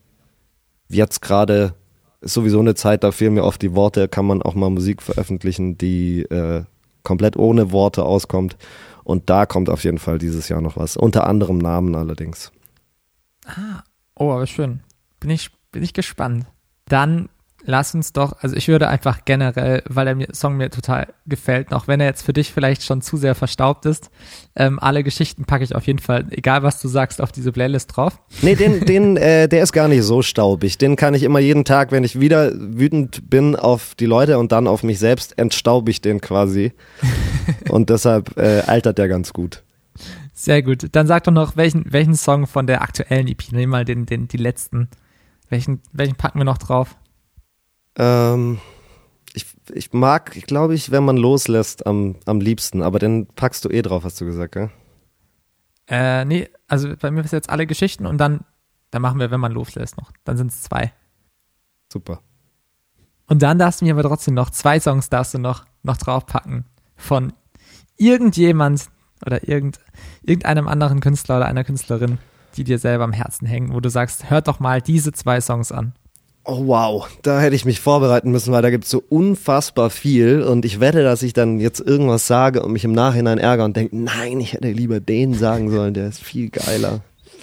jetzt 0.88 1.22
gerade 1.22 1.74
ist 2.20 2.34
sowieso 2.34 2.60
eine 2.60 2.74
Zeit, 2.74 3.04
da 3.04 3.12
fehlen 3.12 3.34
mir 3.34 3.44
oft 3.44 3.60
die 3.62 3.74
Worte, 3.74 4.08
kann 4.08 4.26
man 4.26 4.42
auch 4.42 4.54
mal 4.54 4.70
Musik 4.70 5.02
veröffentlichen, 5.02 5.76
die 5.76 6.22
äh, 6.22 6.64
komplett 7.02 7.36
ohne 7.36 7.72
Worte 7.72 8.04
auskommt 8.04 8.56
und 9.04 9.28
da 9.30 9.46
kommt 9.46 9.68
auf 9.68 9.84
jeden 9.84 9.98
Fall 9.98 10.18
dieses 10.18 10.48
Jahr 10.48 10.60
noch 10.60 10.76
was, 10.76 10.96
unter 10.96 11.26
anderem 11.26 11.58
Namen 11.58 11.94
allerdings. 11.94 12.52
Oh, 14.18 14.32
aber 14.32 14.46
schön. 14.46 14.80
Bin 15.20 15.30
ich, 15.30 15.50
bin 15.70 15.82
ich 15.82 15.92
gespannt. 15.92 16.46
Dann 16.88 17.28
lass 17.66 17.94
uns 17.94 18.12
doch, 18.12 18.36
also 18.40 18.56
ich 18.56 18.68
würde 18.68 18.88
einfach 18.88 19.24
generell, 19.24 19.82
weil 19.88 20.06
der 20.06 20.34
Song 20.34 20.56
mir 20.56 20.70
total 20.70 21.08
gefällt, 21.26 21.72
auch 21.74 21.88
wenn 21.88 22.00
er 22.00 22.06
jetzt 22.06 22.22
für 22.22 22.32
dich 22.32 22.52
vielleicht 22.52 22.84
schon 22.84 23.02
zu 23.02 23.16
sehr 23.16 23.34
verstaubt 23.34 23.84
ist, 23.84 24.10
ähm, 24.54 24.78
alle 24.78 25.02
Geschichten 25.02 25.44
packe 25.44 25.64
ich 25.64 25.74
auf 25.74 25.86
jeden 25.86 25.98
Fall, 25.98 26.26
egal 26.30 26.62
was 26.62 26.80
du 26.80 26.88
sagst, 26.88 27.20
auf 27.20 27.32
diese 27.32 27.52
Playlist 27.52 27.94
drauf. 27.94 28.18
Nee, 28.40 28.54
den, 28.54 28.84
den, 28.86 29.16
äh, 29.16 29.48
der 29.48 29.62
ist 29.62 29.72
gar 29.72 29.88
nicht 29.88 30.04
so 30.04 30.22
staubig. 30.22 30.78
Den 30.78 30.96
kann 30.96 31.14
ich 31.14 31.24
immer 31.24 31.40
jeden 31.40 31.64
Tag, 31.64 31.90
wenn 31.90 32.04
ich 32.04 32.18
wieder 32.20 32.52
wütend 32.54 33.28
bin 33.28 33.56
auf 33.56 33.94
die 33.96 34.06
Leute 34.06 34.38
und 34.38 34.52
dann 34.52 34.66
auf 34.66 34.82
mich 34.82 34.98
selbst, 34.98 35.38
entstaube 35.38 35.90
ich 35.90 36.00
den 36.00 36.20
quasi. 36.20 36.72
und 37.68 37.90
deshalb 37.90 38.36
äh, 38.38 38.60
altert 38.66 38.98
der 38.98 39.08
ganz 39.08 39.32
gut. 39.32 39.64
Sehr 40.32 40.62
gut. 40.62 40.88
Dann 40.92 41.06
sag 41.06 41.24
doch 41.24 41.32
noch, 41.32 41.56
welchen, 41.56 41.92
welchen 41.92 42.14
Song 42.14 42.46
von 42.46 42.66
der 42.66 42.82
aktuellen 42.82 43.26
EP, 43.26 43.52
nehmen 43.52 43.72
mal 43.72 43.84
den, 43.84 44.06
den, 44.06 44.28
die 44.28 44.36
letzten. 44.36 44.88
Welchen, 45.48 45.80
welchen 45.92 46.16
packen 46.16 46.38
wir 46.38 46.44
noch 46.44 46.58
drauf? 46.58 46.96
Ähm, 47.96 48.60
ich, 49.34 49.46
ich 49.72 49.92
mag, 49.92 50.36
ich 50.36 50.46
glaube 50.46 50.74
ich, 50.74 50.90
wenn 50.90 51.04
man 51.04 51.16
loslässt, 51.16 51.86
am, 51.86 52.16
am 52.24 52.40
liebsten, 52.40 52.82
aber 52.82 52.98
den 52.98 53.26
packst 53.26 53.64
du 53.64 53.68
eh 53.68 53.82
drauf, 53.82 54.04
hast 54.04 54.20
du 54.20 54.24
gesagt, 54.24 54.52
gell? 54.52 54.70
Äh, 55.88 56.24
nee, 56.24 56.48
also 56.68 56.94
bei 56.96 57.10
mir 57.10 57.24
ist 57.24 57.32
jetzt 57.32 57.50
alle 57.50 57.66
Geschichten 57.66 58.06
und 58.06 58.18
dann, 58.18 58.40
dann 58.90 59.02
machen 59.02 59.20
wir, 59.20 59.30
wenn 59.30 59.40
man 59.40 59.52
loslässt 59.52 59.96
noch. 59.98 60.12
Dann 60.24 60.36
sind 60.36 60.50
es 60.50 60.62
zwei. 60.62 60.92
Super. 61.92 62.20
Und 63.26 63.42
dann 63.42 63.58
darfst 63.58 63.80
du 63.80 63.84
mir 63.84 63.92
aber 63.92 64.02
trotzdem 64.02 64.34
noch 64.34 64.50
zwei 64.50 64.80
Songs 64.80 65.08
darfst 65.08 65.34
du 65.34 65.38
noch, 65.38 65.64
noch 65.82 65.96
draufpacken 65.96 66.64
von 66.96 67.32
irgendjemand 67.96 68.88
oder 69.24 69.48
irgend, 69.48 69.80
irgendeinem 70.22 70.68
anderen 70.68 71.00
Künstler 71.00 71.38
oder 71.38 71.46
einer 71.46 71.64
Künstlerin, 71.64 72.18
die 72.56 72.64
dir 72.64 72.78
selber 72.78 73.04
am 73.04 73.12
Herzen 73.12 73.46
hängen, 73.46 73.72
wo 73.72 73.80
du 73.80 73.88
sagst, 73.88 74.30
hört 74.30 74.48
doch 74.48 74.60
mal 74.60 74.80
diese 74.80 75.12
zwei 75.12 75.40
Songs 75.40 75.72
an. 75.72 75.94
Oh 76.48 76.68
wow, 76.68 77.08
da 77.22 77.40
hätte 77.40 77.56
ich 77.56 77.64
mich 77.64 77.80
vorbereiten 77.80 78.30
müssen, 78.30 78.52
weil 78.52 78.62
da 78.62 78.70
gibt 78.70 78.84
es 78.84 78.90
so 78.90 79.02
unfassbar 79.08 79.90
viel 79.90 80.42
und 80.42 80.64
ich 80.64 80.78
wette, 80.78 81.02
dass 81.02 81.22
ich 81.22 81.32
dann 81.32 81.58
jetzt 81.58 81.80
irgendwas 81.80 82.28
sage 82.28 82.62
und 82.62 82.72
mich 82.72 82.84
im 82.84 82.92
Nachhinein 82.92 83.38
ärgere 83.38 83.64
und 83.64 83.76
denke, 83.76 83.96
nein, 83.96 84.38
ich 84.38 84.52
hätte 84.52 84.70
lieber 84.70 85.00
den 85.00 85.34
sagen 85.34 85.70
sollen, 85.70 85.92
der 85.92 86.06
ist 86.06 86.22
viel 86.22 86.50
geiler. 86.50 87.00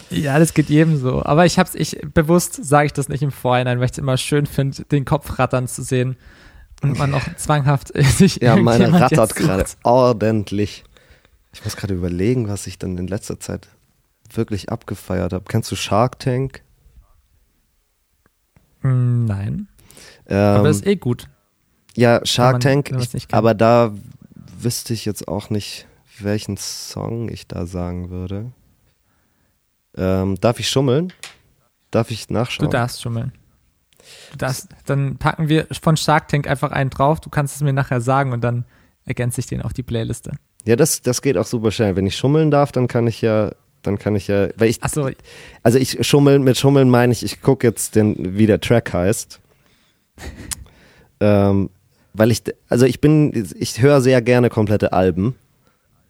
Ja, 0.10 0.40
das 0.40 0.54
geht 0.54 0.70
jedem 0.70 0.98
so. 0.98 1.22
Aber 1.24 1.46
ich 1.46 1.60
hab's, 1.60 1.76
ich 1.76 2.00
bewusst 2.14 2.64
sage 2.64 2.86
ich 2.86 2.94
das 2.94 3.10
nicht 3.10 3.24
im 3.24 3.32
Vorhinein, 3.32 3.80
weil 3.80 3.86
ich 3.86 3.92
es 3.92 3.98
immer 3.98 4.16
schön 4.16 4.46
finde, 4.46 4.84
den 4.86 5.04
Kopf 5.04 5.38
rattern 5.38 5.68
zu 5.68 5.82
sehen 5.82 6.16
und 6.82 6.98
man 6.98 7.14
auch 7.14 7.24
zwanghaft 7.38 7.92
sich 7.98 8.42
Ja, 8.42 8.56
meine 8.56 8.94
rattert 8.94 9.36
gerade 9.36 9.66
ordentlich. 9.84 10.84
Ich 11.52 11.64
muss 11.66 11.76
gerade 11.76 11.94
überlegen, 11.94 12.48
was 12.48 12.68
ich 12.68 12.80
dann 12.80 12.98
in 12.98 13.08
letzter 13.08 13.40
Zeit 13.40 13.68
wirklich 14.34 14.70
abgefeiert 14.70 15.34
habe. 15.34 15.46
Kennst 15.48 15.72
du 15.72 15.76
Shark 15.76 16.20
Tank? 16.20 16.62
Mm, 18.84 19.26
Nein, 19.26 19.68
Ähm, 20.28 20.38
aber 20.38 20.70
ist 20.70 20.86
eh 20.86 20.96
gut. 20.96 21.28
ja, 21.96 22.26
Shark 22.26 22.54
man- 22.54 22.62
Tank, 22.62 22.92
ich, 23.14 23.28
aber 23.34 23.54
da 23.54 23.94
wüsste 24.60 24.94
ich 24.94 25.06
jetzt 25.06 25.28
auch 25.28 25.50
nicht, 25.50 25.88
welchen 26.20 26.58
Song 26.58 27.30
ich 27.30 27.48
da 27.48 27.66
sagen 27.66 28.10
würde. 28.10 28.52
Ähm, 29.96 30.40
darf 30.40 30.60
ich 30.60 30.70
schummeln? 30.70 31.12
Darf 31.92 32.12
ich 32.12 32.28
Du 32.28 32.34
nachschauen? 32.34 32.70
darfst 32.72 33.02
schummeln. 33.02 33.32
Du 34.32 34.38
darfst, 34.38 34.68
dann 34.86 35.18
packen 35.18 35.48
wir 35.50 35.68
von 35.82 35.96
Shark 35.98 36.28
Tank 36.28 36.48
einfach 36.48 36.72
einen 36.72 36.90
drauf. 36.90 37.20
Du 37.22 37.30
kannst 37.30 37.56
es 37.56 37.62
mir 37.62 37.74
nachher 37.74 38.02
sagen 38.02 38.32
und 38.34 38.42
dann 38.44 38.66
ergänze 39.06 39.40
ich 39.40 39.48
den 39.48 39.62
auf 39.62 39.74
die 39.74 39.84
Playliste. 39.84 40.32
Ja, 40.66 40.76
das, 40.76 41.02
das 41.02 41.22
geht 41.22 41.38
auch 41.38 41.46
super 41.46 41.72
schnell. 41.72 41.96
Wenn 41.96 42.06
ich 42.06 42.16
schummeln 42.18 42.50
darf, 42.52 42.72
dann 42.72 42.88
kann 42.88 43.06
ich 43.08 43.22
ja, 43.22 43.52
dann 43.84 44.00
kann 44.00 44.16
ich 44.16 44.28
ja, 44.28 44.50
weil 44.56 44.70
ich, 44.70 44.84
Achso, 44.84 45.10
also 45.62 45.78
ich 45.78 46.06
schummeln, 46.06 46.44
mit 46.44 46.58
schummeln 46.58 46.90
meine 46.90 47.14
ich, 47.14 47.24
ich 47.24 47.42
gucke 47.42 47.68
jetzt 47.68 47.96
den, 47.96 48.38
wie 48.38 48.48
der 48.48 48.60
Track 48.60 48.94
heißt. 48.94 49.40
ähm, 51.20 51.70
weil 52.14 52.32
ich, 52.32 52.44
also 52.70 52.86
ich 52.86 53.02
bin, 53.02 53.50
ich 53.58 53.82
höre 53.82 54.02
sehr 54.02 54.22
gerne 54.22 54.50
komplette 54.50 54.94
Alben 54.94 55.36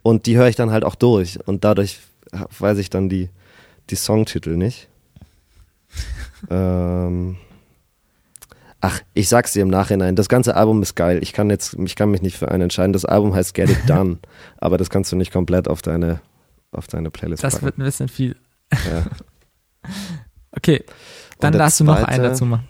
und 0.01 0.25
die 0.25 0.37
höre 0.37 0.49
ich 0.49 0.55
dann 0.55 0.71
halt 0.71 0.83
auch 0.83 0.95
durch 0.95 1.39
und 1.47 1.63
dadurch 1.63 1.99
weiß 2.59 2.77
ich 2.77 2.89
dann 2.89 3.09
die, 3.09 3.29
die 3.89 3.95
Songtitel 3.95 4.57
nicht. 4.57 4.87
ähm, 6.49 7.37
ach, 8.81 8.99
ich 9.13 9.29
sag's 9.29 9.53
dir 9.53 9.61
im 9.61 9.69
Nachhinein, 9.69 10.15
das 10.15 10.29
ganze 10.29 10.55
Album 10.55 10.81
ist 10.81 10.95
geil. 10.95 11.19
Ich 11.21 11.31
kann 11.31 11.49
jetzt, 11.49 11.75
ich 11.85 11.95
kann 11.95 12.11
mich 12.11 12.21
nicht 12.21 12.37
für 12.37 12.49
einen 12.49 12.63
entscheiden. 12.63 12.93
Das 12.93 13.05
Album 13.05 13.33
heißt 13.33 13.53
Get 13.53 13.69
It 13.69 13.77
Done, 13.87 14.17
aber 14.57 14.77
das 14.77 14.89
kannst 14.89 15.11
du 15.11 15.15
nicht 15.15 15.31
komplett 15.31 15.67
auf 15.67 15.81
deine, 15.81 16.19
auf 16.75 16.87
deine 16.87 17.09
Playlist 17.11 17.43
das 17.43 17.53
packen. 17.55 17.65
wird 17.65 17.77
ein 17.77 17.83
bisschen 17.83 18.07
viel. 18.07 18.35
Ja. 18.71 19.05
Okay, 20.55 20.83
dann 21.39 21.51
darfst 21.53 21.79
du 21.79 21.83
noch 21.83 21.95
zweite- 21.97 22.07
einen 22.09 22.23
dazu 22.23 22.45
machen. 22.45 22.69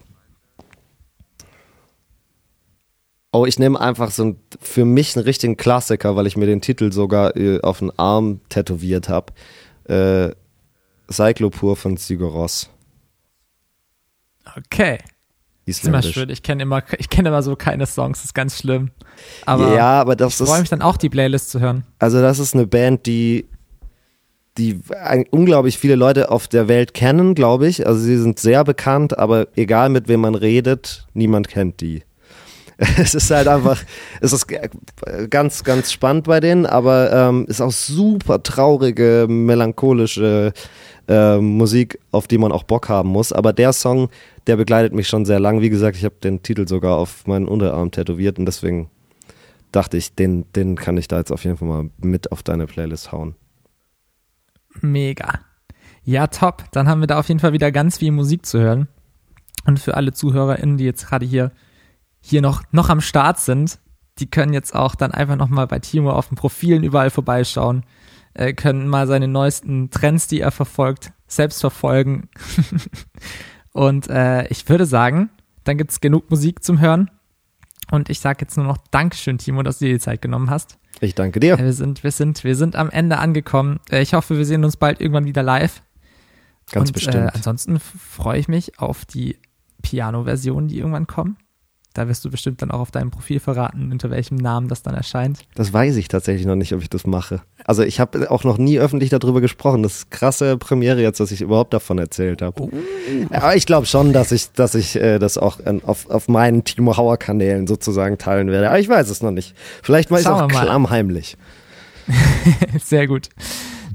Oh, 3.31 3.45
ich 3.45 3.57
nehme 3.57 3.79
einfach 3.79 4.11
so 4.11 4.25
ein, 4.25 4.39
für 4.61 4.85
mich 4.85 5.15
einen 5.15 5.25
richtigen 5.25 5.57
Klassiker, 5.57 6.15
weil 6.15 6.27
ich 6.27 6.37
mir 6.37 6.45
den 6.45 6.61
Titel 6.61 6.91
sogar 6.91 7.35
äh, 7.35 7.59
auf 7.61 7.79
den 7.79 7.91
Arm 7.97 8.41
tätowiert 8.49 9.09
habe. 9.09 9.33
Äh, 9.85 10.33
Cyclopur 11.11 11.75
von 11.75 11.97
Sigur 11.97 12.31
Rós. 12.31 12.69
Okay, 14.57 14.99
ist 15.65 15.83
immer 15.85 15.99
Isländisch. 15.99 16.13
schön. 16.13 16.29
Ich 16.29 16.43
kenne 16.43 16.61
immer, 16.63 16.83
ich 16.99 17.09
kenne 17.09 17.29
immer 17.29 17.41
so 17.41 17.55
keine 17.55 17.85
Songs, 17.87 18.19
das 18.19 18.25
ist 18.25 18.33
ganz 18.33 18.57
schlimm. 18.59 18.91
Aber 19.45 19.73
ja, 19.75 19.99
aber 19.99 20.15
das 20.15 20.39
ich 20.39 20.47
freue 20.47 20.59
mich 20.61 20.69
dann 20.69 20.81
auch, 20.81 20.97
die 20.97 21.09
Playlist 21.09 21.49
zu 21.49 21.59
hören. 21.59 21.85
also 21.99 22.21
das 22.21 22.37
ist 22.39 22.53
eine 22.53 22.67
Band, 22.67 23.05
die, 23.07 23.47
die 24.57 24.79
unglaublich 25.31 25.77
viele 25.77 25.95
Leute 25.95 26.29
auf 26.29 26.47
der 26.47 26.67
Welt 26.67 26.93
kennen, 26.93 27.33
glaube 27.35 27.67
ich. 27.67 27.87
Also 27.87 27.99
sie 28.01 28.17
sind 28.17 28.39
sehr 28.39 28.63
bekannt, 28.63 29.17
aber 29.17 29.47
egal 29.55 29.89
mit 29.89 30.07
wem 30.07 30.21
man 30.21 30.35
redet, 30.35 31.07
niemand 31.13 31.47
kennt 31.47 31.81
die. 31.81 32.03
Es 32.97 33.13
ist 33.13 33.29
halt 33.29 33.47
einfach, 33.47 33.81
es 34.19 34.33
ist 34.33 34.47
g- 34.47 34.59
ganz, 35.29 35.63
ganz 35.63 35.91
spannend 35.91 36.25
bei 36.25 36.39
denen, 36.39 36.65
aber 36.65 37.13
ähm, 37.13 37.45
ist 37.47 37.61
auch 37.61 37.71
super 37.71 38.41
traurige, 38.41 39.27
melancholische 39.29 40.53
äh, 41.07 41.37
Musik, 41.37 41.99
auf 42.11 42.27
die 42.27 42.39
man 42.39 42.51
auch 42.51 42.63
Bock 42.63 42.89
haben 42.89 43.09
muss. 43.09 43.31
Aber 43.31 43.53
der 43.53 43.73
Song, 43.73 44.09
der 44.47 44.55
begleitet 44.57 44.93
mich 44.93 45.07
schon 45.07 45.23
sehr 45.25 45.39
lang. 45.39 45.61
Wie 45.61 45.69
gesagt, 45.69 45.95
ich 45.97 46.03
habe 46.03 46.15
den 46.23 46.41
Titel 46.41 46.67
sogar 46.67 46.97
auf 46.97 47.27
meinen 47.27 47.47
Unterarm 47.47 47.91
tätowiert 47.91 48.39
und 48.39 48.45
deswegen 48.47 48.89
dachte 49.71 49.97
ich, 49.97 50.15
den, 50.15 50.45
den 50.55 50.75
kann 50.75 50.97
ich 50.97 51.07
da 51.07 51.19
jetzt 51.19 51.31
auf 51.31 51.43
jeden 51.43 51.57
Fall 51.57 51.67
mal 51.67 51.89
mit 51.99 52.31
auf 52.31 52.41
deine 52.43 52.65
Playlist 52.65 53.11
hauen. 53.11 53.35
Mega. 54.81 55.39
Ja, 56.03 56.27
top. 56.27 56.65
Dann 56.71 56.87
haben 56.87 57.01
wir 57.01 57.07
da 57.07 57.19
auf 57.19 57.27
jeden 57.27 57.39
Fall 57.39 57.53
wieder 57.53 57.71
ganz 57.71 57.97
viel 57.97 58.11
Musik 58.11 58.45
zu 58.45 58.59
hören. 58.59 58.87
Und 59.65 59.79
für 59.79 59.95
alle 59.95 60.13
ZuhörerInnen, 60.13 60.77
die 60.77 60.83
jetzt 60.83 61.07
gerade 61.07 61.25
hier, 61.25 61.51
hier 62.19 62.41
noch, 62.41 62.63
noch 62.71 62.89
am 62.89 63.01
Start 63.01 63.39
sind, 63.39 63.79
die 64.19 64.29
können 64.29 64.53
jetzt 64.53 64.75
auch 64.75 64.95
dann 64.95 65.11
einfach 65.11 65.35
nochmal 65.35 65.67
bei 65.67 65.79
Timo 65.79 66.11
auf 66.11 66.27
den 66.27 66.35
Profilen 66.35 66.83
überall 66.83 67.09
vorbeischauen, 67.09 67.83
äh, 68.33 68.53
können 68.53 68.87
mal 68.87 69.07
seine 69.07 69.27
neuesten 69.27 69.89
Trends, 69.89 70.27
die 70.27 70.41
er 70.41 70.51
verfolgt, 70.51 71.13
selbst 71.27 71.61
verfolgen. 71.61 72.29
Und 73.71 74.07
äh, 74.09 74.47
ich 74.47 74.67
würde 74.69 74.85
sagen, 74.85 75.29
dann 75.63 75.77
gibt's 75.77 76.01
genug 76.01 76.29
Musik 76.29 76.63
zum 76.63 76.79
Hören. 76.79 77.09
Und 77.93 78.09
ich 78.09 78.19
sage 78.19 78.39
jetzt 78.41 78.57
nur 78.57 78.65
noch 78.65 78.79
Dankeschön, 78.89 79.37
Timo, 79.37 79.61
dass 79.61 79.77
du 79.77 79.85
dir 79.85 79.93
die 79.93 79.99
Zeit 79.99 80.19
genommen 80.19 80.49
hast. 80.49 80.79
Ich 80.99 81.13
danke 81.13 81.39
dir. 81.39 81.59
Äh, 81.59 81.65
Wir 81.65 81.73
sind, 81.73 82.03
wir 82.03 82.09
sind, 82.09 82.43
wir 82.43 82.55
sind 82.55 82.75
am 82.75 82.89
Ende 82.89 83.19
angekommen. 83.19 83.79
Äh, 83.91 84.01
Ich 84.01 84.15
hoffe, 84.15 84.35
wir 84.35 84.45
sehen 84.45 84.65
uns 84.65 84.77
bald 84.77 84.99
irgendwann 84.99 85.25
wieder 85.25 85.43
live. 85.43 85.83
Ganz 86.71 86.89
Und, 86.89 86.93
bestimmt. 86.93 87.15
Äh, 87.15 87.31
ansonsten 87.35 87.79
freue 87.79 88.39
ich 88.39 88.47
mich 88.47 88.79
auf 88.79 89.05
die 89.05 89.37
Piano-Versionen, 89.83 90.69
die 90.69 90.79
irgendwann 90.79 91.05
kommen. 91.05 91.37
Da 91.93 92.07
wirst 92.07 92.25
du 92.25 92.31
bestimmt 92.31 92.61
dann 92.63 92.71
auch 92.71 92.79
auf 92.79 92.91
deinem 92.91 93.11
Profil 93.11 93.39
verraten, 93.39 93.91
unter 93.91 94.09
welchem 94.09 94.35
Namen 94.35 94.67
das 94.67 94.81
dann 94.81 94.95
erscheint. 94.95 95.39
Das 95.53 95.73
weiß 95.73 95.95
ich 95.97 96.07
tatsächlich 96.07 96.47
noch 96.47 96.55
nicht, 96.55 96.73
ob 96.73 96.81
ich 96.81 96.89
das 96.89 97.05
mache. 97.05 97.41
Also 97.65 97.83
ich 97.83 97.99
habe 97.99 98.31
auch 98.31 98.43
noch 98.43 98.57
nie 98.57 98.79
öffentlich 98.79 99.11
darüber 99.11 99.41
gesprochen. 99.41 99.83
Das 99.83 99.97
ist 99.97 100.11
krasse 100.11 100.57
Premiere 100.57 101.01
jetzt, 101.01 101.19
dass 101.19 101.31
ich 101.31 101.41
überhaupt 101.41 101.71
davon 101.73 101.99
erzählt 101.99 102.41
habe. 102.41 102.63
Oh. 102.63 102.71
Aber 103.29 103.55
ich 103.55 103.67
glaube 103.67 103.85
schon, 103.85 104.11
dass 104.11 104.31
ich, 104.31 104.51
dass 104.53 104.73
ich 104.73 104.95
äh, 104.95 105.19
das 105.19 105.37
auch 105.37 105.59
ähm, 105.65 105.81
auf, 105.85 106.09
auf 106.09 106.27
meinen 106.27 106.63
Timo 106.63 106.97
Hauer 106.97 107.17
Kanälen 107.17 107.67
sozusagen 107.67 108.17
teilen 108.17 108.49
werde. 108.49 108.69
Aber 108.69 108.79
ich 108.79 108.89
weiß 108.89 109.09
es 109.09 109.21
noch 109.21 109.31
nicht. 109.31 109.55
Vielleicht 109.83 110.09
mache 110.09 110.21
ich 110.21 110.25
es 110.25 110.31
auch 110.31 110.47
klammheimlich. 110.47 111.37
Sehr 112.83 113.07
gut. 113.07 113.29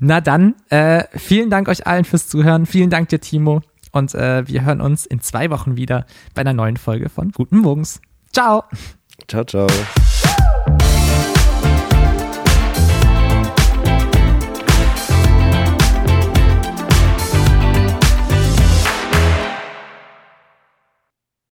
Na 0.00 0.20
dann, 0.20 0.54
äh, 0.70 1.02
vielen 1.16 1.50
Dank 1.50 1.68
euch 1.68 1.86
allen 1.86 2.04
fürs 2.04 2.28
Zuhören. 2.28 2.66
Vielen 2.66 2.90
Dank 2.90 3.08
dir, 3.08 3.20
Timo. 3.20 3.62
Und 3.98 4.14
äh, 4.14 4.46
wir 4.46 4.64
hören 4.64 4.80
uns 4.80 5.06
in 5.06 5.20
zwei 5.20 5.50
Wochen 5.50 5.76
wieder 5.76 6.06
bei 6.34 6.42
einer 6.42 6.52
neuen 6.52 6.76
Folge 6.76 7.08
von 7.08 7.32
Guten 7.32 7.58
Morgens. 7.58 8.00
Ciao. 8.32 8.62
Ciao, 9.26 9.44
ciao. 9.44 9.66